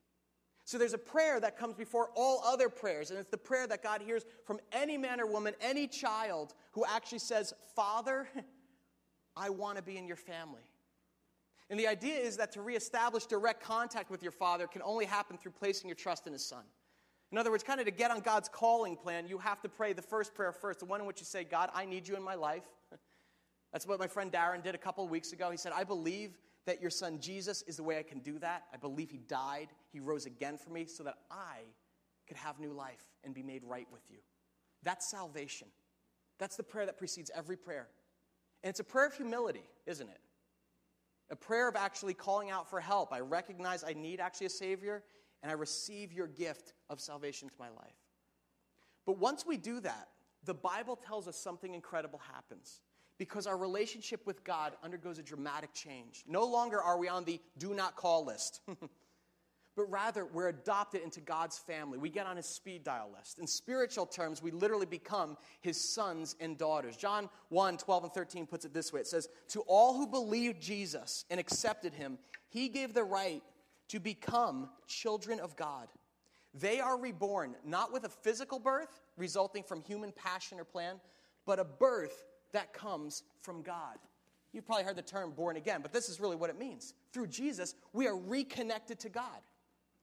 So 0.65 0.77
there's 0.77 0.93
a 0.93 0.99
prayer 0.99 1.39
that 1.39 1.57
comes 1.57 1.75
before 1.75 2.11
all 2.15 2.43
other 2.45 2.69
prayers, 2.69 3.09
and 3.09 3.19
it's 3.19 3.29
the 3.29 3.37
prayer 3.37 3.65
that 3.67 3.81
God 3.81 4.01
hears 4.01 4.23
from 4.45 4.59
any 4.71 4.97
man 4.97 5.19
or 5.19 5.25
woman, 5.25 5.55
any 5.61 5.87
child 5.87 6.53
who 6.73 6.85
actually 6.85 7.19
says, 7.19 7.53
Father, 7.75 8.27
I 9.35 9.49
want 9.49 9.77
to 9.77 9.83
be 9.83 9.97
in 9.97 10.05
your 10.05 10.15
family. 10.15 10.61
And 11.71 11.79
the 11.79 11.87
idea 11.87 12.17
is 12.17 12.37
that 12.37 12.51
to 12.53 12.61
reestablish 12.61 13.25
direct 13.25 13.63
contact 13.63 14.11
with 14.11 14.21
your 14.21 14.31
father 14.31 14.67
can 14.67 14.81
only 14.83 15.05
happen 15.05 15.37
through 15.37 15.51
placing 15.53 15.87
your 15.87 15.95
trust 15.95 16.27
in 16.27 16.33
his 16.33 16.43
son. 16.43 16.63
In 17.31 17.37
other 17.37 17.51
words, 17.51 17.63
kind 17.63 17.79
of 17.79 17.85
to 17.85 17.91
get 17.91 18.09
on 18.11 18.21
God's 18.21 18.49
calling 18.49 18.95
plan, 18.95 19.27
you 19.27 19.37
have 19.37 19.61
to 19.61 19.69
pray 19.69 19.93
the 19.93 20.01
first 20.01 20.33
prayer 20.33 20.51
first, 20.51 20.79
the 20.79 20.85
one 20.85 20.99
in 20.99 21.05
which 21.05 21.19
you 21.19 21.25
say, 21.25 21.43
God, 21.43 21.69
I 21.73 21.85
need 21.85 22.07
you 22.07 22.15
in 22.15 22.23
my 22.23 22.35
life. 22.35 22.63
That's 23.71 23.85
what 23.85 23.99
my 23.99 24.07
friend 24.07 24.31
Darren 24.31 24.63
did 24.63 24.73
a 24.73 24.79
couple 24.79 25.07
weeks 25.07 25.31
ago. 25.31 25.51
He 25.51 25.57
said, 25.57 25.71
I 25.75 25.83
believe 25.83 26.37
that 26.65 26.81
your 26.81 26.89
son 26.89 27.19
Jesus 27.19 27.61
is 27.63 27.77
the 27.77 27.83
way 27.83 27.99
I 27.99 28.03
can 28.03 28.19
do 28.19 28.39
that. 28.39 28.63
I 28.73 28.77
believe 28.77 29.11
he 29.11 29.19
died, 29.19 29.67
he 29.91 29.99
rose 29.99 30.25
again 30.25 30.57
for 30.57 30.71
me 30.71 30.85
so 30.85 31.03
that 31.03 31.15
I 31.29 31.57
could 32.27 32.37
have 32.37 32.59
new 32.59 32.73
life 32.73 33.03
and 33.23 33.33
be 33.33 33.43
made 33.43 33.63
right 33.63 33.87
with 33.91 34.03
you. 34.09 34.19
That's 34.83 35.09
salvation. 35.09 35.67
That's 36.39 36.55
the 36.55 36.63
prayer 36.63 36.85
that 36.85 36.97
precedes 36.97 37.29
every 37.35 37.57
prayer. 37.57 37.87
And 38.63 38.69
it's 38.69 38.79
a 38.79 38.83
prayer 38.83 39.07
of 39.07 39.13
humility, 39.13 39.63
isn't 39.85 40.09
it? 40.09 40.19
A 41.31 41.35
prayer 41.35 41.67
of 41.69 41.75
actually 41.75 42.13
calling 42.13 42.49
out 42.49 42.69
for 42.69 42.79
help. 42.79 43.13
I 43.13 43.19
recognize 43.19 43.83
I 43.83 43.93
need 43.93 44.19
actually 44.19 44.47
a 44.47 44.51
Savior, 44.51 45.03
and 45.41 45.51
I 45.51 45.55
receive 45.55 46.11
your 46.11 46.27
gift 46.27 46.73
of 46.89 46.99
salvation 46.99 47.49
to 47.49 47.55
my 47.59 47.69
life. 47.69 47.95
But 49.05 49.17
once 49.17 49.45
we 49.45 49.57
do 49.57 49.79
that, 49.81 50.09
the 50.45 50.53
Bible 50.53 50.95
tells 50.95 51.27
us 51.27 51.37
something 51.37 51.73
incredible 51.73 52.21
happens 52.33 52.81
because 53.17 53.47
our 53.47 53.57
relationship 53.57 54.25
with 54.25 54.43
God 54.43 54.73
undergoes 54.83 55.19
a 55.19 55.23
dramatic 55.23 55.73
change. 55.73 56.23
No 56.27 56.45
longer 56.45 56.81
are 56.81 56.97
we 56.97 57.07
on 57.09 57.25
the 57.25 57.39
do 57.57 57.73
not 57.73 57.95
call 57.95 58.25
list, 58.25 58.61
but 59.75 59.91
rather 59.91 60.25
we're 60.25 60.47
adopted 60.47 61.01
into 61.03 61.19
God's 61.19 61.57
family. 61.57 61.97
We 61.97 62.09
get 62.09 62.25
on 62.25 62.37
his 62.37 62.45
speed 62.45 62.83
dial 62.83 63.09
list. 63.15 63.39
In 63.39 63.45
spiritual 63.45 64.05
terms, 64.05 64.41
we 64.41 64.51
literally 64.51 64.85
become 64.85 65.37
his 65.59 65.79
sons 65.79 66.35
and 66.39 66.57
daughters. 66.57 66.95
John 66.95 67.29
1 67.49 67.77
12 67.77 68.03
and 68.05 68.13
13 68.13 68.47
puts 68.47 68.63
it 68.63 68.73
this 68.73 68.93
way 68.93 69.01
it 69.01 69.07
says, 69.07 69.27
To 69.49 69.61
all 69.61 69.97
who 69.97 70.07
believed 70.07 70.61
Jesus 70.61 71.25
and 71.29 71.39
accepted 71.39 71.93
him, 71.93 72.17
he 72.47 72.69
gave 72.69 72.93
the 72.93 73.03
right 73.03 73.43
to 73.89 73.99
become 73.99 74.69
children 74.87 75.39
of 75.39 75.55
God. 75.55 75.87
They 76.53 76.79
are 76.79 76.97
reborn 76.97 77.55
not 77.65 77.91
with 77.93 78.05
a 78.05 78.09
physical 78.09 78.59
birth 78.59 78.99
resulting 79.17 79.63
from 79.63 79.81
human 79.81 80.11
passion 80.11 80.59
or 80.59 80.63
plan, 80.63 80.99
but 81.45 81.59
a 81.59 81.63
birth 81.63 82.25
that 82.53 82.73
comes 82.73 83.23
from 83.41 83.61
God. 83.61 83.97
You've 84.51 84.65
probably 84.65 84.83
heard 84.83 84.95
the 84.95 85.03
term 85.03 85.31
born 85.31 85.57
again, 85.57 85.81
but 85.81 85.93
this 85.93 86.09
is 86.09 86.19
really 86.19 86.35
what 86.35 86.49
it 86.49 86.57
means. 86.57 86.95
Through 87.13 87.27
Jesus, 87.27 87.75
we 87.93 88.07
are 88.07 88.17
reconnected 88.17 88.99
to 89.01 89.09
God. 89.09 89.41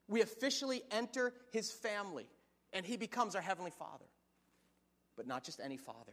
We 0.08 0.22
officially 0.22 0.82
enter 0.92 1.34
his 1.50 1.72
family, 1.72 2.28
and 2.72 2.86
he 2.86 2.96
becomes 2.96 3.34
our 3.34 3.42
heavenly 3.42 3.72
father. 3.72 4.04
But 5.16 5.26
not 5.26 5.42
just 5.42 5.60
any 5.60 5.76
father. 5.76 6.12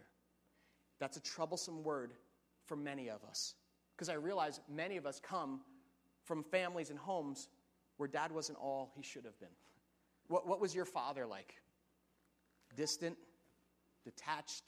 That's 0.98 1.16
a 1.16 1.20
troublesome 1.20 1.84
word 1.84 2.12
for 2.66 2.76
many 2.76 3.08
of 3.08 3.22
us. 3.24 3.54
Because 3.94 4.08
I 4.08 4.14
realize 4.14 4.60
many 4.68 4.96
of 4.96 5.06
us 5.06 5.20
come 5.20 5.60
from 6.24 6.42
families 6.42 6.90
and 6.90 6.98
homes 6.98 7.48
where 7.96 8.08
dad 8.08 8.32
wasn't 8.32 8.58
all 8.58 8.92
he 8.96 9.02
should 9.02 9.24
have 9.24 9.38
been. 9.38 9.48
What, 10.28 10.46
what 10.46 10.60
was 10.60 10.74
your 10.74 10.84
father 10.84 11.26
like? 11.26 11.54
Distant, 12.76 13.16
detached, 14.04 14.64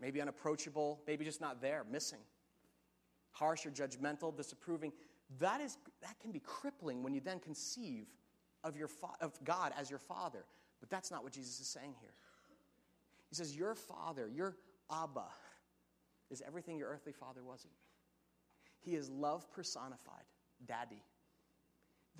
maybe 0.00 0.20
unapproachable, 0.20 1.00
maybe 1.06 1.24
just 1.24 1.40
not 1.40 1.60
there, 1.60 1.84
missing. 1.90 2.20
Harsh 3.32 3.66
or 3.66 3.70
judgmental, 3.70 4.36
disapproving. 4.36 4.92
That, 5.38 5.60
is, 5.60 5.76
that 6.02 6.18
can 6.20 6.32
be 6.32 6.40
crippling 6.40 7.02
when 7.02 7.14
you 7.14 7.20
then 7.20 7.38
conceive 7.38 8.06
of, 8.64 8.76
your 8.76 8.88
fa- 8.88 9.16
of 9.20 9.32
God 9.44 9.72
as 9.78 9.88
your 9.88 9.98
Father. 9.98 10.44
But 10.80 10.90
that's 10.90 11.10
not 11.10 11.22
what 11.22 11.32
Jesus 11.32 11.60
is 11.60 11.68
saying 11.68 11.94
here. 12.00 12.12
He 13.28 13.36
says, 13.36 13.56
Your 13.56 13.74
father, 13.74 14.28
your 14.28 14.56
Abba, 14.90 15.26
is 16.30 16.42
everything 16.46 16.78
your 16.78 16.88
earthly 16.88 17.12
father 17.12 17.42
wasn't. 17.44 17.72
He 18.80 18.94
is 18.94 19.08
love 19.08 19.50
personified, 19.52 20.24
daddy. 20.66 21.02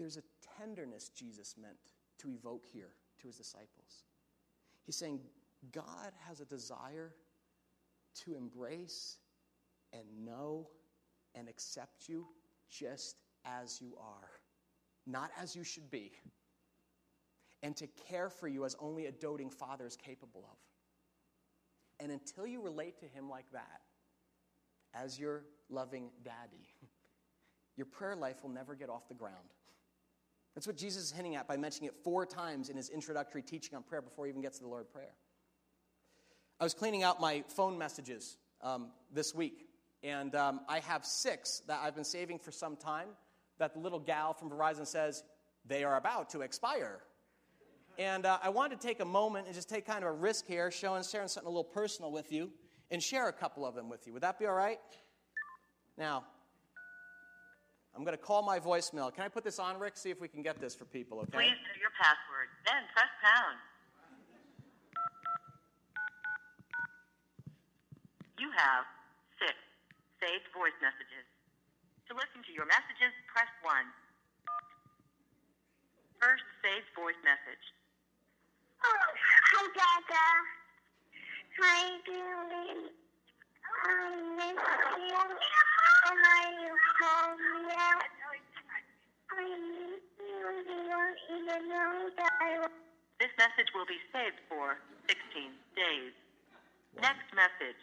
There's 0.00 0.16
a 0.16 0.22
tenderness 0.58 1.10
Jesus 1.10 1.56
meant 1.60 1.76
to 2.20 2.30
evoke 2.30 2.64
here 2.72 2.94
to 3.20 3.26
his 3.26 3.36
disciples. 3.36 4.04
He's 4.86 4.96
saying, 4.96 5.20
God 5.72 6.12
has 6.26 6.40
a 6.40 6.46
desire 6.46 7.12
to 8.24 8.34
embrace 8.34 9.18
and 9.92 10.04
know 10.24 10.68
and 11.34 11.50
accept 11.50 12.08
you 12.08 12.26
just 12.70 13.16
as 13.44 13.78
you 13.82 13.94
are, 14.00 14.30
not 15.06 15.32
as 15.38 15.54
you 15.54 15.62
should 15.62 15.90
be, 15.90 16.12
and 17.62 17.76
to 17.76 17.86
care 18.08 18.30
for 18.30 18.48
you 18.48 18.64
as 18.64 18.74
only 18.80 19.04
a 19.04 19.12
doting 19.12 19.50
father 19.50 19.86
is 19.86 19.96
capable 19.96 20.48
of. 20.50 20.56
And 22.02 22.10
until 22.10 22.46
you 22.46 22.62
relate 22.62 22.98
to 23.00 23.06
him 23.06 23.28
like 23.28 23.52
that, 23.52 23.82
as 24.94 25.20
your 25.20 25.44
loving 25.68 26.08
daddy, 26.24 26.72
your 27.76 27.84
prayer 27.84 28.16
life 28.16 28.42
will 28.42 28.50
never 28.50 28.74
get 28.74 28.88
off 28.88 29.06
the 29.06 29.14
ground. 29.14 29.50
That's 30.54 30.66
what 30.66 30.76
Jesus 30.76 31.04
is 31.04 31.12
hinting 31.12 31.36
at 31.36 31.46
by 31.46 31.56
mentioning 31.56 31.88
it 31.88 31.94
four 32.02 32.26
times 32.26 32.68
in 32.68 32.76
his 32.76 32.90
introductory 32.90 33.42
teaching 33.42 33.76
on 33.76 33.82
prayer 33.82 34.02
before 34.02 34.26
he 34.26 34.30
even 34.30 34.42
gets 34.42 34.58
to 34.58 34.64
the 34.64 34.68
Lord 34.68 34.90
Prayer. 34.92 35.14
I 36.58 36.64
was 36.64 36.74
cleaning 36.74 37.02
out 37.02 37.20
my 37.20 37.44
phone 37.48 37.78
messages 37.78 38.36
um, 38.60 38.88
this 39.12 39.34
week, 39.34 39.68
and 40.02 40.34
um, 40.34 40.60
I 40.68 40.80
have 40.80 41.04
six 41.04 41.62
that 41.68 41.80
I've 41.82 41.94
been 41.94 42.04
saving 42.04 42.38
for 42.38 42.50
some 42.50 42.76
time 42.76 43.08
that 43.58 43.74
the 43.74 43.80
little 43.80 44.00
gal 44.00 44.34
from 44.34 44.50
Verizon 44.50 44.86
says 44.86 45.22
they 45.64 45.84
are 45.84 45.96
about 45.96 46.30
to 46.30 46.40
expire. 46.40 47.00
And 47.98 48.24
uh, 48.26 48.38
I 48.42 48.48
wanted 48.48 48.80
to 48.80 48.86
take 48.86 49.00
a 49.00 49.04
moment 49.04 49.46
and 49.46 49.54
just 49.54 49.68
take 49.68 49.86
kind 49.86 50.02
of 50.02 50.10
a 50.10 50.12
risk 50.12 50.46
here, 50.46 50.70
showing, 50.70 51.02
sharing 51.04 51.28
something 51.28 51.46
a 51.46 51.50
little 51.50 51.64
personal 51.64 52.10
with 52.10 52.32
you, 52.32 52.50
and 52.90 53.02
share 53.02 53.28
a 53.28 53.32
couple 53.32 53.64
of 53.64 53.74
them 53.74 53.88
with 53.88 54.06
you. 54.06 54.12
Would 54.14 54.22
that 54.22 54.38
be 54.38 54.46
all 54.46 54.54
right? 54.54 54.78
Now, 55.96 56.24
I'm 58.00 58.08
going 58.08 58.16
to 58.16 58.24
call 58.24 58.40
my 58.40 58.56
voicemail. 58.56 59.12
Can 59.12 59.24
I 59.24 59.28
put 59.28 59.44
this 59.44 59.60
on, 59.60 59.76
Rick? 59.76 60.00
See 60.00 60.08
if 60.08 60.24
we 60.24 60.28
can 60.32 60.40
get 60.40 60.56
this 60.56 60.72
for 60.72 60.88
people, 60.88 61.20
okay? 61.20 61.36
Please 61.36 61.52
enter 61.52 61.76
your 61.84 61.92
password, 62.00 62.48
then 62.64 62.80
press 62.96 63.12
pound. 63.20 63.60
You 68.40 68.48
have 68.56 68.88
six 69.36 69.52
saved 70.16 70.48
voice 70.56 70.72
messages. 70.80 71.28
To 72.08 72.16
listen 72.16 72.40
to 72.40 72.52
your 72.56 72.64
messages, 72.64 73.12
press 73.28 73.52
1. 73.68 73.68
First 76.24 76.48
saved 76.64 76.88
voice 76.96 77.20
message. 77.20 77.64
Oh, 78.80 78.96
hi, 78.96 79.64
Dada. 79.76 80.28
Hi, 81.52 82.00
Julie. 82.08 82.96
I 83.84 84.08
miss 84.40 84.56
you. 84.56 85.60
Are 86.00 86.16
you 86.64 86.74
home 87.00 87.38
yet? 87.68 88.08
I 89.30 89.46
miss 89.46 90.04
you. 90.18 90.46
You 90.64 90.80
don't 90.88 91.18
even 91.28 91.68
know 91.68 92.10
that 92.16 92.32
I 92.40 92.66
This 93.20 93.30
message 93.50 93.72
will 93.74 93.86
be 93.86 93.98
saved 94.12 94.36
for 94.48 94.76
16 95.08 95.50
days. 95.74 96.12
Next 97.00 97.26
message. 97.34 97.80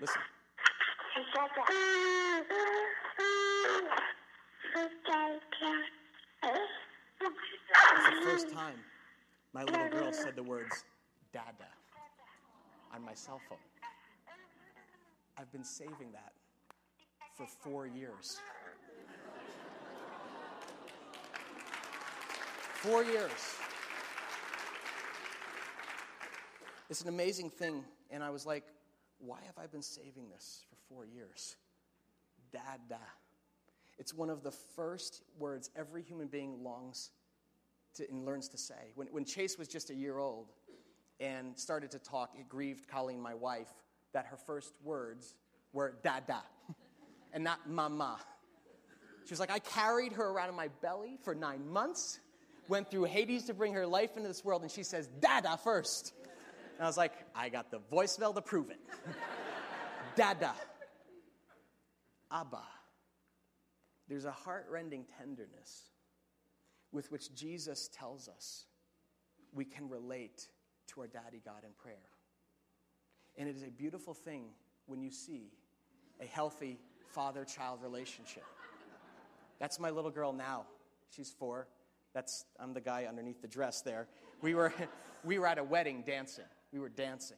Listen. 0.00 0.22
It's 7.96 8.10
the 8.10 8.24
first 8.24 8.52
time 8.52 8.78
my 9.52 9.62
little 9.64 9.88
girl 9.88 10.12
said 10.12 10.36
the 10.36 10.42
words 10.42 10.84
Dada 11.32 11.68
on 12.94 13.04
my 13.04 13.14
cell 13.14 13.40
phone. 13.48 13.58
I've 15.38 15.50
been 15.52 15.64
saving 15.64 16.12
that 16.12 16.32
for 17.36 17.46
four 17.46 17.86
years. 17.86 18.40
Four 22.84 23.02
years. 23.02 23.30
It's 26.90 27.00
an 27.00 27.08
amazing 27.08 27.48
thing. 27.48 27.82
And 28.10 28.22
I 28.22 28.28
was 28.28 28.44
like, 28.44 28.64
why 29.20 29.38
have 29.46 29.56
I 29.56 29.66
been 29.66 29.80
saving 29.80 30.28
this 30.28 30.66
for 30.68 30.76
four 30.94 31.06
years? 31.06 31.56
Dada. 32.52 33.00
It's 33.96 34.12
one 34.12 34.28
of 34.28 34.42
the 34.42 34.50
first 34.50 35.22
words 35.38 35.70
every 35.74 36.02
human 36.02 36.26
being 36.26 36.62
longs 36.62 37.08
to, 37.94 38.06
and 38.10 38.26
learns 38.26 38.48
to 38.48 38.58
say. 38.58 38.92
When, 38.96 39.06
when 39.06 39.24
Chase 39.24 39.56
was 39.56 39.66
just 39.66 39.88
a 39.88 39.94
year 39.94 40.18
old 40.18 40.52
and 41.20 41.58
started 41.58 41.90
to 41.92 41.98
talk, 41.98 42.34
it 42.38 42.50
grieved 42.50 42.86
Colleen, 42.86 43.18
my 43.18 43.32
wife, 43.32 43.72
that 44.12 44.26
her 44.26 44.36
first 44.36 44.74
words 44.82 45.36
were 45.72 45.96
dada 46.02 46.42
and 47.32 47.42
not 47.42 47.66
mama. 47.66 48.18
She 49.24 49.30
was 49.30 49.40
like, 49.40 49.50
I 49.50 49.58
carried 49.58 50.12
her 50.12 50.28
around 50.28 50.50
in 50.50 50.54
my 50.54 50.68
belly 50.82 51.18
for 51.22 51.34
nine 51.34 51.66
months, 51.66 52.20
went 52.68 52.90
through 52.90 53.04
Hades 53.04 53.44
to 53.44 53.54
bring 53.54 53.72
her 53.74 53.86
life 53.86 54.16
into 54.16 54.28
this 54.28 54.44
world, 54.44 54.62
and 54.62 54.70
she 54.70 54.82
says, 54.82 55.08
Dada 55.20 55.58
first. 55.62 56.12
And 56.76 56.84
I 56.84 56.86
was 56.86 56.96
like, 56.96 57.12
I 57.34 57.48
got 57.48 57.70
the 57.70 57.80
voicemail 57.92 58.34
to 58.34 58.42
prove 58.42 58.70
it. 58.70 58.80
Dada. 60.16 60.52
Abba. 62.30 62.62
There's 64.08 64.24
a 64.24 64.32
heart-rending 64.32 65.06
tenderness 65.18 65.90
with 66.92 67.10
which 67.10 67.34
Jesus 67.34 67.88
tells 67.92 68.28
us 68.28 68.66
we 69.52 69.64
can 69.64 69.88
relate 69.88 70.48
to 70.88 71.00
our 71.00 71.06
daddy 71.06 71.40
God 71.44 71.64
in 71.64 71.70
prayer. 71.80 71.96
And 73.36 73.48
it 73.48 73.56
is 73.56 73.62
a 73.62 73.70
beautiful 73.70 74.14
thing 74.14 74.46
when 74.86 75.00
you 75.00 75.10
see 75.10 75.52
a 76.20 76.26
healthy 76.26 76.78
father 77.12 77.44
child 77.44 77.80
relationship. 77.82 78.44
That's 79.58 79.80
my 79.80 79.90
little 79.90 80.10
girl 80.10 80.32
now. 80.32 80.66
She's 81.10 81.30
four. 81.30 81.68
That's, 82.14 82.44
I'm 82.60 82.72
the 82.72 82.80
guy 82.80 83.06
underneath 83.08 83.42
the 83.42 83.48
dress 83.48 83.82
there. 83.82 84.06
We 84.40 84.54
were, 84.54 84.72
we 85.24 85.38
were 85.38 85.46
at 85.46 85.58
a 85.58 85.64
wedding 85.64 86.02
dancing. 86.06 86.44
We 86.72 86.78
were 86.78 86.88
dancing 86.88 87.36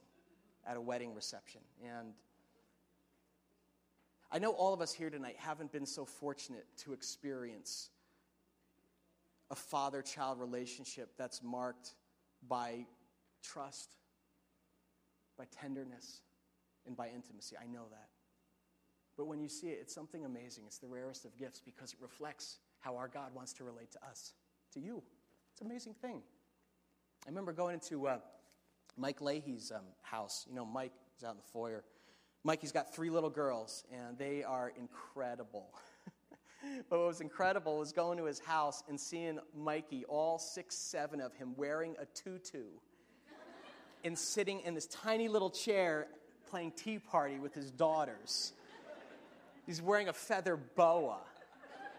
at 0.67 0.77
a 0.77 0.81
wedding 0.81 1.15
reception. 1.15 1.63
And 1.83 2.13
I 4.31 4.39
know 4.39 4.51
all 4.51 4.75
of 4.75 4.81
us 4.81 4.93
here 4.93 5.11
tonight 5.11 5.37
haven't 5.39 5.73
been 5.73 5.87
so 5.87 6.05
fortunate 6.05 6.67
to 6.85 6.93
experience 6.93 7.91
a 9.51 9.55
father 9.55 10.03
child 10.03 10.41
relationship 10.41 11.11
that's 11.17 11.43
marked 11.43 11.95
by 12.49 12.87
trust, 13.43 13.97
by 15.39 15.45
tenderness, 15.61 16.21
and 16.87 16.97
by 16.97 17.09
intimacy. 17.15 17.57
I 17.61 17.67
know 17.67 17.85
that. 17.91 18.09
But 19.17 19.27
when 19.27 19.41
you 19.41 19.49
see 19.49 19.69
it, 19.69 19.79
it's 19.81 19.95
something 19.95 20.25
amazing. 20.25 20.65
It's 20.67 20.79
the 20.79 20.89
rarest 20.89 21.25
of 21.25 21.37
gifts 21.39 21.63
because 21.65 21.93
it 21.93 21.99
reflects 22.01 22.59
how 22.81 22.97
our 22.97 23.09
God 23.09 23.35
wants 23.35 23.53
to 23.55 23.65
relate 23.65 23.91
to 23.93 24.05
us, 24.07 24.35
to 24.77 24.81
you. 24.81 25.03
It's 25.53 25.63
an 25.63 25.67
amazing 25.69 25.95
thing. 25.95 26.21
I 27.27 27.31
remember 27.31 27.53
going 27.53 27.75
into 27.75 28.07
uh, 28.07 28.19
Mike 28.99 29.23
Leahy's 29.23 29.73
um, 29.75 29.85
house. 30.03 30.45
You 30.47 30.55
know, 30.55 30.67
Mike 30.67 30.93
is 31.17 31.25
out 31.25 31.31
in 31.31 31.37
the 31.39 31.51
foyer. 31.51 31.83
Mikey's 32.45 32.73
got 32.73 32.95
three 32.95 33.09
little 33.09 33.31
girls, 33.31 33.85
and 33.91 34.19
they 34.19 34.45
are 34.45 34.73
incredible. 34.79 35.71
but 36.91 36.99
what 36.99 37.09
was 37.09 37.23
incredible 37.23 37.79
was 37.79 37.93
going 37.93 38.19
to 38.19 38.25
his 38.25 38.39
house 38.39 38.83
and 38.87 39.01
seeing 39.01 39.39
Mikey, 39.57 40.05
all 40.05 40.39
six, 40.39 40.77
seven 40.77 41.23
of 41.23 41.33
him, 41.33 41.55
wearing 41.57 41.97
a 41.99 42.05
tutu 42.05 42.65
and 44.05 44.17
sitting 44.17 44.61
in 44.61 44.75
this 44.75 44.87
tiny 44.89 45.27
little 45.27 45.51
chair 45.51 46.07
playing 46.51 46.73
tea 46.73 46.99
party 46.99 47.39
with 47.39 47.55
his 47.55 47.71
daughters. 47.71 48.53
He's 49.65 49.81
wearing 49.81 50.09
a 50.09 50.13
feather 50.13 50.57
boa 50.57 51.21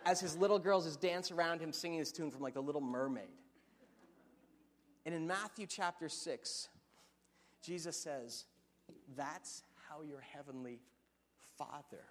as 0.08 0.22
his 0.22 0.38
little 0.38 0.58
girls 0.58 0.86
just 0.86 1.02
dance 1.02 1.32
around 1.32 1.60
him 1.60 1.74
singing 1.74 2.00
this 2.00 2.14
tune 2.14 2.32
from 2.32 2.42
like 2.42 2.54
The 2.54 2.62
Little 2.62 2.82
Mermaid. 2.82 3.28
And 5.06 5.14
in 5.14 5.28
Matthew 5.28 5.68
chapter 5.68 6.08
6, 6.08 6.70
Jesus 7.62 7.98
says, 7.98 8.46
That's 9.18 9.64
how 9.90 10.04
your 10.04 10.22
heavenly 10.22 10.80
Father, 11.58 12.06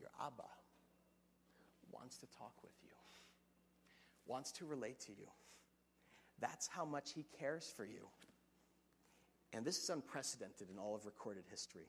your 0.00 0.08
Abba, 0.20 0.42
wants 1.92 2.16
to 2.18 2.26
talk 2.26 2.54
with 2.62 2.72
you, 2.82 2.90
wants 4.26 4.50
to 4.52 4.66
relate 4.66 4.98
to 5.00 5.12
you. 5.12 5.28
That's 6.40 6.66
how 6.66 6.84
much 6.84 7.12
he 7.12 7.24
cares 7.38 7.72
for 7.76 7.84
you. 7.84 8.08
And 9.52 9.64
this 9.64 9.80
is 9.80 9.90
unprecedented 9.90 10.70
in 10.72 10.78
all 10.78 10.96
of 10.96 11.06
recorded 11.06 11.44
history. 11.48 11.86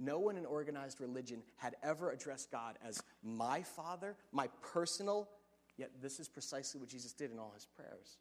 No 0.00 0.18
one 0.18 0.36
in 0.36 0.46
organized 0.46 1.00
religion 1.00 1.42
had 1.56 1.76
ever 1.82 2.10
addressed 2.10 2.50
God 2.50 2.78
as 2.84 3.02
my 3.22 3.62
Father, 3.62 4.16
my 4.32 4.48
personal, 4.62 5.28
yet 5.76 5.90
this 6.02 6.18
is 6.18 6.28
precisely 6.28 6.80
what 6.80 6.88
Jesus 6.88 7.12
did 7.12 7.30
in 7.30 7.38
all 7.38 7.52
his 7.54 7.66
prayers. 7.66 8.18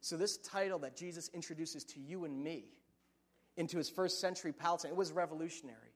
So, 0.00 0.16
this 0.16 0.36
title 0.38 0.80
that 0.80 0.96
Jesus 0.96 1.30
introduces 1.32 1.84
to 1.84 2.00
you 2.00 2.24
and 2.24 2.42
me 2.42 2.64
into 3.56 3.78
his 3.78 3.88
first 3.88 4.20
century 4.20 4.52
Palestine, 4.52 4.90
it 4.90 4.96
was 4.96 5.12
revolutionary. 5.12 5.94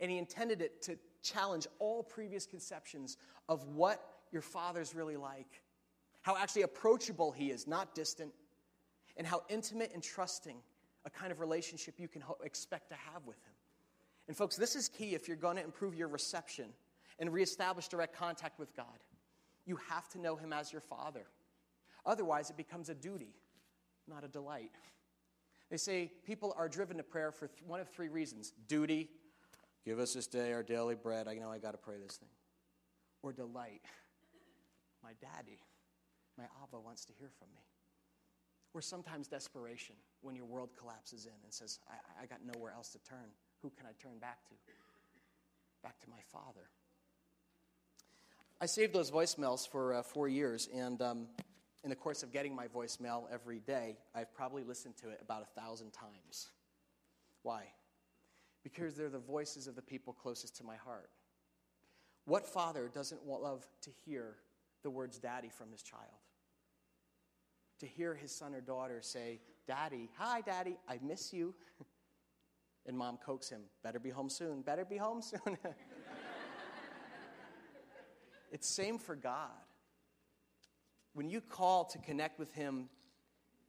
And 0.00 0.10
he 0.10 0.18
intended 0.18 0.62
it 0.62 0.82
to 0.82 0.98
challenge 1.22 1.66
all 1.78 2.02
previous 2.02 2.46
conceptions 2.46 3.16
of 3.48 3.66
what 3.68 4.00
your 4.30 4.42
Father's 4.42 4.94
really 4.94 5.16
like 5.16 5.62
how 6.28 6.36
actually 6.36 6.62
approachable 6.62 7.32
He 7.32 7.50
is, 7.50 7.66
not 7.66 7.94
distant, 7.94 8.32
and 9.16 9.26
how 9.26 9.44
intimate 9.48 9.92
and 9.94 10.02
trusting 10.02 10.56
a 11.06 11.10
kind 11.10 11.32
of 11.32 11.40
relationship 11.40 11.94
you 11.98 12.06
can 12.06 12.20
ho- 12.20 12.36
expect 12.44 12.90
to 12.90 12.96
have 12.96 13.24
with 13.24 13.38
Him. 13.38 13.54
And, 14.28 14.36
folks, 14.36 14.56
this 14.56 14.76
is 14.76 14.88
key 14.88 15.14
if 15.14 15.26
you're 15.26 15.36
going 15.36 15.56
to 15.56 15.64
improve 15.64 15.94
your 15.94 16.08
reception 16.08 16.66
and 17.18 17.32
reestablish 17.32 17.88
direct 17.88 18.14
contact 18.14 18.58
with 18.58 18.76
God. 18.76 18.86
You 19.64 19.76
have 19.88 20.08
to 20.10 20.20
know 20.20 20.36
Him 20.36 20.52
as 20.52 20.70
your 20.70 20.82
Father. 20.82 21.26
Otherwise, 22.06 22.50
it 22.50 22.56
becomes 22.56 22.90
a 22.90 22.94
duty, 22.94 23.34
not 24.06 24.24
a 24.24 24.28
delight. 24.28 24.70
They 25.70 25.76
say 25.76 26.12
people 26.24 26.54
are 26.56 26.68
driven 26.68 26.96
to 26.98 27.02
prayer 27.02 27.32
for 27.32 27.48
th- 27.48 27.62
one 27.66 27.80
of 27.80 27.88
three 27.88 28.08
reasons 28.08 28.52
duty, 28.68 29.08
give 29.84 29.98
us 29.98 30.14
this 30.14 30.26
day 30.26 30.52
our 30.52 30.62
daily 30.62 30.94
bread. 30.94 31.28
I 31.28 31.34
know 31.34 31.50
I 31.50 31.58
got 31.58 31.72
to 31.72 31.78
pray 31.78 31.96
this 32.02 32.16
thing. 32.16 32.30
Or 33.22 33.32
delight, 33.32 33.82
my 35.02 35.12
daddy, 35.20 35.60
my 36.38 36.44
Abba 36.62 36.80
wants 36.80 37.04
to 37.06 37.12
hear 37.18 37.30
from 37.38 37.48
me. 37.54 37.62
Or 38.74 38.80
sometimes 38.80 39.28
desperation 39.28 39.96
when 40.20 40.36
your 40.36 40.44
world 40.44 40.70
collapses 40.78 41.26
in 41.26 41.32
and 41.42 41.52
says, 41.52 41.80
I, 41.90 42.22
I 42.22 42.26
got 42.26 42.38
nowhere 42.54 42.72
else 42.72 42.90
to 42.90 42.98
turn. 43.00 43.30
Who 43.62 43.70
can 43.76 43.86
I 43.86 43.92
turn 44.00 44.18
back 44.18 44.46
to? 44.48 44.54
Back 45.82 45.98
to 46.00 46.10
my 46.10 46.20
Father. 46.32 46.68
I 48.60 48.66
saved 48.66 48.92
those 48.92 49.10
voicemails 49.10 49.68
for 49.68 49.94
uh, 49.94 50.02
four 50.02 50.28
years, 50.28 50.68
and 50.74 51.00
um, 51.00 51.26
in 51.84 51.90
the 51.90 51.96
course 51.96 52.22
of 52.22 52.32
getting 52.32 52.54
my 52.54 52.66
voicemail 52.66 53.24
every 53.32 53.60
day, 53.60 53.96
I've 54.14 54.34
probably 54.34 54.64
listened 54.64 54.96
to 54.98 55.10
it 55.10 55.20
about 55.22 55.42
a 55.42 55.60
thousand 55.60 55.92
times. 55.92 56.48
Why? 57.42 57.62
Because 58.64 58.94
they're 58.94 59.08
the 59.08 59.18
voices 59.18 59.68
of 59.68 59.76
the 59.76 59.82
people 59.82 60.12
closest 60.12 60.56
to 60.56 60.64
my 60.64 60.76
heart. 60.76 61.10
What 62.24 62.46
father 62.46 62.90
doesn't 62.92 63.26
love 63.26 63.66
to 63.82 63.90
hear 64.04 64.34
the 64.82 64.90
words 64.90 65.18
daddy 65.18 65.48
from 65.48 65.70
his 65.70 65.82
child? 65.82 66.04
To 67.80 67.86
hear 67.86 68.14
his 68.14 68.34
son 68.34 68.54
or 68.54 68.60
daughter 68.60 68.98
say, 69.02 69.40
Daddy, 69.66 70.10
hi, 70.16 70.40
daddy, 70.40 70.76
I 70.88 70.98
miss 71.02 71.32
you. 71.32 71.54
And 72.88 72.96
mom 72.96 73.18
coax 73.18 73.50
him, 73.50 73.60
better 73.84 73.98
be 73.98 74.08
home 74.08 74.30
soon, 74.30 74.62
better 74.62 74.84
be 74.84 74.96
home 74.96 75.20
soon. 75.20 75.40
it's 78.50 78.66
same 78.66 78.98
for 78.98 79.14
God. 79.14 79.50
When 81.12 81.28
you 81.28 81.42
call 81.42 81.84
to 81.84 81.98
connect 81.98 82.38
with 82.38 82.50
him, 82.54 82.88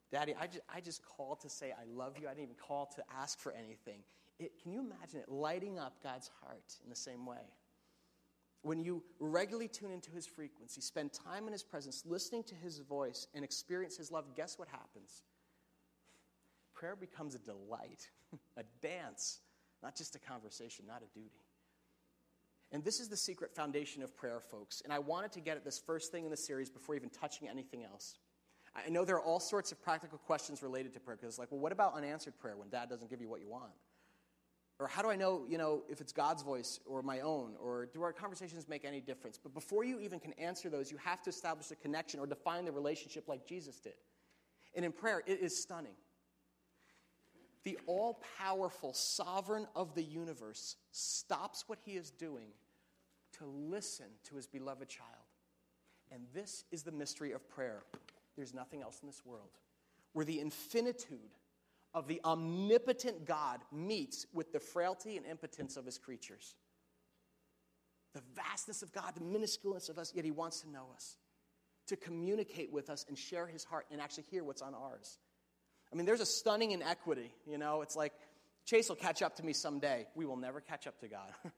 Daddy, 0.10 0.34
I 0.40 0.48
just, 0.48 0.64
I 0.74 0.80
just 0.80 1.02
called 1.04 1.42
to 1.42 1.50
say 1.50 1.72
I 1.72 1.84
love 1.86 2.18
you. 2.18 2.28
I 2.28 2.32
didn't 2.32 2.44
even 2.44 2.56
call 2.56 2.86
to 2.96 3.04
ask 3.22 3.40
for 3.40 3.52
anything. 3.52 4.00
It, 4.40 4.54
can 4.64 4.72
you 4.72 4.80
imagine 4.80 5.20
it 5.20 5.30
lighting 5.30 5.78
up 5.78 6.02
God's 6.02 6.32
heart 6.42 6.76
in 6.82 6.90
the 6.90 6.96
same 6.96 7.26
way? 7.26 7.44
When 8.62 8.80
you 8.80 9.04
regularly 9.20 9.68
tune 9.68 9.92
into 9.92 10.12
his 10.12 10.26
frequency, 10.26 10.80
spend 10.80 11.12
time 11.12 11.46
in 11.46 11.52
his 11.52 11.64
presence, 11.64 12.04
listening 12.06 12.44
to 12.44 12.56
his 12.56 12.80
voice, 12.80 13.28
and 13.34 13.44
experience 13.44 13.98
his 13.98 14.12
love, 14.12 14.34
guess 14.36 14.58
what 14.58 14.70
happens? 14.70 15.24
Prayer 16.80 16.96
becomes 16.96 17.36
a 17.36 17.40
delight, 17.40 18.08
a 18.58 18.64
dance, 18.82 19.42
not 19.84 19.98
just 19.98 20.16
a 20.16 20.20
conversation, 20.20 20.86
not 20.88 21.02
a 21.04 21.14
duty. 21.14 21.44
And 22.72 22.86
this 22.86 23.02
is 23.02 23.10
the 23.10 23.18
secret 23.18 23.54
foundation 23.54 24.02
of 24.02 24.16
prayer, 24.16 24.40
folks. 24.40 24.82
And 24.86 24.94
I 24.94 25.00
wanted 25.00 25.34
to 25.34 25.42
get 25.42 25.58
at 25.58 25.66
this 25.66 25.78
first 25.78 26.10
thing 26.10 26.24
in 26.24 26.32
the 26.32 26.38
series 26.38 26.70
before 26.70 26.96
even 26.96 27.10
touching 27.10 27.50
anything 27.50 27.84
else. 27.84 28.18
I 28.74 28.90
know 28.90 29.04
there 29.04 29.18
are 29.18 29.22
all 29.22 29.42
sorts 29.42 29.74
of 29.74 29.82
practical 29.82 30.20
questions 30.20 30.64
related 30.64 30.94
to 30.94 31.02
prayer 31.02 31.18
because 31.18 31.34
it's 31.34 31.40
like, 31.40 31.52
well, 31.52 31.60
what 31.60 31.74
about 31.74 31.96
unanswered 31.96 32.40
prayer 32.40 32.56
when 32.56 32.70
dad 32.70 32.88
doesn't 32.88 33.10
give 33.10 33.20
you 33.20 33.28
what 33.28 33.42
you 33.42 33.50
want? 33.50 33.72
Or 34.80 34.88
how 34.88 35.02
do 35.02 35.10
I 35.10 35.18
know, 35.18 35.46
you 35.50 35.58
know, 35.58 35.82
if 35.90 36.00
it's 36.00 36.14
God's 36.14 36.44
voice 36.44 36.80
or 36.86 37.02
my 37.02 37.20
own? 37.20 37.56
Or 37.62 37.88
do 37.88 38.04
our 38.04 38.14
conversations 38.14 38.70
make 38.70 38.86
any 38.86 39.02
difference? 39.02 39.38
But 39.38 39.54
before 39.54 39.84
you 39.84 40.00
even 40.00 40.22
can 40.22 40.32
answer 40.34 40.70
those, 40.70 40.90
you 40.90 40.98
have 41.04 41.22
to 41.24 41.30
establish 41.30 41.72
a 41.72 41.76
connection 41.76 42.22
or 42.22 42.28
define 42.28 42.64
the 42.64 42.72
relationship 42.72 43.28
like 43.28 43.46
Jesus 43.46 43.80
did. 43.80 43.96
And 44.76 44.86
in 44.86 44.94
prayer, 44.94 45.24
it 45.26 45.42
is 45.42 45.62
stunning. 45.62 45.96
The 47.64 47.78
all 47.88 48.22
powerful 48.38 48.94
sovereign 48.94 49.68
of 49.76 49.94
the 49.94 50.04
universe 50.04 50.78
stops 50.92 51.66
what 51.68 51.80
he 51.84 51.98
is 51.98 52.10
doing 52.12 52.48
to 53.38 53.46
listen 53.46 54.08
to 54.26 54.36
his 54.36 54.48
beloved 54.48 54.88
child. 54.88 55.10
And 56.12 56.24
this 56.34 56.64
is 56.72 56.84
the 56.84 56.92
mystery 56.92 57.32
of 57.32 57.48
prayer. 57.50 57.84
There's 58.36 58.54
nothing 58.54 58.82
else 58.82 59.00
in 59.02 59.08
this 59.08 59.26
world 59.26 59.50
where 60.14 60.26
the 60.26 60.40
infinitude 60.40 61.36
of 61.94 62.08
the 62.08 62.22
omnipotent 62.24 63.26
God 63.26 63.60
meets 63.72 64.26
with 64.34 64.52
the 64.52 64.60
frailty 64.60 65.18
and 65.18 65.26
impotence 65.26 65.78
of 65.78 65.86
his 65.86 65.98
creatures. 65.98 66.56
The 68.14 68.22
vastness 68.36 68.82
of 68.82 68.92
God, 68.92 69.14
the 69.16 69.22
minusculeness 69.22 69.90
of 69.90 69.98
us, 69.98 70.14
yet 70.16 70.26
he 70.26 70.32
wants 70.32 70.62
to 70.62 70.70
know 70.70 70.88
us, 70.96 71.18
to 71.88 71.96
communicate 71.96 72.72
with 72.72 72.90
us 72.90 73.06
and 73.08 73.18
share 73.18 73.48
his 73.48 73.64
heart 73.64 73.86
and 73.92 74.02
actually 74.02 74.26
hear 74.30 74.44
what's 74.44 74.62
on 74.62 74.74
ours. 74.74 75.18
I 75.92 75.96
mean, 75.96 76.06
there's 76.06 76.22
a 76.22 76.26
stunning 76.26 76.72
inequity. 76.72 77.34
You 77.48 77.58
know, 77.58 77.82
it's 77.82 77.96
like 77.96 78.14
Chase 78.66 78.90
will 78.90 78.96
catch 78.96 79.22
up 79.22 79.36
to 79.38 79.46
me 79.46 79.54
someday. 79.54 80.08
We 80.16 80.26
will 80.26 80.38
never 80.38 80.62
catch 80.62 80.88
up 80.88 81.00
to 81.00 81.08
God. 81.08 81.32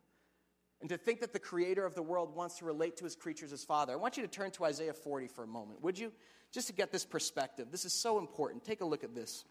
and 0.82 0.90
to 0.90 0.98
think 0.98 1.20
that 1.22 1.34
the 1.34 1.40
creator 1.40 1.86
of 1.86 1.96
the 1.96 2.02
world 2.02 2.36
wants 2.36 2.58
to 2.60 2.66
relate 2.66 2.98
to 2.98 3.04
his 3.04 3.16
creatures 3.16 3.52
as 3.52 3.64
father. 3.64 3.94
I 3.94 3.98
want 3.98 4.18
you 4.18 4.24
to 4.24 4.30
turn 4.30 4.52
to 4.52 4.66
Isaiah 4.66 4.94
40 4.94 5.28
for 5.28 5.44
a 5.44 5.48
moment, 5.48 5.82
would 5.84 6.00
you? 6.00 6.14
Just 6.52 6.68
to 6.68 6.74
get 6.74 6.92
this 6.92 7.06
perspective. 7.06 7.68
This 7.72 7.86
is 7.86 7.94
so 7.94 8.18
important. 8.18 8.64
Take 8.64 8.82
a 8.82 8.86
look 8.86 9.04
at 9.04 9.14
this. 9.14 9.46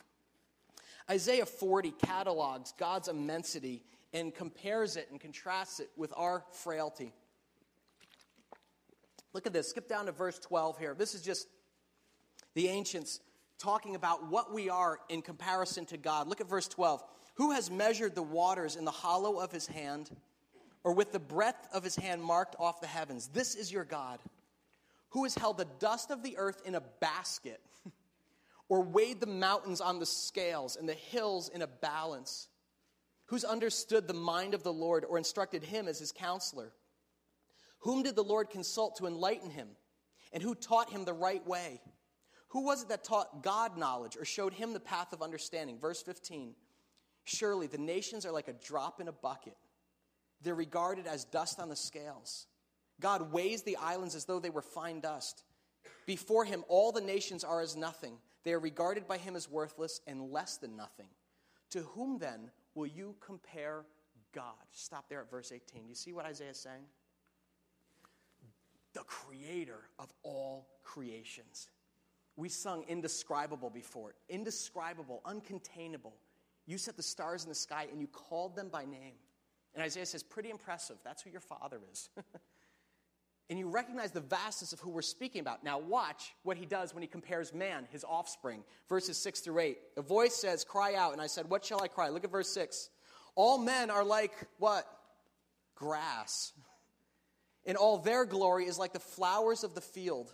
Isaiah 1.10 1.46
40 1.46 1.92
catalogs 1.92 2.72
God's 2.78 3.08
immensity 3.08 3.84
and 4.12 4.34
compares 4.34 4.96
it 4.96 5.08
and 5.10 5.20
contrasts 5.20 5.80
it 5.80 5.90
with 5.96 6.12
our 6.16 6.44
frailty. 6.52 7.12
Look 9.32 9.46
at 9.46 9.52
this. 9.52 9.68
Skip 9.68 9.88
down 9.88 10.06
to 10.06 10.12
verse 10.12 10.38
12 10.38 10.78
here. 10.78 10.94
This 10.94 11.14
is 11.14 11.22
just 11.22 11.46
the 12.54 12.68
ancients 12.68 13.20
talking 13.60 13.94
about 13.94 14.30
what 14.30 14.52
we 14.52 14.68
are 14.70 14.98
in 15.08 15.22
comparison 15.22 15.84
to 15.86 15.96
God. 15.96 16.26
Look 16.26 16.40
at 16.40 16.48
verse 16.48 16.66
12. 16.66 17.04
Who 17.34 17.52
has 17.52 17.70
measured 17.70 18.14
the 18.14 18.22
waters 18.22 18.74
in 18.74 18.84
the 18.84 18.90
hollow 18.90 19.38
of 19.38 19.52
his 19.52 19.66
hand, 19.66 20.10
or 20.82 20.94
with 20.94 21.12
the 21.12 21.20
breadth 21.20 21.68
of 21.72 21.84
his 21.84 21.94
hand 21.94 22.22
marked 22.22 22.56
off 22.58 22.80
the 22.80 22.86
heavens? 22.86 23.28
This 23.28 23.54
is 23.54 23.70
your 23.70 23.84
God. 23.84 24.18
Who 25.10 25.24
has 25.24 25.34
held 25.34 25.58
the 25.58 25.68
dust 25.78 26.10
of 26.10 26.22
the 26.22 26.38
earth 26.38 26.62
in 26.64 26.74
a 26.74 26.80
basket, 26.80 27.60
or 28.68 28.82
weighed 28.82 29.20
the 29.20 29.26
mountains 29.26 29.80
on 29.80 29.98
the 29.98 30.06
scales 30.06 30.76
and 30.76 30.88
the 30.88 30.94
hills 30.94 31.48
in 31.48 31.62
a 31.62 31.66
balance? 31.66 32.48
Who's 33.26 33.44
understood 33.44 34.08
the 34.08 34.14
mind 34.14 34.54
of 34.54 34.62
the 34.62 34.72
Lord, 34.72 35.04
or 35.08 35.18
instructed 35.18 35.62
him 35.62 35.86
as 35.86 35.98
his 35.98 36.12
counselor? 36.12 36.72
Whom 37.80 38.02
did 38.02 38.16
the 38.16 38.24
Lord 38.24 38.50
consult 38.50 38.96
to 38.96 39.06
enlighten 39.06 39.50
him? 39.50 39.68
And 40.32 40.42
who 40.42 40.54
taught 40.54 40.90
him 40.90 41.04
the 41.04 41.12
right 41.12 41.44
way? 41.46 41.80
Who 42.50 42.64
was 42.64 42.82
it 42.82 42.88
that 42.88 43.04
taught 43.04 43.42
God 43.42 43.78
knowledge 43.78 44.16
or 44.16 44.24
showed 44.24 44.52
him 44.52 44.72
the 44.72 44.80
path 44.80 45.12
of 45.12 45.22
understanding? 45.22 45.78
Verse 45.78 46.02
15 46.02 46.54
Surely 47.24 47.66
the 47.66 47.78
nations 47.78 48.26
are 48.26 48.32
like 48.32 48.48
a 48.48 48.52
drop 48.52 49.00
in 49.00 49.08
a 49.08 49.12
bucket, 49.12 49.56
they're 50.42 50.54
regarded 50.54 51.06
as 51.06 51.24
dust 51.24 51.60
on 51.60 51.68
the 51.68 51.76
scales. 51.76 52.46
God 53.00 53.32
weighs 53.32 53.62
the 53.62 53.76
islands 53.76 54.14
as 54.14 54.26
though 54.26 54.40
they 54.40 54.50
were 54.50 54.62
fine 54.62 55.00
dust. 55.00 55.42
Before 56.06 56.44
him, 56.44 56.64
all 56.68 56.92
the 56.92 57.00
nations 57.00 57.44
are 57.44 57.62
as 57.62 57.76
nothing. 57.76 58.18
They 58.44 58.52
are 58.52 58.58
regarded 58.58 59.06
by 59.06 59.16
him 59.16 59.36
as 59.36 59.48
worthless 59.48 60.00
and 60.06 60.30
less 60.30 60.58
than 60.58 60.76
nothing. 60.76 61.08
To 61.70 61.80
whom 61.80 62.18
then 62.18 62.50
will 62.74 62.86
you 62.86 63.14
compare 63.20 63.84
God? 64.34 64.44
Stop 64.72 65.08
there 65.08 65.20
at 65.20 65.30
verse 65.30 65.52
18. 65.52 65.88
You 65.88 65.94
see 65.94 66.12
what 66.12 66.26
Isaiah 66.26 66.50
is 66.50 66.58
saying? 66.58 66.84
The 68.92 69.04
creator 69.04 69.80
of 69.98 70.12
all 70.22 70.68
creations. 70.82 71.68
We 72.40 72.48
sung 72.48 72.84
indescribable 72.88 73.68
before. 73.68 74.14
Indescribable, 74.30 75.20
uncontainable. 75.26 76.14
You 76.64 76.78
set 76.78 76.96
the 76.96 77.02
stars 77.02 77.42
in 77.42 77.50
the 77.50 77.54
sky 77.54 77.86
and 77.92 78.00
you 78.00 78.06
called 78.06 78.56
them 78.56 78.70
by 78.70 78.86
name. 78.86 79.12
And 79.74 79.84
Isaiah 79.84 80.06
says, 80.06 80.22
pretty 80.22 80.48
impressive. 80.48 80.96
That's 81.04 81.20
who 81.20 81.28
your 81.28 81.42
father 81.42 81.78
is. 81.92 82.08
and 83.50 83.58
you 83.58 83.68
recognize 83.68 84.10
the 84.10 84.22
vastness 84.22 84.72
of 84.72 84.80
who 84.80 84.88
we're 84.88 85.02
speaking 85.02 85.42
about. 85.42 85.62
Now, 85.62 85.78
watch 85.78 86.32
what 86.42 86.56
he 86.56 86.64
does 86.64 86.94
when 86.94 87.02
he 87.02 87.06
compares 87.06 87.52
man, 87.52 87.86
his 87.92 88.04
offspring. 88.04 88.64
Verses 88.88 89.18
6 89.18 89.40
through 89.40 89.58
8. 89.58 89.78
A 89.98 90.02
voice 90.02 90.34
says, 90.34 90.64
Cry 90.64 90.94
out. 90.94 91.12
And 91.12 91.20
I 91.20 91.26
said, 91.26 91.50
What 91.50 91.62
shall 91.62 91.82
I 91.82 91.88
cry? 91.88 92.08
Look 92.08 92.24
at 92.24 92.30
verse 92.30 92.48
6. 92.48 92.88
All 93.34 93.58
men 93.58 93.90
are 93.90 94.04
like 94.04 94.32
what? 94.58 94.86
Grass. 95.74 96.54
And 97.66 97.76
all 97.76 97.98
their 97.98 98.24
glory 98.24 98.64
is 98.64 98.78
like 98.78 98.94
the 98.94 98.98
flowers 98.98 99.62
of 99.62 99.74
the 99.74 99.82
field. 99.82 100.32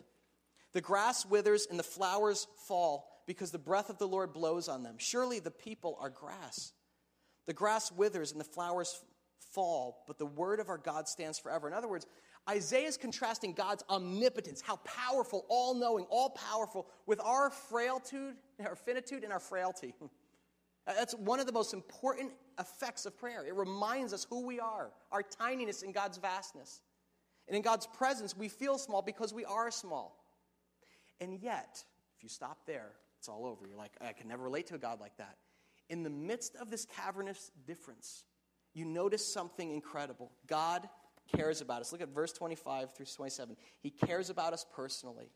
The 0.76 0.82
grass 0.82 1.24
withers 1.24 1.66
and 1.70 1.78
the 1.78 1.82
flowers 1.82 2.48
fall 2.66 3.08
because 3.26 3.50
the 3.50 3.58
breath 3.58 3.88
of 3.88 3.96
the 3.96 4.06
Lord 4.06 4.34
blows 4.34 4.68
on 4.68 4.82
them. 4.82 4.96
Surely 4.98 5.38
the 5.38 5.50
people 5.50 5.96
are 5.98 6.10
grass. 6.10 6.74
The 7.46 7.54
grass 7.54 7.90
withers 7.90 8.30
and 8.30 8.38
the 8.38 8.44
flowers 8.44 9.02
fall, 9.54 10.04
but 10.06 10.18
the 10.18 10.26
word 10.26 10.60
of 10.60 10.68
our 10.68 10.76
God 10.76 11.08
stands 11.08 11.38
forever. 11.38 11.66
In 11.66 11.72
other 11.72 11.88
words, 11.88 12.06
Isaiah 12.46 12.88
is 12.88 12.98
contrasting 12.98 13.54
God's 13.54 13.84
omnipotence, 13.88 14.60
how 14.60 14.76
powerful, 14.84 15.46
all 15.48 15.72
knowing, 15.72 16.04
all 16.10 16.28
powerful, 16.28 16.86
with 17.06 17.22
our 17.22 17.48
frailtude, 17.48 18.34
our 18.62 18.76
finitude, 18.76 19.24
and 19.24 19.32
our 19.32 19.40
frailty. 19.40 19.94
That's 20.86 21.14
one 21.14 21.40
of 21.40 21.46
the 21.46 21.52
most 21.52 21.72
important 21.72 22.32
effects 22.60 23.06
of 23.06 23.16
prayer. 23.16 23.46
It 23.46 23.54
reminds 23.54 24.12
us 24.12 24.26
who 24.28 24.44
we 24.44 24.60
are, 24.60 24.90
our 25.10 25.22
tininess 25.22 25.82
in 25.82 25.92
God's 25.92 26.18
vastness. 26.18 26.82
And 27.48 27.56
in 27.56 27.62
God's 27.62 27.86
presence, 27.86 28.36
we 28.36 28.50
feel 28.50 28.76
small 28.76 29.00
because 29.00 29.32
we 29.32 29.46
are 29.46 29.70
small. 29.70 30.22
And 31.20 31.38
yet, 31.40 31.82
if 32.16 32.22
you 32.22 32.28
stop 32.28 32.66
there, 32.66 32.90
it's 33.18 33.28
all 33.28 33.46
over. 33.46 33.66
You're 33.66 33.78
like, 33.78 33.92
I 34.00 34.12
can 34.12 34.28
never 34.28 34.44
relate 34.44 34.66
to 34.68 34.74
a 34.74 34.78
God 34.78 35.00
like 35.00 35.16
that. 35.16 35.36
In 35.88 36.02
the 36.02 36.10
midst 36.10 36.56
of 36.56 36.70
this 36.70 36.84
cavernous 36.84 37.50
difference, 37.66 38.24
you 38.74 38.84
notice 38.84 39.24
something 39.24 39.72
incredible. 39.72 40.30
God 40.46 40.88
cares 41.34 41.60
about 41.60 41.80
us. 41.80 41.92
Look 41.92 42.00
at 42.00 42.14
verse 42.14 42.32
25 42.32 42.94
through 42.94 43.06
27. 43.06 43.56
He 43.80 43.90
cares 43.90 44.30
about 44.30 44.52
us 44.52 44.66
personally. 44.74 45.30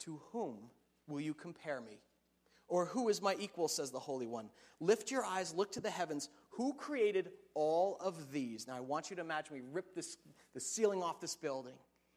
To 0.00 0.20
whom 0.32 0.70
will 1.06 1.20
you 1.20 1.34
compare 1.34 1.80
me? 1.80 2.00
Or 2.68 2.86
who 2.86 3.08
is 3.08 3.20
my 3.20 3.36
equal, 3.38 3.68
says 3.68 3.90
the 3.90 3.98
Holy 3.98 4.26
One? 4.26 4.48
Lift 4.80 5.10
your 5.10 5.24
eyes, 5.24 5.54
look 5.54 5.72
to 5.72 5.80
the 5.80 5.90
heavens. 5.90 6.28
Who 6.50 6.74
created 6.74 7.30
all 7.54 7.98
of 8.00 8.32
these? 8.32 8.66
Now, 8.66 8.76
I 8.76 8.80
want 8.80 9.10
you 9.10 9.16
to 9.16 9.22
imagine 9.22 9.54
we 9.54 9.62
rip 9.72 9.94
this, 9.94 10.16
the 10.54 10.60
ceiling 10.60 11.02
off 11.02 11.20
this 11.20 11.36
building, 11.36 11.74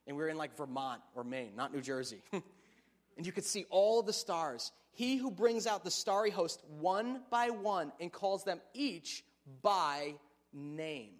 and 0.07 0.15
we 0.15 0.23
we're 0.23 0.29
in 0.29 0.37
like 0.37 0.55
Vermont 0.57 1.01
or 1.15 1.23
Maine, 1.23 1.53
not 1.55 1.73
New 1.73 1.81
Jersey. 1.81 2.21
and 2.31 3.25
you 3.25 3.31
could 3.31 3.45
see 3.45 3.65
all 3.69 4.01
the 4.01 4.13
stars. 4.13 4.71
He 4.91 5.17
who 5.17 5.31
brings 5.31 5.67
out 5.67 5.83
the 5.83 5.91
starry 5.91 6.29
host 6.29 6.61
one 6.79 7.21
by 7.29 7.49
one 7.49 7.91
and 7.99 8.11
calls 8.11 8.43
them 8.43 8.61
each 8.73 9.23
by 9.61 10.15
name. 10.53 11.13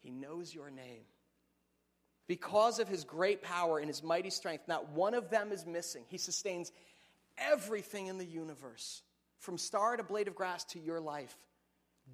He 0.00 0.10
knows 0.10 0.54
your 0.54 0.70
name. 0.70 1.02
Because 2.28 2.78
of 2.78 2.88
his 2.88 3.04
great 3.04 3.42
power 3.42 3.78
and 3.78 3.88
his 3.88 4.02
mighty 4.02 4.30
strength, 4.30 4.68
not 4.68 4.90
one 4.90 5.14
of 5.14 5.30
them 5.30 5.50
is 5.50 5.66
missing. 5.66 6.04
He 6.08 6.18
sustains 6.18 6.72
everything 7.38 8.06
in 8.06 8.18
the 8.18 8.24
universe, 8.24 9.02
from 9.38 9.56
star 9.56 9.96
to 9.96 10.02
blade 10.02 10.28
of 10.28 10.34
grass 10.34 10.64
to 10.64 10.78
your 10.78 11.00
life. 11.00 11.36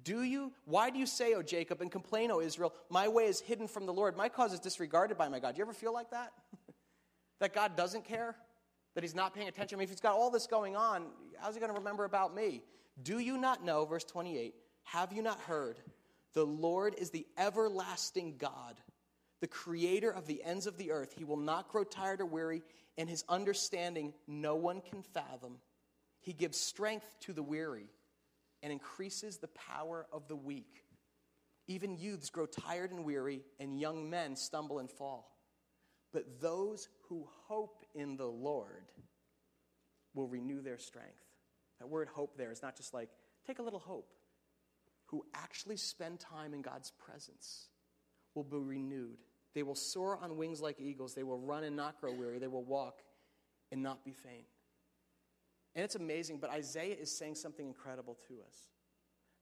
Do 0.03 0.23
you? 0.23 0.51
Why 0.65 0.89
do 0.89 0.99
you 0.99 1.05
say, 1.05 1.33
O 1.33 1.41
Jacob, 1.41 1.81
and 1.81 1.91
complain, 1.91 2.31
O 2.31 2.39
Israel, 2.39 2.73
my 2.89 3.07
way 3.07 3.25
is 3.25 3.39
hidden 3.39 3.67
from 3.67 3.85
the 3.85 3.93
Lord? 3.93 4.15
My 4.15 4.29
cause 4.29 4.53
is 4.53 4.59
disregarded 4.59 5.17
by 5.17 5.29
my 5.29 5.39
God. 5.39 5.55
Do 5.55 5.59
you 5.59 5.63
ever 5.63 5.73
feel 5.73 5.93
like 5.93 6.11
that? 6.11 6.31
that 7.39 7.53
God 7.53 7.75
doesn't 7.75 8.05
care? 8.05 8.35
That 8.93 9.03
he's 9.03 9.15
not 9.15 9.33
paying 9.33 9.47
attention? 9.47 9.77
I 9.77 9.79
mean, 9.79 9.83
if 9.85 9.89
he's 9.89 9.99
got 9.99 10.15
all 10.15 10.29
this 10.29 10.47
going 10.47 10.75
on, 10.75 11.07
how's 11.39 11.53
he 11.53 11.59
going 11.59 11.71
to 11.71 11.77
remember 11.79 12.05
about 12.05 12.35
me? 12.35 12.63
Do 13.01 13.19
you 13.19 13.37
not 13.37 13.63
know, 13.63 13.85
verse 13.85 14.05
28, 14.05 14.53
have 14.83 15.11
you 15.11 15.21
not 15.21 15.39
heard? 15.41 15.79
The 16.33 16.45
Lord 16.45 16.95
is 16.97 17.09
the 17.09 17.25
everlasting 17.37 18.35
God 18.37 18.79
the 19.41 19.47
creator 19.47 20.09
of 20.09 20.25
the 20.25 20.43
ends 20.43 20.65
of 20.65 20.77
the 20.77 20.91
earth. 20.91 21.13
He 21.15 21.23
will 21.23 21.37
not 21.37 21.69
grow 21.69 21.83
tired 21.83 22.21
or 22.21 22.25
weary, 22.25 22.63
and 22.97 23.09
his 23.09 23.23
understanding 23.29 24.13
no 24.27 24.55
one 24.55 24.81
can 24.81 25.03
fathom. 25.03 25.57
He 26.19 26.33
gives 26.33 26.59
strength 26.59 27.15
to 27.21 27.33
the 27.33 27.43
weary 27.43 27.87
and 28.65 28.71
increases 28.73 29.37
the 29.37 29.47
power 29.49 30.07
of 30.11 30.27
the 30.27 30.35
weak. 30.35 30.81
Even 31.67 31.95
youths 31.95 32.31
grow 32.31 32.47
tired 32.47 32.89
and 32.89 33.05
weary, 33.05 33.43
and 33.59 33.79
young 33.79 34.09
men 34.09 34.35
stumble 34.35 34.79
and 34.79 34.89
fall. 34.89 35.37
But 36.11 36.41
those 36.41 36.89
who 37.07 37.27
hope 37.47 37.85
in 37.93 38.17
the 38.17 38.25
Lord 38.25 38.87
will 40.15 40.27
renew 40.27 40.63
their 40.63 40.79
strength. 40.79 41.13
That 41.79 41.89
word 41.89 42.07
hope 42.07 42.39
there 42.39 42.51
is 42.51 42.63
not 42.63 42.75
just 42.75 42.91
like, 42.91 43.09
take 43.45 43.59
a 43.59 43.61
little 43.61 43.77
hope. 43.77 44.09
Who 45.09 45.23
actually 45.35 45.77
spend 45.77 46.19
time 46.19 46.55
in 46.55 46.63
God's 46.63 46.91
presence 46.97 47.67
will 48.33 48.43
be 48.43 48.57
renewed. 48.57 49.19
They 49.53 49.61
will 49.61 49.75
soar 49.75 50.17
on 50.17 50.37
wings 50.37 50.59
like 50.59 50.79
eagles. 50.79 51.13
They 51.13 51.21
will 51.21 51.37
run 51.37 51.63
and 51.63 51.75
not 51.75 52.01
grow 52.01 52.13
weary. 52.13 52.39
They 52.39 52.47
will 52.47 52.63
walk 52.63 53.03
and 53.71 53.83
not 53.83 54.03
be 54.03 54.11
faint. 54.11 54.47
And 55.75 55.83
it's 55.83 55.95
amazing, 55.95 56.37
but 56.37 56.49
Isaiah 56.49 56.95
is 56.95 57.11
saying 57.11 57.35
something 57.35 57.67
incredible 57.67 58.17
to 58.27 58.35
us. 58.47 58.69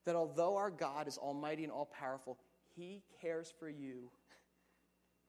That 0.05 0.15
although 0.15 0.57
our 0.57 0.71
God 0.71 1.07
is 1.07 1.17
almighty 1.17 1.63
and 1.63 1.71
all 1.71 1.85
powerful, 1.85 2.37
he 2.75 3.03
cares 3.21 3.53
for 3.57 3.69
you 3.69 4.09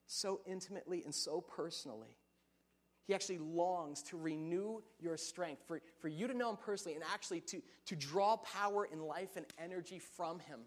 so 0.07 0.40
intimately 0.46 1.02
and 1.05 1.14
so 1.14 1.40
personally. 1.40 2.16
He 3.07 3.14
actually 3.14 3.38
longs 3.38 4.02
to 4.05 4.16
renew 4.16 4.80
your 4.98 5.18
strength, 5.18 5.62
for, 5.66 5.80
for 6.00 6.09
you 6.09 6.26
to 6.26 6.34
know 6.34 6.50
him 6.50 6.57
personally, 6.57 6.94
and 6.94 7.05
actually 7.12 7.40
to, 7.42 7.61
to 7.86 7.96
draw 7.96 8.38
power 8.38 8.88
and 8.90 9.02
life 9.02 9.36
and 9.36 9.44
energy 9.62 9.98
from 9.98 10.38
him. 10.38 10.61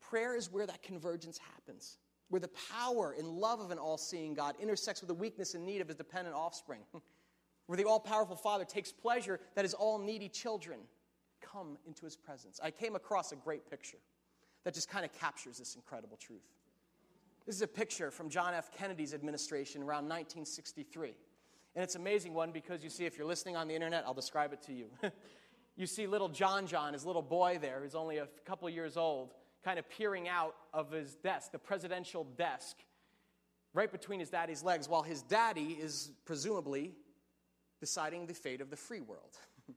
Prayer 0.00 0.36
is 0.36 0.50
where 0.50 0.66
that 0.66 0.82
convergence 0.82 1.38
happens, 1.38 1.98
where 2.28 2.40
the 2.40 2.50
power 2.70 3.14
and 3.16 3.28
love 3.28 3.60
of 3.60 3.70
an 3.70 3.78
all 3.78 3.96
seeing 3.96 4.34
God 4.34 4.56
intersects 4.60 5.00
with 5.00 5.08
the 5.08 5.14
weakness 5.14 5.54
and 5.54 5.64
need 5.64 5.80
of 5.80 5.86
his 5.86 5.96
dependent 5.96 6.34
offspring, 6.34 6.80
where 7.72 7.78
the 7.78 7.88
all 7.88 7.98
powerful 7.98 8.36
Father 8.36 8.66
takes 8.66 8.92
pleasure 8.92 9.40
that 9.54 9.64
his 9.64 9.72
all 9.72 9.98
needy 9.98 10.28
children 10.28 10.78
come 11.40 11.78
into 11.86 12.04
his 12.04 12.16
presence. 12.16 12.60
I 12.62 12.70
came 12.70 12.94
across 12.94 13.32
a 13.32 13.36
great 13.36 13.70
picture 13.70 13.96
that 14.64 14.74
just 14.74 14.90
kind 14.90 15.06
of 15.06 15.12
captures 15.14 15.56
this 15.56 15.74
incredible 15.74 16.18
truth. 16.18 16.44
This 17.46 17.56
is 17.56 17.62
a 17.62 17.66
picture 17.66 18.10
from 18.10 18.28
John 18.28 18.52
F. 18.52 18.70
Kennedy's 18.72 19.14
administration 19.14 19.80
around 19.80 20.04
1963. 20.04 21.14
And 21.74 21.82
it's 21.82 21.94
an 21.94 22.02
amazing 22.02 22.34
one 22.34 22.52
because 22.52 22.84
you 22.84 22.90
see, 22.90 23.06
if 23.06 23.16
you're 23.16 23.26
listening 23.26 23.56
on 23.56 23.68
the 23.68 23.74
internet, 23.74 24.04
I'll 24.06 24.12
describe 24.12 24.52
it 24.52 24.60
to 24.64 24.74
you. 24.74 24.88
you 25.74 25.86
see 25.86 26.06
little 26.06 26.28
John 26.28 26.66
John, 26.66 26.92
his 26.92 27.06
little 27.06 27.22
boy 27.22 27.58
there, 27.58 27.80
who's 27.82 27.94
only 27.94 28.18
a 28.18 28.28
couple 28.44 28.68
years 28.68 28.98
old, 28.98 29.32
kind 29.64 29.78
of 29.78 29.88
peering 29.88 30.28
out 30.28 30.56
of 30.74 30.90
his 30.90 31.14
desk, 31.14 31.52
the 31.52 31.58
presidential 31.58 32.24
desk, 32.36 32.76
right 33.72 33.90
between 33.90 34.20
his 34.20 34.28
daddy's 34.28 34.62
legs, 34.62 34.90
while 34.90 35.02
his 35.02 35.22
daddy 35.22 35.78
is 35.80 36.10
presumably 36.26 36.92
deciding 37.82 38.26
the 38.26 38.32
fate 38.32 38.60
of 38.60 38.70
the 38.70 38.76
free 38.76 39.00
world. 39.00 39.36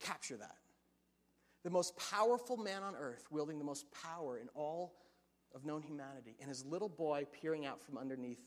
Capture 0.00 0.36
that. 0.36 0.54
The 1.64 1.70
most 1.70 1.96
powerful 1.96 2.56
man 2.56 2.84
on 2.84 2.94
earth, 2.94 3.26
wielding 3.28 3.58
the 3.58 3.64
most 3.64 3.86
power 3.90 4.38
in 4.38 4.48
all 4.54 4.94
of 5.52 5.64
known 5.64 5.82
humanity, 5.82 6.36
and 6.38 6.48
his 6.48 6.64
little 6.64 6.88
boy 6.88 7.26
peering 7.42 7.66
out 7.66 7.82
from 7.82 7.98
underneath 7.98 8.38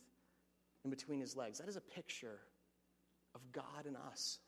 in 0.86 0.90
between 0.90 1.20
his 1.20 1.36
legs. 1.36 1.60
That 1.60 1.68
is 1.68 1.76
a 1.76 1.82
picture 1.82 2.40
of 3.36 3.42
God 3.52 3.86
and 3.86 3.98
us. 3.98 4.40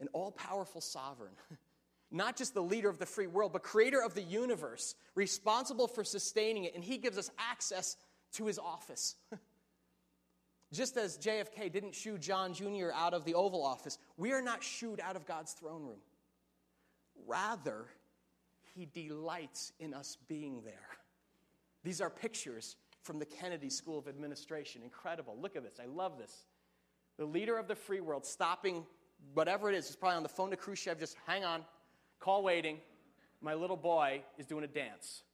An 0.00 0.08
all 0.14 0.32
powerful 0.32 0.80
sovereign. 0.80 1.34
not 2.10 2.34
just 2.34 2.54
the 2.54 2.62
leader 2.62 2.88
of 2.88 2.98
the 2.98 3.04
free 3.04 3.26
world, 3.26 3.52
but 3.52 3.62
creator 3.62 4.02
of 4.02 4.14
the 4.14 4.22
universe, 4.22 4.94
responsible 5.14 5.86
for 5.86 6.02
sustaining 6.02 6.64
it, 6.64 6.74
and 6.74 6.82
he 6.82 6.96
gives 6.96 7.18
us 7.18 7.30
access 7.38 7.98
to 8.32 8.46
his 8.46 8.58
office. 8.58 9.16
just 10.72 10.96
as 10.96 11.18
JFK 11.18 11.72
didn't 11.72 11.94
shoo 11.94 12.18
John 12.18 12.54
Jr. 12.54 12.90
out 12.94 13.14
of 13.14 13.24
the 13.24 13.34
Oval 13.34 13.64
Office, 13.64 13.98
we 14.16 14.32
are 14.32 14.42
not 14.42 14.62
shooed 14.62 15.00
out 15.00 15.16
of 15.16 15.26
God's 15.26 15.52
throne 15.52 15.84
room. 15.84 16.00
Rather, 17.26 17.86
he 18.74 18.86
delights 18.86 19.72
in 19.78 19.94
us 19.94 20.16
being 20.28 20.62
there. 20.64 20.88
These 21.84 22.00
are 22.00 22.10
pictures 22.10 22.76
from 23.02 23.18
the 23.18 23.24
Kennedy 23.24 23.68
School 23.68 23.98
of 23.98 24.08
Administration. 24.08 24.82
Incredible. 24.82 25.36
Look 25.40 25.56
at 25.56 25.62
this. 25.62 25.78
I 25.82 25.86
love 25.86 26.18
this. 26.18 26.46
The 27.18 27.26
leader 27.26 27.58
of 27.58 27.68
the 27.68 27.74
free 27.74 28.00
world 28.00 28.24
stopping 28.24 28.86
whatever 29.34 29.70
it 29.70 29.76
is, 29.76 29.88
is 29.88 29.96
probably 29.96 30.16
on 30.16 30.22
the 30.22 30.28
phone 30.28 30.50
to 30.50 30.56
Khrushchev, 30.56 30.98
just 30.98 31.16
hang 31.26 31.44
on, 31.44 31.64
Call 32.22 32.44
waiting. 32.44 32.78
My 33.40 33.54
little 33.54 33.76
boy 33.76 34.22
is 34.38 34.46
doing 34.46 34.62
a 34.62 34.68
dance. 34.68 35.24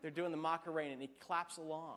They're 0.00 0.10
doing 0.12 0.30
the 0.30 0.36
Macarena, 0.36 0.92
and 0.92 1.02
he 1.02 1.10
claps 1.18 1.56
along. 1.56 1.96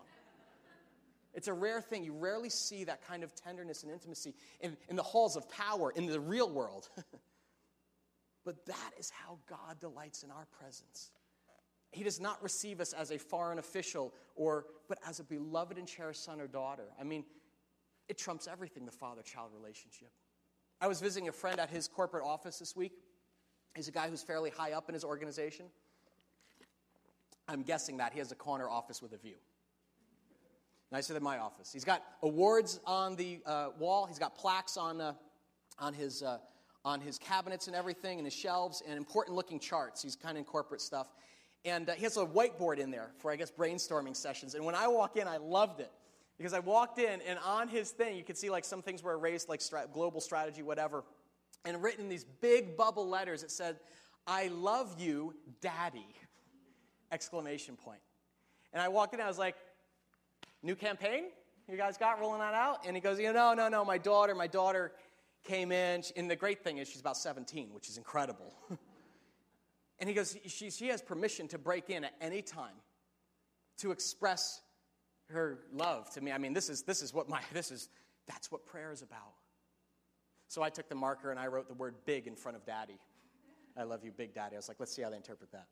It's 1.34 1.48
a 1.48 1.54
rare 1.54 1.82
thing. 1.82 2.04
You 2.04 2.14
rarely 2.14 2.50
see 2.50 2.84
that 2.84 3.06
kind 3.06 3.24
of 3.24 3.34
tenderness 3.36 3.84
and 3.84 3.92
intimacy 3.92 4.36
in, 4.60 4.78
in 4.90 4.96
the 4.96 5.04
halls 5.04 5.36
of 5.36 5.50
power 5.50 5.92
in 5.92 6.06
the 6.06 6.20
real 6.20 6.50
world. 6.50 6.90
but 8.46 8.66
that 8.68 8.92
is 9.00 9.10
how 9.10 9.40
God 9.48 9.80
delights 9.80 10.24
in 10.24 10.32
our 10.32 10.46
presence. 10.60 11.12
He 11.92 12.04
does 12.04 12.20
not 12.20 12.42
receive 12.44 12.80
us 12.82 12.94
as 12.94 13.12
a 13.12 13.18
foreign 13.18 13.60
official, 13.60 14.14
or, 14.36 14.66
but 14.88 14.98
as 15.08 15.20
a 15.20 15.24
beloved 15.24 15.78
and 15.78 15.88
cherished 15.88 16.24
son 16.24 16.42
or 16.42 16.48
daughter. 16.48 16.86
I 17.00 17.04
mean, 17.04 17.24
it 18.10 18.18
trumps 18.18 18.48
everything 18.48 18.86
the 18.86 18.92
father 18.92 19.22
child 19.22 19.52
relationship. 19.56 20.10
I 20.82 20.88
was 20.88 21.00
visiting 21.00 21.30
a 21.30 21.32
friend 21.32 21.60
at 21.60 21.70
his 21.70 21.88
corporate 21.88 22.26
office 22.26 22.60
this 22.60 22.76
week. 22.76 22.94
He's 23.76 23.88
a 23.88 23.92
guy 23.92 24.10
who's 24.10 24.22
fairly 24.22 24.50
high 24.50 24.74
up 24.74 24.90
in 24.90 24.94
his 24.94 25.04
organization. 25.04 25.68
I'm 27.48 27.64
guessing 27.64 27.98
that 27.98 28.14
he 28.14 28.20
has 28.20 28.32
a 28.32 28.36
corner 28.36 28.70
office 28.70 29.02
with 29.02 29.14
a 29.14 29.18
view. 29.18 29.36
Nicer 30.94 31.16
than 31.16 31.24
my 31.24 31.40
office. 31.40 31.74
He's 31.74 31.84
got 31.84 32.04
awards 32.22 32.80
on 32.86 33.16
the 33.16 33.40
uh, 33.48 33.70
wall, 33.80 34.06
he's 34.06 34.20
got 34.20 34.38
plaques 34.38 34.78
on, 34.78 35.02
uh, 35.02 35.14
on, 35.80 35.92
his, 35.92 36.22
uh, 36.22 36.38
on 36.86 37.02
his 37.02 37.18
cabinets 37.18 37.66
and 37.66 37.76
everything, 37.76 38.20
and 38.20 38.28
his 38.28 38.34
shelves, 38.36 38.84
and 38.88 38.96
important 38.96 39.36
looking 39.36 39.60
charts. 39.60 40.04
He's 40.04 40.16
kind 40.16 40.38
of 40.38 40.42
in 40.42 40.46
corporate 40.46 40.82
stuff. 40.82 41.08
And 41.66 41.90
uh, 41.90 41.94
he 41.94 42.04
has 42.04 42.16
a 42.18 42.24
whiteboard 42.24 42.78
in 42.78 42.92
there 42.92 43.10
for, 43.18 43.32
I 43.32 43.38
guess, 43.38 43.50
brainstorming 43.50 44.16
sessions. 44.16 44.54
And 44.54 44.64
when 44.64 44.76
I 44.76 44.88
walk 44.88 45.18
in, 45.18 45.28
I 45.28 45.38
loved 45.38 45.80
it 45.80 45.92
because 46.38 46.54
I 46.54 46.60
walked 46.60 47.00
in, 47.00 47.22
and 47.28 47.40
on 47.44 47.70
his 47.70 47.90
thing, 47.90 48.16
you 48.16 48.24
could 48.24 48.38
see 48.38 48.52
like 48.52 48.64
some 48.64 48.84
things 48.84 49.02
were 49.02 49.14
erased, 49.14 49.50
like 49.50 49.62
global 49.92 50.22
strategy, 50.22 50.62
whatever. 50.62 51.04
And 51.66 51.82
written 51.82 52.04
in 52.04 52.10
these 52.10 52.26
big 52.40 52.78
bubble 52.78 53.10
letters, 53.10 53.42
it 53.42 53.50
said, 53.50 53.78
I 54.28 54.50
love 54.50 55.02
you, 55.02 55.34
Daddy! 55.60 56.06
Exclamation 57.12 57.78
point. 57.78 58.02
And 58.74 58.82
I 58.82 58.90
walked 58.90 59.16
in, 59.16 59.22
I 59.22 59.28
was 59.28 59.40
like, 59.40 59.56
New 60.64 60.76
campaign? 60.76 61.26
You 61.70 61.78
guys 61.78 61.98
got 61.98 62.20
rolling 62.20 62.40
that 62.40 62.54
out? 62.54 62.86
And 62.86 62.96
he 62.96 63.02
goes, 63.02 63.20
you 63.20 63.32
know, 63.32 63.54
no, 63.54 63.54
no, 63.54 63.70
no, 63.70 63.86
my 63.86 63.98
daughter, 63.98 64.34
my 64.34 64.48
daughter 64.48 64.92
came 65.44 65.72
in. 65.72 66.04
And 66.16 66.30
the 66.30 66.36
great 66.36 66.64
thing 66.64 66.78
is 66.78 66.88
she's 66.88 67.02
about 67.02 67.18
17, 67.18 67.70
which 67.74 67.90
is 67.90 67.98
incredible. 67.98 68.54
and 70.00 70.10
he 70.10 70.16
goes, 70.16 70.38
she, 70.48 70.72
she 70.72 70.88
has 70.88 71.02
permission 71.02 71.48
to 71.50 71.58
break 71.58 71.90
in 71.90 72.04
at 72.04 72.14
any 72.22 72.42
time 72.42 72.76
to 73.80 73.92
express 73.92 74.62
her 75.30 75.60
love 75.74 76.10
to 76.12 76.22
me. 76.22 76.32
I 76.32 76.38
mean, 76.38 76.54
this 76.54 76.70
is, 76.70 76.84
this 76.84 77.02
is 77.02 77.14
what 77.14 77.30
my, 77.30 77.42
this 77.54 77.72
is, 77.72 77.90
that's 78.28 78.52
what 78.52 78.66
prayer 78.66 78.92
is 78.92 79.02
about. 79.02 79.34
So 80.48 80.62
I 80.62 80.70
took 80.70 80.88
the 80.88 80.96
marker 80.96 81.32
and 81.32 81.40
I 81.40 81.48
wrote 81.48 81.68
the 81.68 81.74
word 81.74 81.96
big 82.06 82.28
in 82.28 82.36
front 82.36 82.58
of 82.58 82.66
daddy. 82.66 83.00
I 83.76 83.84
love 83.84 84.04
you, 84.04 84.12
big 84.12 84.34
daddy. 84.36 84.56
I 84.56 84.60
was 84.60 84.68
like, 84.68 84.80
let's 84.80 84.96
see 84.96 85.02
how 85.02 85.10
they 85.10 85.18
interpret 85.18 85.52
that. 85.52 85.68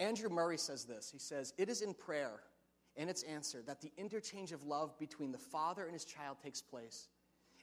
Andrew 0.00 0.28
Murray 0.28 0.58
says 0.58 0.84
this 0.84 1.10
He 1.10 1.18
says, 1.18 1.52
It 1.58 1.68
is 1.68 1.82
in 1.82 1.94
prayer 1.94 2.40
and 2.96 3.10
its 3.10 3.22
answer 3.24 3.62
that 3.66 3.80
the 3.80 3.92
interchange 3.96 4.52
of 4.52 4.62
love 4.64 4.98
between 4.98 5.32
the 5.32 5.38
father 5.38 5.84
and 5.84 5.92
his 5.92 6.04
child 6.04 6.38
takes 6.42 6.62
place. 6.62 7.08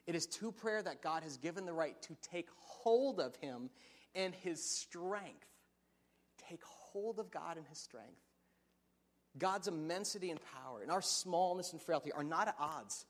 It 0.06 0.14
is 0.14 0.26
to 0.26 0.52
prayer 0.52 0.82
that 0.82 1.02
God 1.02 1.22
has 1.22 1.36
given 1.36 1.64
the 1.64 1.72
right 1.72 2.00
to 2.02 2.16
take 2.22 2.48
hold 2.58 3.20
of 3.20 3.36
him 3.36 3.70
and 4.14 4.34
his 4.34 4.62
strength. 4.62 5.46
Take 6.48 6.62
hold 6.64 7.18
of 7.18 7.30
God 7.30 7.56
and 7.56 7.66
his 7.66 7.78
strength. 7.78 8.20
God's 9.38 9.68
immensity 9.68 10.30
and 10.30 10.40
power 10.52 10.82
and 10.82 10.90
our 10.90 11.00
smallness 11.00 11.72
and 11.72 11.80
frailty 11.80 12.12
are 12.12 12.24
not 12.24 12.48
at 12.48 12.56
odds. 12.58 13.06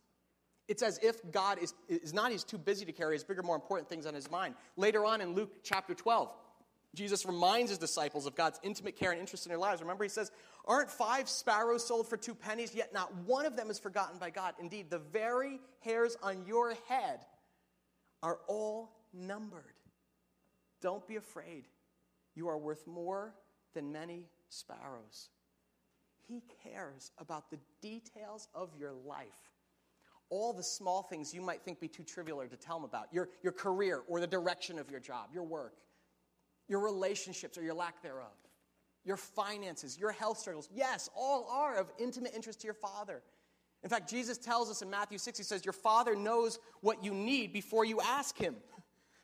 It's 0.69 0.83
as 0.83 0.99
if 1.03 1.17
God 1.33 1.59
is, 1.59 1.75
is 1.89 2.15
not, 2.15 2.31
he's 2.31 2.45
too 2.45 2.59
busy 2.59 2.85
to 2.85 2.93
carry 2.93 3.15
his 3.15 3.25
bigger, 3.25 3.43
more 3.43 3.57
important 3.57 3.89
things 3.89 4.07
on 4.07 4.15
his 4.15 4.31
mind. 4.31 4.55
Later 4.77 5.05
on 5.05 5.21
in 5.21 5.35
Luke 5.35 5.51
chapter 5.65 5.95
12, 5.95 6.31
Jesus 6.95 7.25
reminds 7.25 7.71
his 7.71 7.79
disciples 7.79 8.27
of 8.27 8.35
God's 8.35 8.61
intimate 8.63 8.97
care 8.97 9.13
and 9.13 9.21
interest 9.21 9.47
in 9.47 9.51
their 9.51 9.59
lives. 9.59 9.81
Remember, 9.81 10.05
he 10.05 10.11
says, 10.11 10.31
Aren't 10.67 10.91
five 10.91 11.29
sparrows 11.29 11.87
sold 11.87 12.07
for 12.07 12.17
two 12.17 12.35
pennies, 12.35 12.75
yet 12.75 12.93
not 12.93 13.15
one 13.25 13.47
of 13.47 13.57
them 13.57 13.71
is 13.71 13.79
forgotten 13.79 14.19
by 14.19 14.31
God? 14.31 14.55
Indeed, 14.61 14.91
the 14.91 14.99
very 14.99 15.59
hairs 15.81 16.17
on 16.23 16.45
your 16.47 16.75
head 16.89 17.21
are 18.23 18.39
all 18.47 18.93
numbered. 19.15 19.75
Don't 20.83 21.07
be 21.09 21.17
afraid. 21.17 21.65
You 22.35 22.49
are 22.49 22.59
worth 22.59 22.87
more 22.87 23.35
than 23.75 23.91
many 23.91 24.27
sparrows. 24.49 25.31
He 26.29 26.43
cares 26.63 27.11
about 27.19 27.51
the 27.51 27.59
details 27.81 28.49
of 28.55 28.71
your 28.79 28.93
life. 28.93 29.27
All 30.29 30.53
the 30.53 30.63
small 30.63 31.03
things 31.03 31.35
you 31.35 31.43
might 31.43 31.63
think 31.63 31.81
be 31.81 31.89
too 31.89 32.05
trivial 32.05 32.41
or 32.41 32.47
to 32.47 32.57
tell 32.57 32.77
him 32.77 32.85
about 32.85 33.13
your, 33.13 33.29
your 33.43 33.53
career 33.53 34.03
or 34.09 34.21
the 34.21 34.27
direction 34.27 34.79
of 34.79 34.91
your 34.91 35.01
job, 35.01 35.29
your 35.33 35.45
work, 35.45 35.75
your 36.69 36.81
relationships 36.81 37.59
or 37.59 37.63
your 37.63 37.75
lack 37.75 38.03
thereof, 38.03 38.33
your 39.05 39.17
finances, 39.17 39.99
your 39.99 40.13
health 40.13 40.39
struggles. 40.39 40.69
Yes, 40.73 41.11
all 41.17 41.49
are 41.51 41.77
of 41.77 41.93
intimate 41.99 42.33
interest 42.35 42.61
to 42.61 42.67
your 42.67 42.75
Father. 42.75 43.23
In 43.83 43.91
fact, 43.91 44.09
Jesus 44.09 44.39
tells 44.39 44.71
us 44.71 44.81
in 44.81 44.91
Matthew 44.91 45.19
6, 45.19 45.37
he 45.39 45.45
says, 45.45 45.65
Your 45.65 45.73
Father 45.73 46.15
knows 46.15 46.61
what 46.81 47.03
you 47.03 47.13
need 47.13 47.53
before 47.53 47.85
you 47.85 48.01
ask 48.01 48.37
Him. 48.37 48.57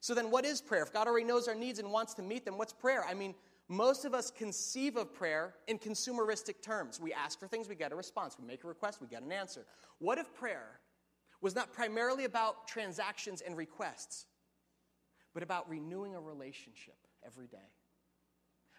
So 0.01 0.15
then, 0.15 0.31
what 0.31 0.45
is 0.45 0.61
prayer? 0.61 0.85
If 0.85 0.93
God 0.93 1.09
already 1.09 1.27
knows 1.27 1.49
our 1.49 1.57
needs 1.57 1.81
and 1.81 1.91
wants 1.91 2.15
to 2.15 2.23
meet 2.23 2.45
them, 2.45 2.57
what's 2.57 2.73
prayer? 2.73 3.05
I 3.05 3.15
mean, 3.15 3.35
most 3.69 4.05
of 4.05 4.15
us 4.15 4.31
conceive 4.31 4.97
of 4.97 5.13
prayer 5.13 5.55
in 5.67 5.77
consumeristic 5.77 6.63
terms. 6.63 7.01
We 7.01 7.13
ask 7.13 7.37
for 7.37 7.49
things, 7.49 7.69
we 7.69 7.75
get 7.75 7.91
a 7.91 7.97
response. 7.97 8.37
We 8.39 8.47
make 8.47 8.63
a 8.63 8.69
request, 8.69 9.01
we 9.01 9.09
get 9.09 9.23
an 9.23 9.33
answer. 9.33 9.67
What 9.99 10.19
if 10.19 10.33
prayer 10.35 10.79
was 11.41 11.57
not 11.57 11.73
primarily 11.73 12.27
about 12.27 12.69
transactions 12.69 13.41
and 13.41 13.57
requests, 13.57 14.27
but 15.35 15.43
about 15.43 15.69
renewing 15.69 16.15
a 16.15 16.21
relationship 16.21 16.95
every 17.29 17.47
day? 17.47 17.57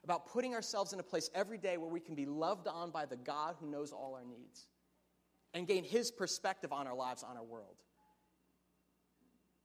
About 0.03 0.27
putting 0.27 0.53
ourselves 0.53 0.93
in 0.93 0.99
a 0.99 1.03
place 1.03 1.29
every 1.35 1.57
day 1.57 1.77
where 1.77 1.89
we 1.89 1.99
can 1.99 2.15
be 2.15 2.25
loved 2.25 2.67
on 2.67 2.89
by 2.91 3.05
the 3.05 3.17
God 3.17 3.55
who 3.59 3.69
knows 3.69 3.91
all 3.91 4.15
our 4.15 4.25
needs 4.25 4.67
and 5.53 5.67
gain 5.67 5.83
His 5.83 6.11
perspective 6.11 6.71
on 6.71 6.87
our 6.87 6.95
lives, 6.95 7.23
on 7.23 7.37
our 7.37 7.43
world. 7.43 7.75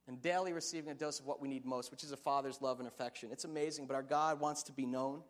And 0.07 0.21
daily 0.21 0.53
receiving 0.53 0.91
a 0.91 0.93
dose 0.93 1.19
of 1.19 1.25
what 1.25 1.41
we 1.41 1.47
need 1.47 1.65
most, 1.65 1.89
which 1.89 2.03
is 2.03 2.11
a 2.11 2.17
father's 2.17 2.61
love 2.61 2.79
and 2.79 2.87
affection. 2.87 3.29
It's 3.31 3.45
amazing, 3.45 3.87
but 3.87 3.95
our 3.95 4.03
God 4.03 4.39
wants 4.39 4.61
to 4.63 4.71
be 4.71 4.85
known. 4.85 5.21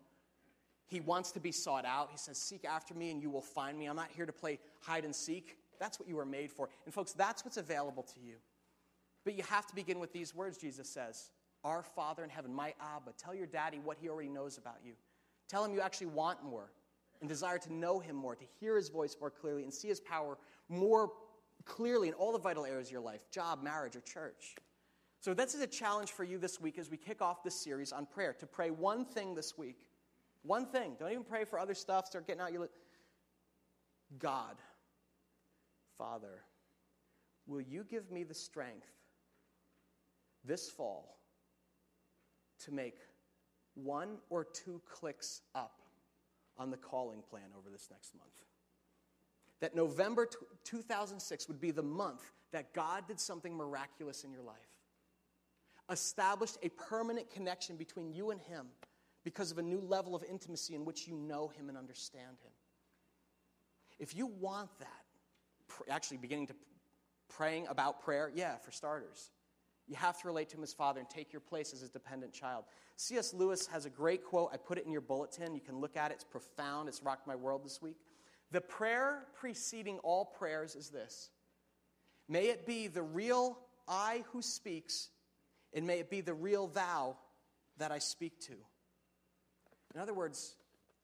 He 0.86 1.00
wants 1.00 1.32
to 1.32 1.40
be 1.40 1.50
sought 1.50 1.86
out. 1.86 2.10
He 2.10 2.18
says, 2.18 2.36
Seek 2.36 2.64
after 2.64 2.94
me 2.94 3.10
and 3.10 3.22
you 3.22 3.30
will 3.30 3.40
find 3.40 3.78
me. 3.78 3.86
I'm 3.86 3.96
not 3.96 4.10
here 4.14 4.26
to 4.26 4.32
play 4.32 4.58
hide 4.82 5.04
and 5.04 5.14
seek. 5.14 5.56
That's 5.80 5.98
what 5.98 6.08
you 6.08 6.16
were 6.16 6.26
made 6.26 6.52
for. 6.52 6.68
And, 6.84 6.92
folks, 6.92 7.12
that's 7.12 7.44
what's 7.44 7.56
available 7.56 8.02
to 8.02 8.20
you. 8.20 8.36
But 9.24 9.34
you 9.34 9.42
have 9.44 9.66
to 9.66 9.74
begin 9.74 9.98
with 9.98 10.12
these 10.12 10.34
words, 10.34 10.58
Jesus 10.58 10.88
says 10.88 11.30
Our 11.66 11.82
Father 11.82 12.22
in 12.22 12.30
heaven, 12.30 12.54
my 12.54 12.74
Abba. 12.80 13.10
Tell 13.18 13.34
your 13.34 13.48
daddy 13.48 13.80
what 13.82 13.96
he 14.00 14.08
already 14.08 14.28
knows 14.28 14.56
about 14.56 14.76
you. 14.84 14.92
Tell 15.48 15.64
him 15.64 15.74
you 15.74 15.80
actually 15.80 16.06
want 16.06 16.44
more 16.44 16.70
and 17.20 17.28
desire 17.28 17.58
to 17.58 17.72
know 17.72 17.98
him 17.98 18.14
more, 18.14 18.36
to 18.36 18.44
hear 18.60 18.76
his 18.76 18.88
voice 18.88 19.16
more 19.20 19.30
clearly, 19.30 19.64
and 19.64 19.74
see 19.74 19.88
his 19.88 19.98
power 19.98 20.38
more 20.68 21.10
clearly 21.64 22.06
in 22.06 22.14
all 22.14 22.30
the 22.30 22.38
vital 22.38 22.64
areas 22.64 22.86
of 22.86 22.92
your 22.92 23.00
life 23.00 23.28
job, 23.32 23.64
marriage, 23.64 23.96
or 23.96 24.00
church. 24.02 24.54
So, 25.20 25.34
this 25.34 25.56
is 25.56 25.60
a 25.60 25.66
challenge 25.66 26.12
for 26.12 26.22
you 26.22 26.38
this 26.38 26.60
week 26.60 26.78
as 26.78 26.88
we 26.88 26.96
kick 26.96 27.20
off 27.20 27.42
this 27.42 27.56
series 27.56 27.90
on 27.90 28.06
prayer 28.06 28.32
to 28.34 28.46
pray 28.46 28.70
one 28.70 29.04
thing 29.04 29.34
this 29.34 29.58
week. 29.58 29.88
One 30.44 30.66
thing. 30.66 30.94
Don't 31.00 31.10
even 31.10 31.24
pray 31.24 31.44
for 31.44 31.58
other 31.58 31.74
stuff. 31.74 32.06
Start 32.06 32.28
getting 32.28 32.42
out 32.42 32.52
your. 32.52 32.62
Li- 32.62 32.68
God, 34.20 34.54
Father, 35.98 36.44
will 37.48 37.60
you 37.60 37.82
give 37.82 38.08
me 38.12 38.22
the 38.22 38.34
strength 38.34 38.86
this 40.44 40.70
fall 40.70 41.16
to 42.64 42.72
make 42.72 42.96
one 43.74 44.18
or 44.30 44.44
two 44.44 44.80
clicks 44.88 45.42
up 45.54 45.80
on 46.58 46.70
the 46.70 46.76
calling 46.76 47.22
plan 47.28 47.50
over 47.56 47.70
this 47.70 47.88
next 47.90 48.14
month? 48.14 48.42
That 49.60 49.74
November 49.74 50.28
2006 50.64 51.48
would 51.48 51.60
be 51.60 51.70
the 51.70 51.82
month 51.82 52.22
that 52.52 52.72
God 52.72 53.06
did 53.08 53.20
something 53.20 53.54
miraculous 53.56 54.24
in 54.24 54.32
your 54.32 54.42
life. 54.42 54.56
Established 55.90 56.58
a 56.62 56.68
permanent 56.70 57.30
connection 57.30 57.76
between 57.76 58.12
you 58.12 58.30
and 58.30 58.40
Him 58.40 58.66
because 59.24 59.50
of 59.50 59.58
a 59.58 59.62
new 59.62 59.80
level 59.80 60.14
of 60.14 60.24
intimacy 60.24 60.74
in 60.74 60.84
which 60.84 61.06
you 61.06 61.14
know 61.14 61.48
Him 61.48 61.68
and 61.68 61.78
understand 61.78 62.36
Him. 62.42 62.52
If 63.98 64.14
you 64.14 64.26
want 64.26 64.70
that, 64.78 65.90
actually 65.90 66.18
beginning 66.18 66.48
to 66.48 66.54
praying 67.28 67.66
about 67.68 68.00
prayer, 68.02 68.30
yeah, 68.34 68.56
for 68.56 68.70
starters. 68.70 69.30
You 69.88 69.94
have 69.96 70.20
to 70.20 70.26
relate 70.26 70.48
to 70.50 70.56
him 70.56 70.62
as 70.62 70.72
father 70.72 71.00
and 71.00 71.08
take 71.08 71.32
your 71.32 71.40
place 71.40 71.72
as 71.72 71.80
his 71.80 71.90
dependent 71.90 72.32
child. 72.32 72.64
C.S. 72.96 73.32
Lewis 73.32 73.66
has 73.68 73.86
a 73.86 73.90
great 73.90 74.24
quote. 74.24 74.50
I 74.52 74.56
put 74.56 74.78
it 74.78 74.86
in 74.86 74.92
your 74.92 75.00
bulletin. 75.00 75.54
You 75.54 75.60
can 75.60 75.78
look 75.78 75.96
at 75.96 76.10
it. 76.10 76.14
It's 76.14 76.24
profound. 76.24 76.88
It's 76.88 77.02
rocked 77.02 77.26
my 77.26 77.36
world 77.36 77.64
this 77.64 77.80
week. 77.80 77.96
The 78.50 78.60
prayer 78.60 79.26
preceding 79.34 79.98
all 79.98 80.24
prayers 80.24 80.74
is 80.74 80.90
this 80.90 81.30
May 82.28 82.46
it 82.46 82.66
be 82.66 82.88
the 82.88 83.02
real 83.02 83.58
I 83.86 84.24
who 84.32 84.42
speaks, 84.42 85.10
and 85.72 85.86
may 85.86 86.00
it 86.00 86.10
be 86.10 86.20
the 86.20 86.34
real 86.34 86.66
thou 86.66 87.16
that 87.78 87.92
I 87.92 87.98
speak 87.98 88.40
to. 88.46 88.54
In 89.94 90.00
other 90.00 90.14
words, 90.14 90.56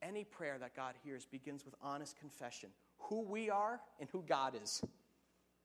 any 0.02 0.24
prayer 0.24 0.58
that 0.58 0.74
God 0.74 0.94
hears 1.04 1.26
begins 1.26 1.64
with 1.64 1.74
honest 1.80 2.16
confession 2.18 2.70
who 2.98 3.22
we 3.22 3.50
are 3.50 3.80
and 4.00 4.08
who 4.10 4.22
God 4.22 4.54
is. 4.60 4.82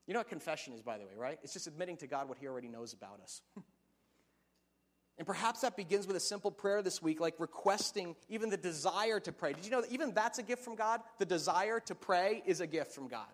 You 0.08 0.14
know 0.14 0.22
what 0.22 0.30
confession 0.30 0.74
is, 0.74 0.82
by 0.82 0.98
the 0.98 1.06
way, 1.06 1.12
right? 1.16 1.38
It's 1.44 1.54
just 1.54 1.68
admitting 1.68 1.98
to 1.98 2.08
God 2.08 2.30
what 2.30 2.38
He 2.38 2.48
already 2.48 2.70
knows 2.70 2.94
about 2.94 3.20
us. 3.22 3.42
and 5.18 5.28
perhaps 5.28 5.62
that 5.62 5.76
begins 5.76 6.08
with 6.08 6.16
a 6.16 6.22
simple 6.22 6.50
prayer 6.50 6.82
this 6.82 7.02
week, 7.02 7.20
like 7.20 7.36
requesting 7.40 8.16
even 8.30 8.50
the 8.50 8.58
desire 8.58 9.20
to 9.20 9.34
pray. 9.34 9.52
Did 9.52 9.66
you 9.66 9.72
know 9.72 9.82
that 9.82 9.92
even 9.92 10.14
that's 10.14 10.40
a 10.40 10.44
gift 10.44 10.64
from 10.64 10.76
God? 10.76 11.02
The 11.20 11.26
desire 11.26 11.82
to 11.82 11.94
pray 11.94 12.42
is 12.46 12.62
a 12.62 12.68
gift 12.68 12.94
from 12.94 13.10
God. 13.10 13.28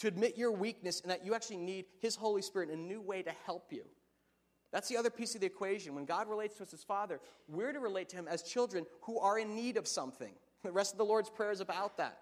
To 0.00 0.08
admit 0.08 0.38
your 0.38 0.50
weakness 0.50 1.02
and 1.02 1.10
that 1.10 1.26
you 1.26 1.34
actually 1.34 1.58
need 1.58 1.84
His 2.00 2.16
Holy 2.16 2.40
Spirit 2.40 2.70
in 2.70 2.78
a 2.78 2.82
new 2.82 3.02
way 3.02 3.22
to 3.22 3.32
help 3.44 3.70
you. 3.70 3.84
That's 4.72 4.88
the 4.88 4.96
other 4.96 5.10
piece 5.10 5.34
of 5.34 5.42
the 5.42 5.46
equation. 5.46 5.94
When 5.94 6.06
God 6.06 6.28
relates 6.28 6.56
to 6.56 6.62
us 6.62 6.72
as 6.72 6.84
Father, 6.84 7.20
we're 7.48 7.72
to 7.72 7.80
relate 7.80 8.08
to 8.10 8.16
Him 8.16 8.28
as 8.28 8.42
children 8.42 8.86
who 9.02 9.18
are 9.18 9.38
in 9.38 9.54
need 9.54 9.76
of 9.76 9.86
something. 9.86 10.32
The 10.64 10.72
rest 10.72 10.90
of 10.92 10.98
the 10.98 11.04
Lord's 11.04 11.30
Prayer 11.30 11.52
is 11.52 11.60
about 11.60 11.98
that. 11.98 12.18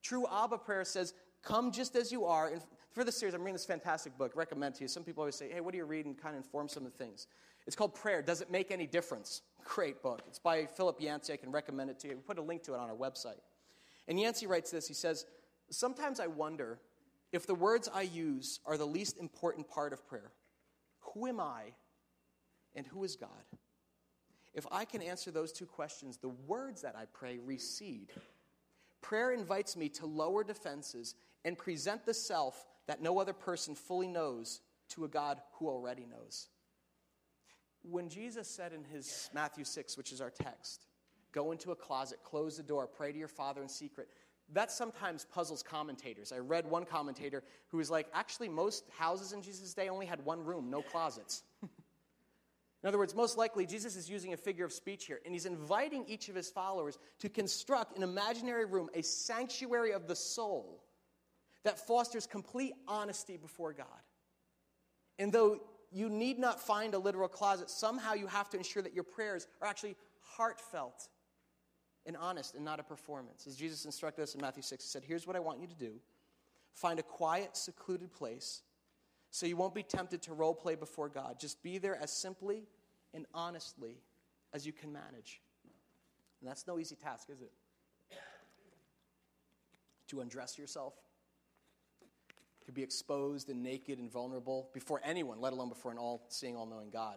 True 0.00 0.26
Abba 0.32 0.58
prayer 0.58 0.84
says, 0.84 1.12
Come 1.42 1.72
just 1.72 1.96
as 1.96 2.12
you 2.12 2.24
are. 2.24 2.52
For 2.98 3.04
this 3.04 3.16
series, 3.16 3.32
I'm 3.32 3.42
reading 3.42 3.54
this 3.54 3.64
fantastic 3.64 4.18
book, 4.18 4.32
recommend 4.34 4.74
to 4.74 4.82
you. 4.82 4.88
Some 4.88 5.04
people 5.04 5.22
always 5.22 5.36
say, 5.36 5.48
Hey, 5.52 5.60
what 5.60 5.70
do 5.70 5.78
you 5.78 5.84
read? 5.84 6.04
And 6.04 6.20
kind 6.20 6.34
of 6.34 6.42
inform 6.42 6.68
some 6.68 6.84
of 6.84 6.90
the 6.90 6.98
things. 6.98 7.28
It's 7.64 7.76
called 7.76 7.94
Prayer. 7.94 8.22
Does 8.22 8.40
it 8.40 8.50
make 8.50 8.72
any 8.72 8.88
difference? 8.88 9.42
Great 9.64 10.02
book. 10.02 10.22
It's 10.26 10.40
by 10.40 10.66
Philip 10.66 11.00
Yancey. 11.00 11.32
I 11.32 11.36
can 11.36 11.52
recommend 11.52 11.90
it 11.90 12.00
to 12.00 12.08
you. 12.08 12.16
We 12.16 12.22
put 12.22 12.38
a 12.38 12.42
link 12.42 12.64
to 12.64 12.74
it 12.74 12.80
on 12.80 12.90
our 12.90 12.96
website. 12.96 13.38
And 14.08 14.18
Yancey 14.18 14.48
writes 14.48 14.72
this 14.72 14.88
He 14.88 14.94
says, 14.94 15.26
Sometimes 15.70 16.18
I 16.18 16.26
wonder 16.26 16.80
if 17.30 17.46
the 17.46 17.54
words 17.54 17.88
I 17.94 18.02
use 18.02 18.58
are 18.66 18.76
the 18.76 18.86
least 18.86 19.18
important 19.18 19.68
part 19.68 19.92
of 19.92 20.04
prayer. 20.08 20.32
Who 21.14 21.28
am 21.28 21.38
I 21.38 21.74
and 22.74 22.84
who 22.84 23.04
is 23.04 23.14
God? 23.14 23.28
If 24.54 24.66
I 24.72 24.84
can 24.84 25.02
answer 25.02 25.30
those 25.30 25.52
two 25.52 25.66
questions, 25.66 26.16
the 26.16 26.30
words 26.48 26.82
that 26.82 26.96
I 26.96 27.04
pray 27.12 27.38
recede. 27.38 28.10
Prayer 29.02 29.30
invites 29.30 29.76
me 29.76 29.88
to 29.90 30.06
lower 30.06 30.42
defenses 30.42 31.14
and 31.44 31.56
present 31.56 32.04
the 32.04 32.14
self 32.14 32.66
that 32.88 33.02
no 33.02 33.20
other 33.20 33.34
person 33.34 33.76
fully 33.76 34.08
knows 34.08 34.60
to 34.88 35.04
a 35.04 35.08
God 35.08 35.40
who 35.58 35.68
already 35.68 36.06
knows. 36.06 36.48
When 37.82 38.08
Jesus 38.08 38.48
said 38.48 38.72
in 38.72 38.82
his 38.82 39.30
Matthew 39.32 39.64
6, 39.64 39.96
which 39.96 40.10
is 40.10 40.20
our 40.20 40.30
text, 40.30 40.86
go 41.30 41.52
into 41.52 41.70
a 41.70 41.76
closet, 41.76 42.18
close 42.24 42.56
the 42.56 42.62
door, 42.62 42.86
pray 42.86 43.12
to 43.12 43.18
your 43.18 43.28
Father 43.28 43.62
in 43.62 43.68
secret, 43.68 44.08
that 44.54 44.72
sometimes 44.72 45.26
puzzles 45.26 45.62
commentators. 45.62 46.32
I 46.32 46.38
read 46.38 46.68
one 46.68 46.86
commentator 46.86 47.44
who 47.68 47.76
was 47.76 47.90
like, 47.90 48.08
actually, 48.14 48.48
most 48.48 48.84
houses 48.96 49.32
in 49.32 49.42
Jesus' 49.42 49.74
day 49.74 49.90
only 49.90 50.06
had 50.06 50.24
one 50.24 50.42
room, 50.42 50.70
no 50.70 50.80
closets. 50.80 51.42
in 51.62 51.68
other 52.88 52.96
words, 52.96 53.14
most 53.14 53.36
likely, 53.36 53.66
Jesus 53.66 53.94
is 53.96 54.08
using 54.08 54.32
a 54.32 54.38
figure 54.38 54.64
of 54.64 54.72
speech 54.72 55.04
here, 55.04 55.20
and 55.26 55.34
he's 55.34 55.44
inviting 55.44 56.06
each 56.08 56.30
of 56.30 56.34
his 56.34 56.48
followers 56.48 56.98
to 57.18 57.28
construct 57.28 57.98
an 57.98 58.02
imaginary 58.02 58.64
room, 58.64 58.88
a 58.94 59.02
sanctuary 59.02 59.92
of 59.92 60.08
the 60.08 60.16
soul 60.16 60.82
that 61.68 61.78
fosters 61.78 62.26
complete 62.26 62.72
honesty 62.88 63.36
before 63.36 63.74
God. 63.74 63.86
And 65.18 65.30
though 65.30 65.60
you 65.92 66.08
need 66.08 66.38
not 66.38 66.58
find 66.58 66.94
a 66.94 66.98
literal 66.98 67.28
closet, 67.28 67.68
somehow 67.68 68.14
you 68.14 68.26
have 68.26 68.48
to 68.50 68.56
ensure 68.56 68.82
that 68.82 68.94
your 68.94 69.04
prayers 69.04 69.46
are 69.60 69.68
actually 69.68 69.94
heartfelt 70.22 71.08
and 72.06 72.16
honest 72.16 72.54
and 72.54 72.64
not 72.64 72.80
a 72.80 72.82
performance. 72.82 73.46
As 73.46 73.54
Jesus 73.54 73.84
instructed 73.84 74.22
us 74.22 74.34
in 74.34 74.40
Matthew 74.40 74.62
6, 74.62 74.82
he 74.82 74.88
said, 74.88 75.02
Here's 75.06 75.26
what 75.26 75.36
I 75.36 75.40
want 75.40 75.60
you 75.60 75.66
to 75.66 75.74
do 75.74 76.00
find 76.72 76.98
a 76.98 77.02
quiet, 77.02 77.54
secluded 77.54 78.14
place 78.14 78.62
so 79.30 79.44
you 79.44 79.56
won't 79.56 79.74
be 79.74 79.82
tempted 79.82 80.22
to 80.22 80.32
role 80.32 80.54
play 80.54 80.74
before 80.74 81.10
God. 81.10 81.38
Just 81.38 81.62
be 81.62 81.76
there 81.76 82.00
as 82.00 82.10
simply 82.10 82.62
and 83.12 83.26
honestly 83.34 83.98
as 84.54 84.64
you 84.64 84.72
can 84.72 84.90
manage. 84.90 85.42
And 86.40 86.48
that's 86.48 86.66
no 86.66 86.78
easy 86.78 86.94
task, 86.96 87.28
is 87.28 87.42
it? 87.42 87.52
To 90.06 90.22
undress 90.22 90.56
yourself, 90.56 90.94
to 92.68 92.72
be 92.72 92.82
exposed 92.82 93.48
and 93.48 93.62
naked 93.62 93.98
and 93.98 94.12
vulnerable 94.12 94.68
before 94.74 95.00
anyone, 95.02 95.40
let 95.40 95.54
alone 95.54 95.70
before 95.70 95.90
an 95.90 95.96
all 95.96 96.26
seeing, 96.28 96.54
all 96.54 96.66
knowing 96.66 96.90
God. 96.90 97.16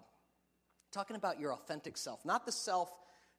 Talking 0.93 1.17
about 1.17 1.41
your 1.41 1.51
authentic 1.51 1.97
self, 1.97 2.23
not 2.23 2.45
the 2.45 2.53
self 2.53 2.89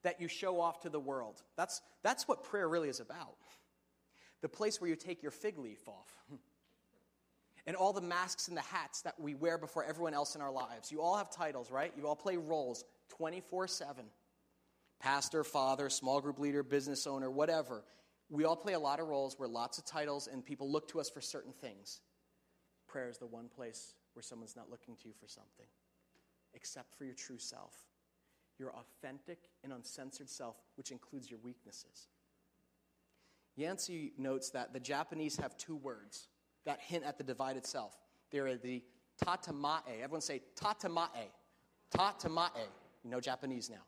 that 0.02 0.20
you 0.20 0.28
show 0.28 0.60
off 0.60 0.80
to 0.80 0.90
the 0.90 1.00
world. 1.00 1.42
That's, 1.56 1.80
that's 2.02 2.28
what 2.28 2.44
prayer 2.44 2.68
really 2.68 2.90
is 2.90 3.00
about. 3.00 3.36
The 4.42 4.48
place 4.50 4.78
where 4.78 4.90
you 4.90 4.96
take 4.96 5.22
your 5.22 5.30
fig 5.30 5.56
leaf 5.56 5.88
off. 5.88 6.14
and 7.66 7.76
all 7.76 7.94
the 7.94 8.02
masks 8.02 8.48
and 8.48 8.58
the 8.58 8.62
hats 8.62 9.00
that 9.02 9.18
we 9.18 9.34
wear 9.34 9.56
before 9.56 9.82
everyone 9.82 10.12
else 10.12 10.34
in 10.34 10.42
our 10.42 10.52
lives. 10.52 10.92
You 10.92 11.00
all 11.00 11.16
have 11.16 11.30
titles, 11.30 11.70
right? 11.70 11.94
You 11.96 12.06
all 12.06 12.16
play 12.16 12.36
roles 12.36 12.84
24 13.08 13.68
7. 13.68 14.04
Pastor, 15.00 15.44
father, 15.44 15.88
small 15.88 16.20
group 16.20 16.38
leader, 16.38 16.62
business 16.62 17.06
owner, 17.06 17.30
whatever. 17.30 17.84
We 18.32 18.46
all 18.46 18.56
play 18.56 18.72
a 18.72 18.80
lot 18.80 18.98
of 18.98 19.08
roles, 19.08 19.38
wear 19.38 19.46
lots 19.46 19.76
of 19.76 19.84
titles, 19.84 20.26
and 20.26 20.42
people 20.42 20.70
look 20.70 20.88
to 20.88 21.00
us 21.00 21.10
for 21.10 21.20
certain 21.20 21.52
things. 21.52 22.00
Prayer 22.88 23.10
is 23.10 23.18
the 23.18 23.26
one 23.26 23.48
place 23.54 23.92
where 24.14 24.22
someone's 24.22 24.56
not 24.56 24.70
looking 24.70 24.96
to 24.96 25.08
you 25.08 25.12
for 25.20 25.28
something, 25.28 25.66
except 26.54 26.94
for 26.96 27.04
your 27.04 27.12
true 27.12 27.36
self, 27.36 27.74
your 28.58 28.72
authentic 28.72 29.50
and 29.62 29.70
uncensored 29.70 30.30
self, 30.30 30.56
which 30.76 30.90
includes 30.90 31.30
your 31.30 31.40
weaknesses. 31.40 32.08
Yancey 33.54 34.14
notes 34.16 34.48
that 34.48 34.72
the 34.72 34.80
Japanese 34.80 35.36
have 35.36 35.58
two 35.58 35.76
words 35.76 36.28
that 36.64 36.80
hint 36.80 37.04
at 37.04 37.18
the 37.18 37.24
divide 37.24 37.58
itself. 37.58 37.98
There 38.30 38.46
are 38.46 38.56
the 38.56 38.82
tatemae. 39.22 39.82
Everyone 40.02 40.22
say 40.22 40.40
tatemae. 40.58 41.28
Tatemae. 41.94 42.48
You 43.04 43.10
know 43.10 43.20
Japanese 43.20 43.68
now. 43.68 43.84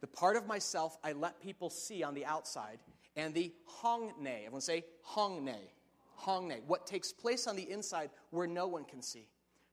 The 0.00 0.06
part 0.06 0.36
of 0.36 0.46
myself 0.46 0.96
I 1.04 1.12
let 1.12 1.42
people 1.42 1.68
see 1.68 2.02
on 2.02 2.14
the 2.14 2.24
outside, 2.24 2.78
and 3.16 3.34
the 3.34 3.52
honne. 3.64 4.26
Everyone 4.26 4.60
say 4.60 4.84
honne. 5.02 5.56
Honne. 6.14 6.60
What 6.66 6.86
takes 6.86 7.12
place 7.12 7.46
on 7.46 7.56
the 7.56 7.70
inside 7.70 8.10
where 8.30 8.46
no 8.46 8.66
one 8.66 8.84
can 8.84 9.02
see. 9.02 9.26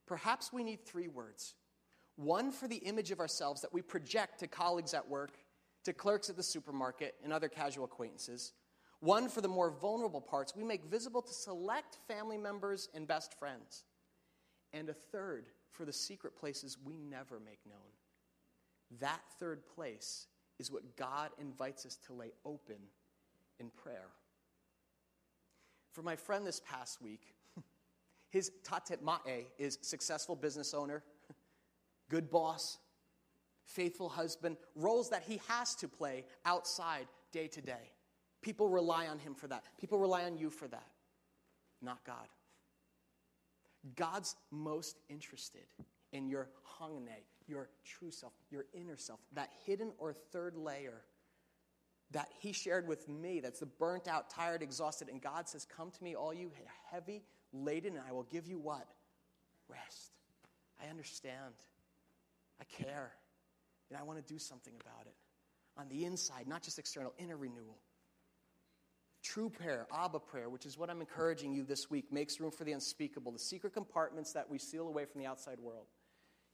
Perhaps 0.05 0.53
we 0.53 0.63
need 0.63 0.85
three 0.85 1.07
words. 1.07 1.55
One 2.15 2.51
for 2.51 2.67
the 2.67 2.77
image 2.77 3.11
of 3.11 3.19
ourselves 3.19 3.61
that 3.61 3.73
we 3.73 3.81
project 3.81 4.39
to 4.39 4.47
colleagues 4.47 4.93
at 4.93 5.07
work, 5.07 5.37
to 5.83 5.93
clerks 5.93 6.29
at 6.29 6.35
the 6.35 6.43
supermarket, 6.43 7.15
and 7.23 7.31
other 7.31 7.49
casual 7.49 7.85
acquaintances. 7.85 8.53
One 8.99 9.29
for 9.29 9.41
the 9.41 9.47
more 9.47 9.69
vulnerable 9.69 10.21
parts 10.21 10.55
we 10.55 10.63
make 10.63 10.85
visible 10.85 11.21
to 11.21 11.33
select 11.33 11.99
family 12.07 12.37
members 12.37 12.89
and 12.95 13.07
best 13.07 13.37
friends. 13.37 13.83
And 14.73 14.89
a 14.89 14.93
third 14.93 15.45
for 15.69 15.85
the 15.85 15.93
secret 15.93 16.35
places 16.35 16.77
we 16.83 16.97
never 16.97 17.39
make 17.39 17.59
known. 17.67 17.77
That 18.99 19.21
third 19.39 19.67
place 19.75 20.27
is 20.57 20.71
what 20.71 20.95
God 20.95 21.29
invites 21.39 21.85
us 21.85 21.97
to 22.07 22.13
lay 22.13 22.31
open 22.43 22.77
in 23.59 23.69
prayer. 23.69 24.09
For 25.91 26.01
my 26.01 26.15
friend 26.15 26.45
this 26.45 26.61
past 26.65 27.01
week, 27.01 27.33
his 28.29 28.51
tatemae 28.63 29.45
is 29.57 29.79
successful 29.81 30.35
business 30.35 30.73
owner, 30.73 31.03
good 32.09 32.29
boss, 32.29 32.77
faithful 33.65 34.09
husband, 34.09 34.57
roles 34.75 35.09
that 35.09 35.23
he 35.23 35.41
has 35.47 35.75
to 35.75 35.87
play 35.87 36.25
outside 36.45 37.07
day 37.31 37.47
to 37.47 37.61
day. 37.61 37.91
People 38.41 38.69
rely 38.69 39.07
on 39.07 39.19
him 39.19 39.33
for 39.33 39.47
that. 39.47 39.63
People 39.79 39.97
rely 39.97 40.23
on 40.23 40.37
you 40.37 40.49
for 40.49 40.67
that, 40.67 40.87
not 41.81 42.03
God. 42.05 42.27
God's 43.95 44.35
most 44.51 44.97
interested 45.09 45.65
in 46.13 46.27
your 46.27 46.49
honne, 46.63 47.09
your 47.47 47.69
true 47.83 48.11
self, 48.11 48.33
your 48.49 48.65
inner 48.73 48.97
self, 48.97 49.19
that 49.33 49.49
hidden 49.65 49.91
or 49.97 50.13
third 50.13 50.55
layer 50.55 51.01
that 52.11 52.29
he 52.39 52.53
shared 52.53 52.87
with 52.87 53.07
me 53.09 53.39
that's 53.41 53.59
the 53.59 53.65
burnt 53.65 54.07
out, 54.07 54.29
tired, 54.29 54.61
exhausted. 54.61 55.09
And 55.09 55.21
God 55.21 55.49
says, 55.49 55.65
Come 55.65 55.91
to 55.91 56.03
me, 56.03 56.15
all 56.15 56.33
you 56.33 56.51
heavy 56.89 57.23
laden, 57.53 57.95
and 57.95 58.03
I 58.07 58.11
will 58.11 58.23
give 58.23 58.47
you 58.47 58.57
what? 58.57 58.87
Rest. 59.69 60.11
I 60.83 60.89
understand. 60.89 61.53
I 62.59 62.63
care. 62.83 63.11
And 63.89 63.99
I 63.99 64.03
want 64.03 64.25
to 64.25 64.33
do 64.33 64.39
something 64.39 64.73
about 64.79 65.05
it. 65.05 65.15
On 65.77 65.87
the 65.89 66.05
inside, 66.05 66.47
not 66.47 66.63
just 66.63 66.79
external, 66.79 67.13
inner 67.17 67.37
renewal. 67.37 67.77
True 69.23 69.49
prayer, 69.49 69.87
Abba 69.93 70.19
prayer, 70.19 70.49
which 70.49 70.65
is 70.65 70.77
what 70.77 70.89
I'm 70.89 71.01
encouraging 71.01 71.53
you 71.53 71.63
this 71.63 71.89
week, 71.89 72.11
makes 72.11 72.39
room 72.39 72.51
for 72.51 72.63
the 72.63 72.71
unspeakable, 72.71 73.31
the 73.31 73.39
secret 73.39 73.73
compartments 73.73 74.33
that 74.33 74.49
we 74.49 74.57
seal 74.57 74.87
away 74.87 75.05
from 75.05 75.21
the 75.21 75.27
outside 75.27 75.59
world. 75.59 75.87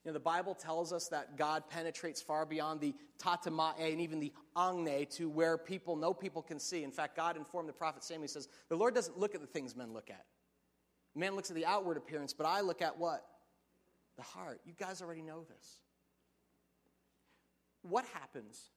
You 0.04 0.10
know, 0.10 0.14
the 0.14 0.20
Bible 0.20 0.54
tells 0.54 0.92
us 0.92 1.08
that 1.10 1.38
God 1.38 1.64
penetrates 1.70 2.22
far 2.22 2.46
beyond 2.46 2.82
the 2.82 2.94
tatemae 3.20 3.74
and 3.80 4.02
even 4.02 4.20
the 4.20 4.34
honne 4.54 5.06
to 5.12 5.30
where 5.30 5.58
people, 5.58 5.96
no 5.96 6.14
people 6.14 6.42
can 6.42 6.60
see. 6.60 6.84
In 6.84 6.92
fact, 6.92 7.16
God 7.16 7.38
informed 7.38 7.70
the 7.70 7.74
prophet 7.74 8.04
Samuel, 8.04 8.24
he 8.24 8.28
says, 8.28 8.50
The 8.68 8.76
Lord 8.76 8.94
doesn't 8.94 9.18
look 9.18 9.34
at 9.34 9.40
the 9.40 9.48
things 9.48 9.78
men 9.78 9.94
look 9.94 10.10
at. 10.10 10.26
Man 11.16 11.36
looks 11.36 11.50
at 11.50 11.56
the 11.56 11.66
outward 11.66 11.96
appearance, 11.96 12.34
but 12.34 12.46
I 12.46 12.62
look 12.62 12.82
at 12.82 12.98
what? 12.98 13.24
The 14.18 14.24
heart. 14.24 14.60
You 14.66 14.74
guys 14.78 15.02
already 15.02 15.22
know 15.22 15.44
this. 15.44 15.80
What 17.84 18.06
happens 18.14 18.72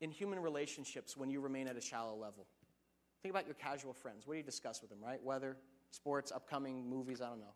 in 0.00 0.10
human 0.10 0.38
relationships 0.38 1.16
when 1.16 1.30
you 1.30 1.40
remain 1.40 1.66
at 1.66 1.76
a 1.76 1.80
shallow 1.80 2.14
level? 2.14 2.46
Think 3.22 3.34
about 3.34 3.46
your 3.46 3.54
casual 3.54 3.94
friends. 3.94 4.26
What 4.26 4.34
do 4.34 4.38
you 4.38 4.44
discuss 4.44 4.82
with 4.82 4.90
them, 4.90 4.98
right? 5.02 5.22
Weather, 5.22 5.56
sports, 5.90 6.30
upcoming 6.30 6.88
movies, 6.88 7.20
I 7.22 7.28
don't 7.28 7.40
know. 7.40 7.54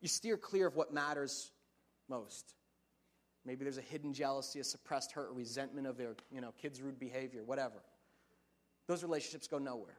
You 0.00 0.08
steer 0.08 0.36
clear 0.36 0.68
of 0.68 0.76
what 0.76 0.92
matters 0.92 1.50
most. 2.08 2.54
Maybe 3.44 3.64
there's 3.64 3.78
a 3.78 3.82
hidden 3.82 4.12
jealousy, 4.12 4.60
a 4.60 4.64
suppressed 4.64 5.12
hurt, 5.12 5.30
a 5.30 5.32
resentment 5.32 5.86
of 5.86 5.96
their, 5.96 6.16
you 6.30 6.40
know, 6.40 6.52
kids' 6.60 6.82
rude 6.82 6.98
behavior, 6.98 7.42
whatever. 7.44 7.82
Those 8.86 9.02
relationships 9.02 9.46
go 9.46 9.58
nowhere. 9.58 9.98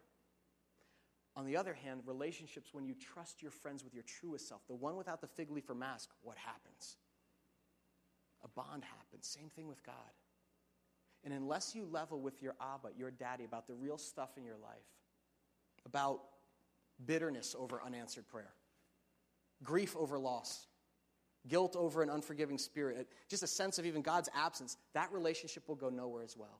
On 1.35 1.45
the 1.45 1.55
other 1.55 1.73
hand, 1.73 2.01
relationships 2.05 2.73
when 2.73 2.85
you 2.85 2.93
trust 2.93 3.41
your 3.41 3.51
friends 3.51 3.83
with 3.83 3.93
your 3.93 4.03
truest 4.03 4.47
self, 4.47 4.61
the 4.67 4.75
one 4.75 4.97
without 4.97 5.21
the 5.21 5.27
fig 5.27 5.51
leaf 5.51 5.69
or 5.69 5.75
mask, 5.75 6.09
what 6.21 6.37
happens? 6.37 6.97
A 8.43 8.47
bond 8.49 8.83
happens. 8.83 9.27
Same 9.27 9.49
thing 9.49 9.67
with 9.67 9.83
God. 9.85 9.95
And 11.23 11.33
unless 11.33 11.75
you 11.75 11.85
level 11.85 12.19
with 12.19 12.41
your 12.41 12.55
Abba, 12.61 12.89
your 12.97 13.11
daddy, 13.11 13.43
about 13.43 13.67
the 13.67 13.73
real 13.73 13.97
stuff 13.97 14.37
in 14.37 14.43
your 14.43 14.57
life, 14.61 14.87
about 15.85 16.21
bitterness 17.05 17.55
over 17.57 17.81
unanswered 17.85 18.27
prayer, 18.27 18.53
grief 19.63 19.95
over 19.97 20.17
loss, 20.17 20.67
guilt 21.47 21.75
over 21.75 22.01
an 22.01 22.09
unforgiving 22.09 22.57
spirit, 22.57 23.07
just 23.27 23.43
a 23.43 23.47
sense 23.47 23.79
of 23.79 23.85
even 23.85 24.01
God's 24.01 24.29
absence, 24.35 24.77
that 24.93 25.11
relationship 25.11 25.67
will 25.67 25.75
go 25.75 25.89
nowhere 25.89 26.23
as 26.23 26.35
well. 26.37 26.59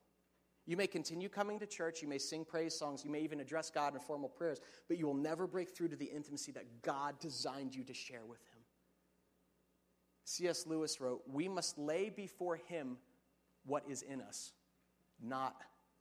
You 0.66 0.78
may 0.78 0.88
continue 0.88 1.30
coming 1.30 1.58
to 1.60 1.66
church, 1.66 2.02
you 2.02 2.08
may 2.08 2.20
sing 2.20 2.46
praise 2.46 2.78
songs, 2.78 3.04
you 3.04 3.10
may 3.10 3.22
even 3.22 3.40
address 3.40 3.72
God 3.72 3.96
in 3.96 4.00
formal 4.00 4.30
prayers, 4.30 4.60
but 4.88 4.98
you 4.98 5.08
will 5.08 5.16
never 5.16 5.48
break 5.48 5.76
through 5.76 5.88
to 5.90 5.96
the 5.96 6.06
intimacy 6.06 6.52
that 6.52 6.82
God 6.84 7.20
designed 7.20 7.74
you 7.74 7.84
to 7.86 7.94
share 7.94 8.26
with 8.28 8.40
Him. 8.40 8.60
C.S. 10.26 10.68
Lewis 10.68 11.02
wrote, 11.02 11.24
We 11.26 11.48
must 11.48 11.80
lay 11.80 12.10
before 12.10 12.56
Him 12.56 12.98
what 13.66 13.84
is 13.90 14.04
in 14.04 14.22
us, 14.22 14.54
not 15.20 15.56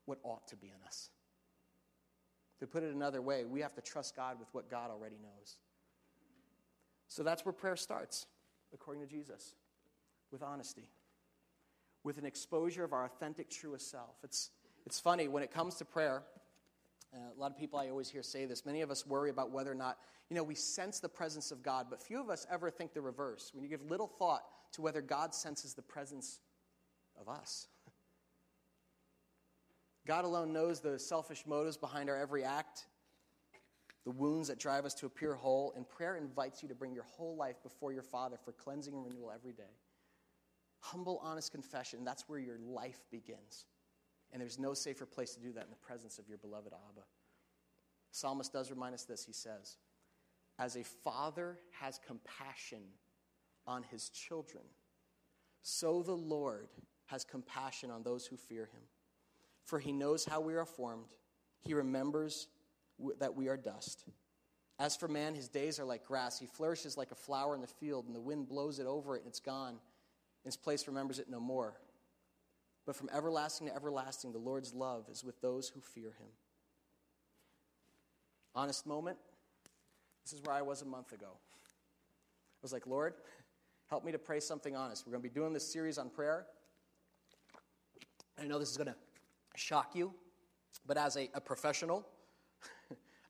what 0.04 0.18
ought 0.22 0.46
to 0.48 0.56
be 0.56 0.66
in 0.66 0.86
us. 0.86 1.08
To 2.60 2.66
put 2.66 2.82
it 2.82 2.92
another 2.94 3.22
way, 3.22 3.44
we 3.44 3.60
have 3.60 3.74
to 3.74 3.80
trust 3.80 4.16
God 4.16 4.38
with 4.38 4.48
what 4.52 4.70
God 4.70 4.90
already 4.90 5.16
knows. 5.22 5.56
So 7.06 7.22
that's 7.22 7.44
where 7.44 7.52
prayer 7.52 7.76
starts, 7.76 8.26
according 8.72 9.02
to 9.02 9.08
Jesus, 9.08 9.54
with 10.30 10.42
honesty, 10.42 10.88
with 12.04 12.18
an 12.18 12.26
exposure 12.26 12.84
of 12.84 12.92
our 12.92 13.04
authentic, 13.04 13.50
truest 13.50 13.90
self. 13.90 14.16
It's, 14.22 14.50
it's 14.86 15.00
funny, 15.00 15.28
when 15.28 15.42
it 15.42 15.50
comes 15.50 15.76
to 15.76 15.84
prayer, 15.84 16.22
uh, 17.14 17.18
a 17.36 17.40
lot 17.40 17.50
of 17.50 17.56
people 17.56 17.78
I 17.78 17.88
always 17.88 18.10
hear 18.10 18.22
say 18.22 18.44
this. 18.44 18.66
Many 18.66 18.82
of 18.82 18.90
us 18.90 19.06
worry 19.06 19.30
about 19.30 19.50
whether 19.50 19.70
or 19.72 19.74
not, 19.74 19.98
you 20.28 20.36
know, 20.36 20.42
we 20.42 20.54
sense 20.54 21.00
the 21.00 21.08
presence 21.08 21.50
of 21.50 21.62
God, 21.62 21.86
but 21.88 22.02
few 22.02 22.20
of 22.20 22.28
us 22.28 22.46
ever 22.50 22.70
think 22.70 22.92
the 22.92 23.00
reverse. 23.00 23.50
When 23.54 23.64
you 23.64 23.70
give 23.70 23.82
little 23.82 24.06
thought 24.06 24.42
to 24.72 24.82
whether 24.82 25.00
God 25.00 25.34
senses 25.34 25.74
the 25.74 25.82
presence 25.82 26.40
of 27.18 27.28
us. 27.28 27.68
God 30.06 30.24
alone 30.24 30.52
knows 30.52 30.80
the 30.80 30.98
selfish 30.98 31.44
motives 31.46 31.76
behind 31.76 32.10
our 32.10 32.16
every 32.16 32.44
act, 32.44 32.86
the 34.08 34.12
wounds 34.12 34.48
that 34.48 34.58
drive 34.58 34.86
us 34.86 34.94
to 34.94 35.04
appear 35.04 35.34
whole, 35.34 35.74
and 35.76 35.86
prayer 35.86 36.16
invites 36.16 36.62
you 36.62 36.68
to 36.70 36.74
bring 36.74 36.94
your 36.94 37.04
whole 37.04 37.36
life 37.36 37.62
before 37.62 37.92
your 37.92 38.02
Father 38.02 38.38
for 38.42 38.52
cleansing 38.52 38.94
and 38.94 39.04
renewal 39.04 39.30
every 39.30 39.52
day. 39.52 39.74
humble, 40.80 41.20
honest 41.22 41.52
confession. 41.52 42.04
That's 42.04 42.26
where 42.26 42.38
your 42.38 42.56
life 42.58 43.04
begins. 43.10 43.66
And 44.32 44.40
there's 44.40 44.58
no 44.58 44.72
safer 44.72 45.04
place 45.04 45.34
to 45.34 45.40
do 45.40 45.52
that 45.52 45.64
in 45.64 45.68
the 45.68 45.76
presence 45.76 46.18
of 46.18 46.26
your 46.26 46.38
beloved 46.38 46.72
Abba. 46.72 47.02
Psalmist 48.10 48.50
does 48.50 48.70
remind 48.70 48.94
us 48.94 49.02
this. 49.02 49.26
He 49.26 49.34
says, 49.34 49.76
As 50.58 50.76
a 50.76 50.84
father 50.84 51.58
has 51.72 52.00
compassion 52.06 52.84
on 53.66 53.82
his 53.90 54.08
children, 54.08 54.64
so 55.60 56.02
the 56.02 56.16
Lord 56.16 56.68
has 57.06 57.24
compassion 57.24 57.90
on 57.90 58.04
those 58.04 58.24
who 58.24 58.38
fear 58.38 58.70
him. 58.72 58.84
For 59.64 59.78
he 59.78 59.92
knows 59.92 60.24
how 60.24 60.40
we 60.40 60.54
are 60.54 60.64
formed, 60.64 61.12
he 61.60 61.74
remembers 61.74 62.48
that 63.18 63.34
we 63.34 63.48
are 63.48 63.56
dust. 63.56 64.04
As 64.78 64.96
for 64.96 65.08
man, 65.08 65.34
his 65.34 65.48
days 65.48 65.80
are 65.80 65.84
like 65.84 66.04
grass. 66.04 66.38
He 66.38 66.46
flourishes 66.46 66.96
like 66.96 67.10
a 67.10 67.16
flower 67.16 67.54
in 67.54 67.60
the 67.60 67.66
field, 67.66 68.06
and 68.06 68.14
the 68.14 68.20
wind 68.20 68.48
blows 68.48 68.78
it 68.78 68.86
over 68.86 69.16
it, 69.16 69.20
and 69.20 69.28
it's 69.28 69.40
gone. 69.40 69.70
And 69.70 70.46
its 70.46 70.56
place 70.56 70.86
remembers 70.86 71.18
it 71.18 71.28
no 71.28 71.40
more. 71.40 71.74
But 72.86 72.96
from 72.96 73.10
everlasting 73.12 73.66
to 73.66 73.74
everlasting, 73.74 74.32
the 74.32 74.38
Lord's 74.38 74.72
love 74.72 75.06
is 75.10 75.24
with 75.24 75.40
those 75.40 75.68
who 75.68 75.80
fear 75.80 76.08
him. 76.08 76.28
Honest 78.54 78.86
moment. 78.86 79.18
This 80.24 80.32
is 80.32 80.44
where 80.44 80.54
I 80.54 80.62
was 80.62 80.82
a 80.82 80.86
month 80.86 81.12
ago. 81.12 81.26
I 81.30 82.62
was 82.62 82.72
like, 82.72 82.86
Lord, 82.86 83.14
help 83.88 84.04
me 84.04 84.12
to 84.12 84.18
pray 84.18 84.40
something 84.40 84.76
honest. 84.76 85.06
We're 85.06 85.12
going 85.12 85.22
to 85.22 85.28
be 85.28 85.34
doing 85.34 85.52
this 85.52 85.70
series 85.70 85.98
on 85.98 86.08
prayer. 86.08 86.46
I 88.40 88.46
know 88.46 88.58
this 88.58 88.70
is 88.70 88.76
going 88.76 88.88
to 88.88 88.96
shock 89.56 89.94
you, 89.94 90.14
but 90.86 90.96
as 90.96 91.16
a, 91.16 91.28
a 91.34 91.40
professional, 91.40 92.06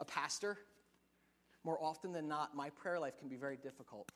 a 0.00 0.04
pastor, 0.04 0.58
more 1.64 1.78
often 1.82 2.12
than 2.12 2.28
not, 2.28 2.54
my 2.54 2.70
prayer 2.70 2.98
life 2.98 3.18
can 3.18 3.28
be 3.28 3.36
very 3.36 3.56
difficult. 3.56 4.10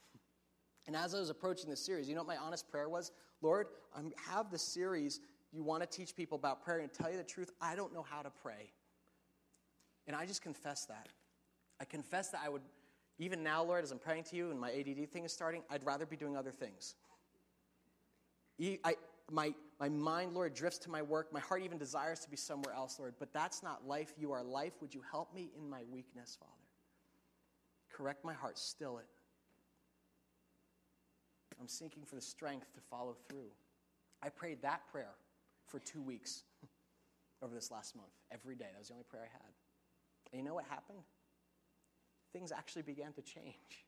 And 0.87 0.97
as 0.97 1.15
I 1.15 1.19
was 1.21 1.31
approaching 1.31 1.71
this 1.71 1.85
series, 1.85 2.09
you 2.09 2.15
know 2.15 2.23
what 2.23 2.29
my 2.29 2.37
honest 2.37 2.71
prayer 2.71 2.89
was? 2.89 3.13
Lord, 3.41 3.69
I 3.95 4.01
have 4.31 4.51
this 4.51 4.63
series. 4.63 5.21
You 5.53 5.63
want 5.63 5.83
to 5.83 5.89
teach 5.89 6.17
people 6.17 6.37
about 6.37 6.65
prayer, 6.65 6.79
and 6.79 6.93
tell 6.93 7.11
you 7.11 7.17
the 7.17 7.23
truth, 7.23 7.51
I 7.61 7.77
don't 7.77 7.93
know 7.93 8.05
how 8.09 8.23
to 8.23 8.31
pray. 8.31 8.73
And 10.07 10.17
I 10.17 10.27
just 10.27 10.43
confess 10.43 10.87
that. 10.87 11.09
I 11.81 11.85
confess 11.85 12.31
that 12.31 12.41
I 12.45 12.49
would, 12.49 12.63
even 13.19 13.43
now, 13.43 13.63
Lord, 13.63 13.85
as 13.85 13.93
I'm 13.93 13.99
praying 13.99 14.25
to 14.25 14.37
you 14.37 14.51
and 14.51 14.59
my 14.59 14.71
ADD 14.71 15.09
thing 15.11 15.25
is 15.25 15.33
starting, 15.33 15.63
I'd 15.71 15.85
rather 15.85 16.07
be 16.07 16.17
doing 16.17 16.37
other 16.37 16.51
things. 16.51 16.95
I, 18.85 18.95
my, 19.31 19.55
my 19.83 19.89
mind, 19.89 20.33
Lord, 20.33 20.55
drifts 20.55 20.79
to 20.79 20.91
my 20.93 21.03
work. 21.03 21.33
My 21.33 21.41
heart 21.41 21.63
even 21.65 21.77
desires 21.77 22.21
to 22.21 22.31
be 22.31 22.37
somewhere 22.37 22.73
else, 22.73 23.01
Lord. 23.01 23.15
But 23.19 23.33
that's 23.33 23.65
not 23.65 23.85
life. 23.85 24.13
You 24.17 24.31
are 24.31 24.45
life. 24.45 24.75
Would 24.81 24.95
you 24.95 25.03
help 25.11 25.35
me 25.35 25.51
in 25.59 25.69
my 25.69 25.81
weakness, 25.91 26.39
Father? 26.39 26.53
Correct 27.93 28.25
my 28.25 28.33
heart, 28.33 28.59
still 28.59 28.99
it. 28.99 29.07
I'm 31.61 31.67
seeking 31.67 32.05
for 32.05 32.15
the 32.15 32.21
strength 32.21 32.73
to 32.75 32.81
follow 32.81 33.17
through. 33.29 33.51
I 34.23 34.29
prayed 34.29 34.63
that 34.63 34.83
prayer 34.93 35.17
for 35.67 35.81
two 35.81 36.01
weeks 36.01 36.45
over 37.43 37.53
this 37.53 37.73
last 37.73 37.97
month, 37.97 38.13
every 38.31 38.55
day. 38.55 38.67
That 38.71 38.79
was 38.79 38.87
the 38.87 38.95
only 38.95 39.07
prayer 39.11 39.25
I 39.25 39.33
had. 39.33 39.53
And 40.31 40.41
you 40.41 40.47
know 40.47 40.55
what 40.55 40.67
happened? 40.71 41.01
Things 42.33 42.53
actually 42.53 42.83
began 42.83 43.13
to 43.15 43.23
change. 43.23 43.85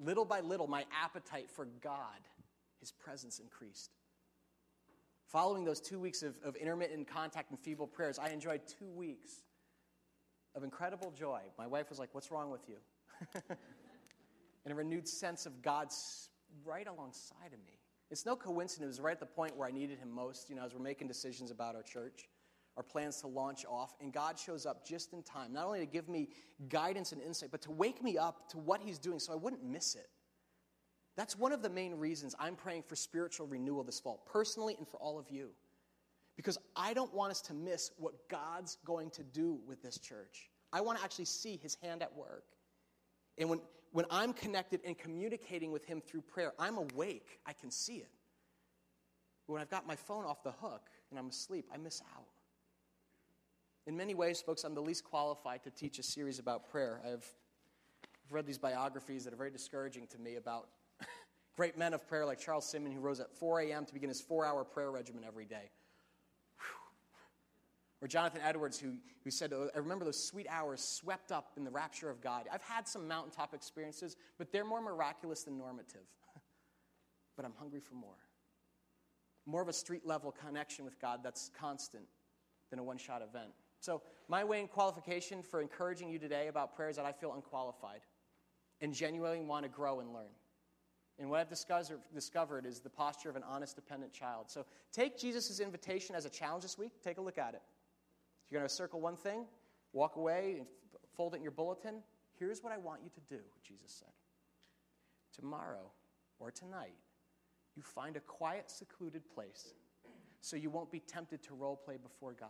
Little 0.00 0.24
by 0.24 0.40
little, 0.40 0.66
my 0.66 0.84
appetite 1.00 1.48
for 1.48 1.68
God, 1.80 2.26
His 2.80 2.90
presence 2.90 3.38
increased. 3.38 3.92
Following 5.28 5.64
those 5.64 5.80
two 5.80 5.98
weeks 5.98 6.22
of, 6.22 6.38
of 6.42 6.56
intermittent 6.56 7.06
contact 7.06 7.50
and 7.50 7.60
feeble 7.60 7.86
prayers, 7.86 8.18
I 8.18 8.30
enjoyed 8.30 8.62
two 8.66 8.88
weeks 8.88 9.42
of 10.54 10.64
incredible 10.64 11.10
joy. 11.10 11.42
My 11.58 11.66
wife 11.66 11.90
was 11.90 11.98
like, 11.98 12.08
What's 12.12 12.30
wrong 12.30 12.50
with 12.50 12.62
you? 12.66 12.76
and 14.64 14.72
a 14.72 14.74
renewed 14.74 15.06
sense 15.06 15.44
of 15.44 15.60
God's 15.60 16.30
right 16.64 16.86
alongside 16.86 17.52
of 17.52 17.58
me. 17.66 17.78
It's 18.10 18.24
no 18.24 18.36
coincidence, 18.36 18.84
it 18.84 18.86
was 18.86 19.00
right 19.00 19.12
at 19.12 19.20
the 19.20 19.26
point 19.26 19.54
where 19.54 19.68
I 19.68 19.70
needed 19.70 19.98
him 19.98 20.10
most, 20.10 20.48
you 20.48 20.56
know, 20.56 20.64
as 20.64 20.72
we're 20.72 20.80
making 20.80 21.08
decisions 21.08 21.50
about 21.50 21.76
our 21.76 21.82
church, 21.82 22.26
our 22.78 22.82
plans 22.82 23.20
to 23.20 23.26
launch 23.26 23.66
off, 23.66 23.94
and 24.00 24.12
God 24.12 24.38
shows 24.38 24.64
up 24.64 24.86
just 24.86 25.12
in 25.12 25.22
time, 25.22 25.52
not 25.52 25.66
only 25.66 25.80
to 25.80 25.86
give 25.86 26.08
me 26.08 26.30
guidance 26.70 27.12
and 27.12 27.20
insight, 27.20 27.50
but 27.50 27.60
to 27.62 27.70
wake 27.70 28.02
me 28.02 28.16
up 28.16 28.48
to 28.50 28.56
what 28.56 28.80
he's 28.80 28.98
doing 28.98 29.18
so 29.18 29.32
I 29.32 29.36
wouldn't 29.36 29.62
miss 29.62 29.94
it. 29.94 30.08
That's 31.18 31.36
one 31.36 31.50
of 31.50 31.62
the 31.62 31.68
main 31.68 31.96
reasons 31.96 32.36
I'm 32.38 32.54
praying 32.54 32.84
for 32.84 32.94
spiritual 32.94 33.48
renewal 33.48 33.82
this 33.82 33.98
fall, 33.98 34.22
personally 34.24 34.76
and 34.78 34.86
for 34.86 34.98
all 34.98 35.18
of 35.18 35.28
you. 35.28 35.48
Because 36.36 36.58
I 36.76 36.94
don't 36.94 37.12
want 37.12 37.32
us 37.32 37.40
to 37.42 37.54
miss 37.54 37.90
what 37.98 38.28
God's 38.28 38.78
going 38.84 39.10
to 39.10 39.24
do 39.24 39.58
with 39.66 39.82
this 39.82 39.98
church. 39.98 40.48
I 40.72 40.80
want 40.80 40.96
to 40.96 41.04
actually 41.04 41.24
see 41.24 41.58
his 41.60 41.76
hand 41.82 42.04
at 42.04 42.16
work. 42.16 42.44
And 43.36 43.50
when, 43.50 43.60
when 43.90 44.04
I'm 44.12 44.32
connected 44.32 44.80
and 44.84 44.96
communicating 44.96 45.72
with 45.72 45.84
Him 45.84 46.00
through 46.00 46.20
prayer, 46.20 46.52
I'm 46.56 46.76
awake. 46.76 47.40
I 47.44 47.52
can 47.52 47.72
see 47.72 47.96
it. 47.96 48.10
When 49.46 49.60
I've 49.60 49.70
got 49.70 49.88
my 49.88 49.96
phone 49.96 50.24
off 50.24 50.44
the 50.44 50.52
hook 50.52 50.82
and 51.10 51.18
I'm 51.18 51.30
asleep, 51.30 51.66
I 51.74 51.78
miss 51.78 52.00
out. 52.16 52.26
In 53.88 53.96
many 53.96 54.14
ways, 54.14 54.40
folks, 54.40 54.62
I'm 54.62 54.74
the 54.74 54.82
least 54.82 55.02
qualified 55.02 55.64
to 55.64 55.70
teach 55.70 55.98
a 55.98 56.04
series 56.04 56.38
about 56.38 56.70
prayer. 56.70 57.00
I've 57.04 57.26
read 58.30 58.46
these 58.46 58.58
biographies 58.58 59.24
that 59.24 59.32
are 59.32 59.36
very 59.36 59.50
discouraging 59.50 60.06
to 60.08 60.18
me 60.20 60.36
about 60.36 60.68
great 61.58 61.76
men 61.76 61.92
of 61.92 62.06
prayer 62.06 62.24
like 62.24 62.38
Charles 62.38 62.70
Simeon, 62.70 62.92
who 62.92 63.00
rose 63.00 63.18
at 63.18 63.32
4 63.32 63.62
a.m. 63.62 63.84
to 63.84 63.92
begin 63.92 64.08
his 64.08 64.20
four 64.20 64.46
hour 64.46 64.62
prayer 64.62 64.92
regimen 64.92 65.24
every 65.26 65.44
day. 65.44 65.72
Or 68.00 68.06
Jonathan 68.06 68.40
Edwards, 68.44 68.78
who, 68.78 68.92
who 69.24 69.30
said, 69.32 69.52
oh, 69.52 69.68
I 69.74 69.78
remember 69.78 70.04
those 70.04 70.22
sweet 70.22 70.46
hours 70.48 70.80
swept 70.80 71.32
up 71.32 71.50
in 71.56 71.64
the 71.64 71.70
rapture 71.72 72.10
of 72.10 72.20
God. 72.20 72.46
I've 72.52 72.62
had 72.62 72.86
some 72.86 73.08
mountaintop 73.08 73.54
experiences, 73.54 74.14
but 74.38 74.52
they're 74.52 74.64
more 74.64 74.80
miraculous 74.80 75.42
than 75.42 75.58
normative. 75.58 76.06
but 77.36 77.44
I'm 77.44 77.54
hungry 77.58 77.80
for 77.80 77.96
more. 77.96 78.14
More 79.44 79.60
of 79.60 79.68
a 79.68 79.72
street 79.72 80.06
level 80.06 80.30
connection 80.30 80.84
with 80.84 81.00
God 81.00 81.22
that's 81.24 81.50
constant 81.58 82.04
than 82.70 82.78
a 82.78 82.84
one 82.84 82.98
shot 82.98 83.20
event. 83.20 83.50
So, 83.80 84.02
my 84.28 84.44
way 84.44 84.60
and 84.60 84.70
qualification 84.70 85.42
for 85.42 85.60
encouraging 85.60 86.08
you 86.08 86.20
today 86.20 86.46
about 86.46 86.76
prayer 86.76 86.88
is 86.88 86.96
that 86.96 87.04
I 87.04 87.10
feel 87.10 87.32
unqualified 87.32 88.02
and 88.80 88.94
genuinely 88.94 89.40
want 89.40 89.64
to 89.64 89.68
grow 89.68 89.98
and 89.98 90.12
learn. 90.12 90.30
And 91.18 91.28
what 91.28 91.40
I've 91.40 91.48
discovered 92.14 92.64
is 92.64 92.80
the 92.80 92.90
posture 92.90 93.28
of 93.28 93.36
an 93.36 93.42
honest, 93.42 93.74
dependent 93.74 94.12
child. 94.12 94.44
So, 94.48 94.64
take 94.92 95.18
Jesus' 95.18 95.58
invitation 95.58 96.14
as 96.14 96.24
a 96.24 96.30
challenge 96.30 96.62
this 96.62 96.78
week. 96.78 96.92
Take 97.02 97.18
a 97.18 97.20
look 97.20 97.38
at 97.38 97.54
it. 97.54 97.62
You're 98.50 98.60
going 98.60 98.68
to 98.68 98.74
circle 98.74 99.00
one 99.00 99.16
thing, 99.16 99.44
walk 99.92 100.16
away, 100.16 100.56
and 100.58 100.66
fold 101.16 101.34
it 101.34 101.38
in 101.38 101.42
your 101.42 101.52
bulletin. 101.52 102.02
Here's 102.38 102.62
what 102.62 102.72
I 102.72 102.78
want 102.78 103.00
you 103.02 103.10
to 103.10 103.20
do, 103.36 103.42
Jesus 103.66 103.90
said. 103.98 104.12
Tomorrow 105.34 105.90
or 106.38 106.52
tonight, 106.52 106.94
you 107.74 107.82
find 107.82 108.16
a 108.16 108.20
quiet, 108.20 108.70
secluded 108.70 109.22
place 109.34 109.74
so 110.40 110.56
you 110.56 110.70
won't 110.70 110.90
be 110.90 111.00
tempted 111.00 111.42
to 111.42 111.54
role 111.54 111.76
play 111.76 111.96
before 111.96 112.32
God. 112.32 112.48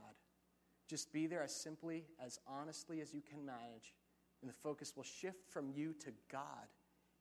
Just 0.88 1.12
be 1.12 1.26
there 1.26 1.42
as 1.42 1.54
simply, 1.54 2.04
as 2.24 2.38
honestly 2.46 3.00
as 3.00 3.12
you 3.12 3.20
can 3.20 3.44
manage, 3.44 3.94
and 4.40 4.48
the 4.48 4.54
focus 4.54 4.94
will 4.94 5.04
shift 5.04 5.50
from 5.50 5.70
you 5.70 5.94
to 6.00 6.12
God, 6.30 6.68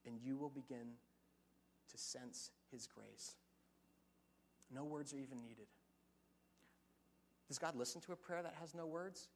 and 0.05 0.19
you 0.21 0.37
will 0.37 0.49
begin 0.49 0.87
to 1.91 1.97
sense 1.97 2.51
His 2.71 2.87
grace. 2.87 3.35
No 4.73 4.83
words 4.83 5.13
are 5.13 5.17
even 5.17 5.41
needed. 5.41 5.67
Does 7.47 7.57
God 7.57 7.75
listen 7.75 8.01
to 8.01 8.11
a 8.11 8.15
prayer 8.15 8.43
that 8.43 8.55
has 8.59 8.75
no 8.75 8.85
words? 8.85 9.29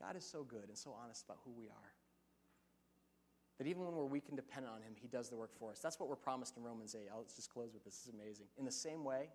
God 0.00 0.16
is 0.16 0.24
so 0.24 0.44
good 0.44 0.68
and 0.68 0.78
so 0.78 0.94
honest 1.02 1.24
about 1.24 1.38
who 1.44 1.50
we 1.50 1.66
are. 1.66 1.92
That 3.58 3.66
even 3.66 3.84
when 3.84 3.94
we're 3.94 4.06
weak 4.06 4.24
and 4.28 4.36
dependent 4.36 4.72
on 4.74 4.82
Him, 4.82 4.94
He 4.94 5.08
does 5.08 5.28
the 5.28 5.36
work 5.36 5.50
for 5.58 5.72
us. 5.72 5.80
That's 5.80 5.98
what 5.98 6.08
we're 6.08 6.16
promised 6.16 6.56
in 6.56 6.62
Romans 6.62 6.94
8. 6.94 7.08
I'll 7.12 7.26
just 7.34 7.50
close 7.50 7.74
with 7.74 7.84
this. 7.84 7.96
This 7.96 8.06
is 8.06 8.14
amazing. 8.14 8.46
In 8.56 8.64
the 8.64 8.70
same 8.70 9.04
way, 9.04 9.28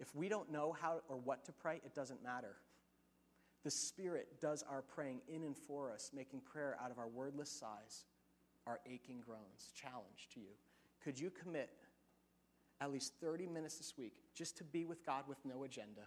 if 0.00 0.14
we 0.14 0.28
don't 0.28 0.50
know 0.50 0.74
how 0.80 1.02
or 1.08 1.16
what 1.16 1.44
to 1.44 1.52
pray, 1.52 1.80
it 1.84 1.94
doesn't 1.94 2.22
matter. 2.24 2.56
The 3.62 3.70
Spirit 3.70 4.40
does 4.40 4.64
our 4.68 4.80
praying 4.80 5.20
in 5.28 5.42
and 5.44 5.56
for 5.56 5.92
us, 5.92 6.10
making 6.14 6.40
prayer 6.40 6.76
out 6.82 6.90
of 6.90 6.98
our 6.98 7.08
wordless 7.08 7.50
sighs, 7.50 8.06
our 8.66 8.80
aching 8.86 9.20
groans. 9.24 9.72
Challenge 9.74 10.28
to 10.34 10.40
you. 10.40 10.54
Could 11.02 11.18
you 11.18 11.30
commit 11.30 11.70
at 12.80 12.92
least 12.92 13.14
30 13.20 13.46
minutes 13.46 13.76
this 13.76 13.94
week 13.96 14.12
just 14.34 14.56
to 14.58 14.64
be 14.64 14.84
with 14.84 15.04
God 15.04 15.24
with 15.28 15.38
no 15.44 15.64
agenda, 15.64 16.02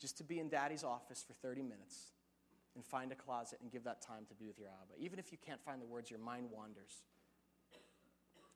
just 0.00 0.18
to 0.18 0.24
be 0.24 0.38
in 0.38 0.48
daddy's 0.48 0.84
office 0.84 1.24
for 1.26 1.34
30 1.34 1.62
minutes 1.62 2.12
and 2.74 2.84
find 2.84 3.10
a 3.12 3.14
closet 3.14 3.58
and 3.62 3.70
give 3.70 3.84
that 3.84 4.00
time 4.00 4.24
to 4.28 4.34
be 4.34 4.46
with 4.46 4.58
your 4.58 4.68
Abba. 4.68 5.02
Even 5.02 5.18
if 5.18 5.32
you 5.32 5.38
can't 5.44 5.60
find 5.60 5.80
the 5.80 5.86
words, 5.86 6.10
your 6.10 6.20
mind 6.20 6.46
wanders. 6.50 7.02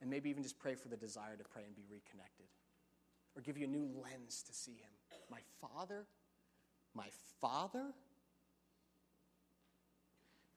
And 0.00 0.10
maybe 0.10 0.30
even 0.30 0.42
just 0.42 0.58
pray 0.58 0.74
for 0.74 0.88
the 0.88 0.96
desire 0.96 1.36
to 1.36 1.44
pray 1.44 1.62
and 1.66 1.74
be 1.74 1.84
reconnected. 1.90 2.46
Or 3.36 3.42
give 3.42 3.58
you 3.58 3.64
a 3.64 3.70
new 3.70 3.88
lens 4.02 4.42
to 4.46 4.52
see 4.52 4.72
Him. 4.72 4.90
My 5.30 5.40
Father? 5.60 6.06
My 6.94 7.08
Father? 7.40 7.92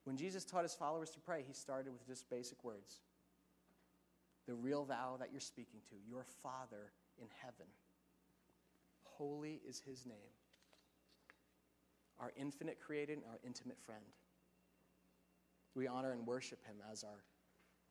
When 0.07 0.15
Jesus 0.15 0.45
taught 0.45 0.63
His 0.63 0.73
followers 0.73 1.09
to 1.09 1.19
pray, 1.19 1.43
He 1.45 1.51
started 1.51 1.91
with 1.91 2.07
just 2.07 2.29
basic 2.29 2.63
words 2.63 3.01
the 4.47 4.53
real 4.53 4.85
thou 4.85 5.17
that 5.19 5.27
you're 5.33 5.41
speaking 5.41 5.81
to, 5.89 5.95
your 6.09 6.23
Father 6.41 6.93
in 7.21 7.27
heaven. 7.41 7.67
Holy 9.03 9.59
is 9.67 9.81
his 9.85 10.05
name, 10.05 10.31
our 12.17 12.31
infinite 12.37 12.79
creator 12.79 13.11
and 13.11 13.23
our 13.29 13.39
intimate 13.45 13.77
friend. 13.77 14.05
We 15.75 15.85
honor 15.85 16.13
and 16.13 16.25
worship 16.25 16.65
him 16.65 16.77
as 16.89 17.03
our 17.03 17.25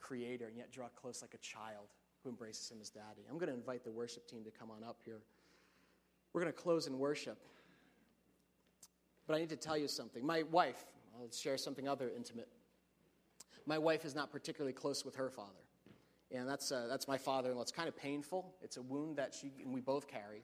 creator 0.00 0.46
and 0.46 0.56
yet 0.56 0.72
draw 0.72 0.88
close 0.88 1.20
like 1.20 1.34
a 1.34 1.38
child 1.38 1.88
who 2.24 2.30
embraces 2.30 2.70
him 2.70 2.78
as 2.80 2.88
daddy. 2.88 3.26
I'm 3.28 3.36
going 3.36 3.50
to 3.50 3.54
invite 3.54 3.84
the 3.84 3.90
worship 3.90 4.26
team 4.26 4.42
to 4.44 4.50
come 4.50 4.70
on 4.70 4.82
up 4.82 5.00
here. 5.04 5.20
We're 6.32 6.40
going 6.40 6.52
to 6.52 6.58
close 6.58 6.86
in 6.86 6.98
worship. 6.98 7.36
But 9.26 9.34
I 9.34 9.40
need 9.40 9.50
to 9.50 9.56
tell 9.56 9.76
you 9.76 9.88
something. 9.88 10.24
My 10.24 10.44
wife, 10.44 10.86
I'll 11.20 11.30
share 11.30 11.56
something 11.56 11.88
other 11.88 12.10
intimate. 12.14 12.48
My 13.66 13.78
wife 13.78 14.04
is 14.04 14.14
not 14.14 14.30
particularly 14.30 14.72
close 14.72 15.04
with 15.04 15.16
her 15.16 15.30
father. 15.30 15.50
And 16.32 16.48
that's, 16.48 16.72
uh, 16.72 16.86
that's 16.88 17.06
my 17.06 17.18
father 17.18 17.50
in 17.50 17.56
law. 17.56 17.62
It's 17.62 17.72
kind 17.72 17.88
of 17.88 17.96
painful. 17.96 18.54
It's 18.62 18.76
a 18.76 18.82
wound 18.82 19.16
that 19.16 19.34
she 19.34 19.52
and 19.62 19.72
we 19.72 19.80
both 19.80 20.08
carry. 20.08 20.42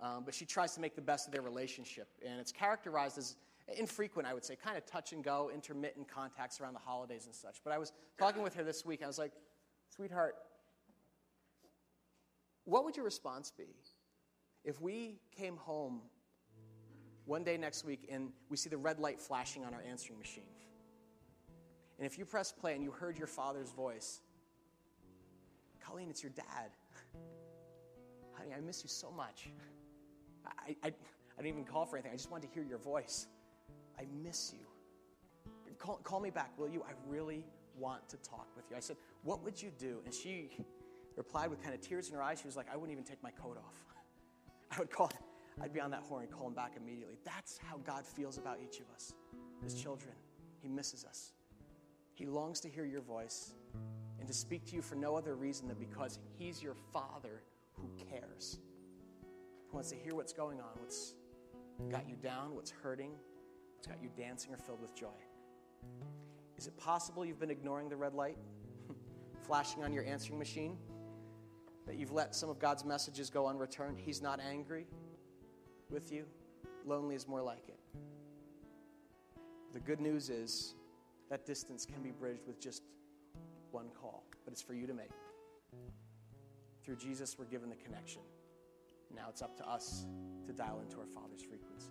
Um, 0.00 0.22
but 0.24 0.34
she 0.34 0.44
tries 0.44 0.74
to 0.74 0.80
make 0.80 0.94
the 0.94 1.02
best 1.02 1.26
of 1.26 1.32
their 1.32 1.42
relationship. 1.42 2.08
And 2.26 2.40
it's 2.40 2.52
characterized 2.52 3.18
as 3.18 3.36
infrequent, 3.76 4.26
I 4.26 4.34
would 4.34 4.44
say, 4.44 4.56
kind 4.56 4.76
of 4.76 4.86
touch 4.86 5.12
and 5.12 5.22
go, 5.22 5.50
intermittent 5.52 6.08
contacts 6.08 6.60
around 6.60 6.74
the 6.74 6.80
holidays 6.80 7.26
and 7.26 7.34
such. 7.34 7.60
But 7.64 7.72
I 7.72 7.78
was 7.78 7.92
talking 8.18 8.42
with 8.42 8.54
her 8.54 8.64
this 8.64 8.84
week. 8.84 9.02
I 9.02 9.06
was 9.06 9.18
like, 9.18 9.32
sweetheart, 9.94 10.36
what 12.64 12.84
would 12.84 12.96
your 12.96 13.04
response 13.04 13.50
be 13.50 13.74
if 14.64 14.80
we 14.80 15.20
came 15.36 15.56
home 15.56 16.00
one 17.28 17.44
day 17.44 17.56
next 17.56 17.84
week 17.84 18.08
and 18.10 18.30
we 18.48 18.56
see 18.56 18.70
the 18.70 18.76
red 18.76 18.98
light 18.98 19.20
flashing 19.20 19.64
on 19.64 19.74
our 19.74 19.82
answering 19.88 20.18
machine? 20.18 20.44
And 21.98 22.06
if 22.06 22.18
you 22.18 22.24
press 22.24 22.52
play 22.52 22.74
and 22.74 22.82
you 22.82 22.90
heard 22.90 23.18
your 23.18 23.26
father's 23.26 23.70
voice, 23.70 24.20
Colleen, 25.84 26.08
it's 26.10 26.22
your 26.22 26.32
dad. 26.32 26.70
Honey, 28.32 28.50
I 28.56 28.60
miss 28.60 28.82
you 28.82 28.88
so 28.88 29.10
much. 29.10 29.50
I, 30.46 30.76
I, 30.82 30.86
I 30.86 30.90
didn't 31.42 31.46
even 31.58 31.64
call 31.64 31.86
for 31.86 31.96
anything. 31.96 32.12
I 32.12 32.16
just 32.16 32.30
wanted 32.30 32.48
to 32.48 32.54
hear 32.54 32.62
your 32.62 32.78
voice. 32.78 33.26
I 33.98 34.04
miss 34.22 34.52
you. 34.52 34.66
Call, 35.78 35.96
call 36.02 36.20
me 36.20 36.30
back, 36.30 36.58
will 36.58 36.68
you? 36.68 36.84
I 36.88 36.92
really 37.06 37.44
want 37.78 38.08
to 38.08 38.16
talk 38.18 38.48
with 38.56 38.64
you. 38.70 38.76
I 38.76 38.80
said, 38.80 38.96
What 39.22 39.44
would 39.44 39.60
you 39.60 39.70
do? 39.78 40.00
And 40.04 40.12
she 40.12 40.50
replied 41.16 41.50
with 41.50 41.62
kind 41.62 41.74
of 41.74 41.80
tears 41.80 42.08
in 42.08 42.14
her 42.14 42.22
eyes. 42.22 42.40
She 42.40 42.46
was 42.46 42.56
like, 42.56 42.66
I 42.72 42.76
wouldn't 42.76 42.92
even 42.92 43.04
take 43.04 43.22
my 43.22 43.30
coat 43.30 43.56
off. 43.58 43.74
I 44.70 44.78
would 44.80 44.90
call, 44.90 45.10
I'd 45.60 45.72
be 45.72 45.80
on 45.80 45.90
that 45.90 46.02
horn 46.02 46.22
and 46.22 46.32
call 46.32 46.46
him 46.46 46.54
back 46.54 46.74
immediately. 46.76 47.16
That's 47.24 47.58
how 47.58 47.78
God 47.78 48.06
feels 48.06 48.38
about 48.38 48.58
each 48.62 48.80
of 48.80 48.86
us, 48.94 49.14
his 49.62 49.74
children. 49.74 50.14
He 50.60 50.68
misses 50.68 51.04
us. 51.04 51.32
He 52.14 52.26
longs 52.26 52.60
to 52.60 52.68
hear 52.68 52.84
your 52.84 53.00
voice 53.00 53.54
and 54.18 54.26
to 54.26 54.34
speak 54.34 54.66
to 54.66 54.74
you 54.74 54.82
for 54.82 54.94
no 54.94 55.16
other 55.16 55.34
reason 55.34 55.68
than 55.68 55.78
because 55.78 56.18
he's 56.38 56.62
your 56.62 56.74
father 56.92 57.42
who 57.74 57.90
cares. 58.10 58.58
He 59.22 59.74
wants 59.74 59.90
to 59.90 59.96
hear 59.96 60.14
what's 60.14 60.32
going 60.32 60.60
on, 60.60 60.70
what's 60.80 61.14
got 61.90 62.08
you 62.08 62.16
down, 62.16 62.54
what's 62.54 62.70
hurting, 62.70 63.12
what's 63.76 63.86
got 63.86 64.02
you 64.02 64.10
dancing 64.16 64.52
or 64.52 64.56
filled 64.56 64.80
with 64.80 64.94
joy. 64.94 65.06
Is 66.56 66.66
it 66.66 66.76
possible 66.76 67.24
you've 67.24 67.38
been 67.38 67.50
ignoring 67.50 67.88
the 67.88 67.96
red 67.96 68.14
light 68.14 68.36
flashing 69.46 69.84
on 69.84 69.92
your 69.92 70.04
answering 70.04 70.38
machine? 70.38 70.76
That 71.86 71.96
you've 71.96 72.12
let 72.12 72.34
some 72.34 72.50
of 72.50 72.58
God's 72.58 72.84
messages 72.84 73.30
go 73.30 73.46
unreturned? 73.46 73.98
He's 73.98 74.20
not 74.20 74.40
angry 74.40 74.86
with 75.90 76.12
you. 76.12 76.24
Lonely 76.86 77.14
is 77.14 77.26
more 77.26 77.42
like 77.42 77.68
it. 77.68 77.78
The 79.72 79.80
good 79.80 80.00
news 80.00 80.30
is 80.30 80.74
that 81.30 81.44
distance 81.44 81.84
can 81.84 82.02
be 82.02 82.10
bridged 82.10 82.46
with 82.46 82.60
just 82.60 82.82
one 83.70 83.88
call, 84.00 84.24
but 84.44 84.52
it's 84.52 84.62
for 84.62 84.74
you 84.74 84.86
to 84.86 84.94
make. 84.94 85.10
Through 86.84 86.96
Jesus, 86.96 87.38
we're 87.38 87.44
given 87.44 87.68
the 87.68 87.76
connection. 87.76 88.22
Now 89.14 89.26
it's 89.28 89.42
up 89.42 89.56
to 89.58 89.68
us 89.68 90.06
to 90.46 90.52
dial 90.52 90.80
into 90.80 90.98
our 90.98 91.06
Father's 91.06 91.42
frequency. 91.42 91.90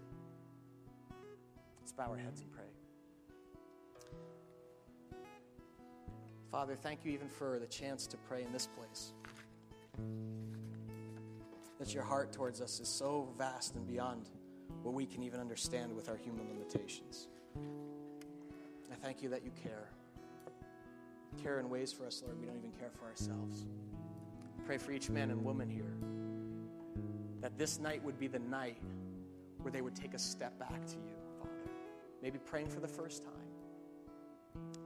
Let's 1.79 1.91
bow 1.91 2.09
our 2.11 2.17
heads 2.17 2.41
and 2.41 2.51
pray. 2.51 2.65
Father, 6.51 6.75
thank 6.75 7.05
you 7.05 7.11
even 7.11 7.29
for 7.29 7.59
the 7.59 7.67
chance 7.67 8.07
to 8.07 8.17
pray 8.17 8.43
in 8.43 8.51
this 8.51 8.67
place. 8.67 9.13
That 11.79 11.93
your 11.93 12.03
heart 12.03 12.33
towards 12.33 12.61
us 12.61 12.79
is 12.79 12.87
so 12.87 13.29
vast 13.37 13.75
and 13.75 13.85
beyond 13.85 14.29
what 14.83 14.93
we 14.93 15.05
can 15.05 15.23
even 15.23 15.39
understand 15.39 15.95
with 15.95 16.09
our 16.09 16.17
human 16.17 16.47
limitations. 16.47 17.27
I 18.91 18.95
thank 18.95 19.21
you 19.21 19.29
that 19.29 19.43
you 19.43 19.51
care. 19.61 19.89
Care 21.41 21.59
in 21.59 21.69
ways 21.69 21.93
for 21.93 22.05
us, 22.05 22.23
Lord, 22.25 22.39
we 22.39 22.47
don't 22.47 22.57
even 22.57 22.71
care 22.71 22.89
for 22.89 23.05
ourselves. 23.05 23.65
Pray 24.65 24.77
for 24.77 24.91
each 24.91 25.09
man 25.09 25.29
and 25.29 25.43
woman 25.43 25.69
here 25.69 25.93
that 27.41 27.57
this 27.57 27.79
night 27.79 28.03
would 28.03 28.19
be 28.19 28.27
the 28.27 28.39
night 28.39 28.81
where 29.61 29.71
they 29.71 29.81
would 29.81 29.95
take 29.95 30.13
a 30.13 30.19
step 30.19 30.57
back 30.59 30.85
to 30.87 30.95
you, 30.95 31.15
Father. 31.39 31.51
Maybe 32.21 32.39
praying 32.39 32.69
for 32.69 32.79
the 32.79 32.87
first 32.87 33.23
time 33.23 33.33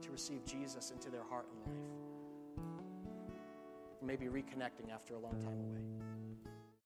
to 0.02 0.10
receive 0.10 0.44
Jesus 0.44 0.90
into 0.90 1.10
their 1.10 1.22
heart 1.22 1.46
and 1.50 1.74
life. 1.74 1.82
Maybe 4.02 4.26
reconnecting 4.26 4.92
after 4.92 5.14
a 5.14 5.18
long 5.18 5.40
time 5.40 5.58
away. 5.58 5.80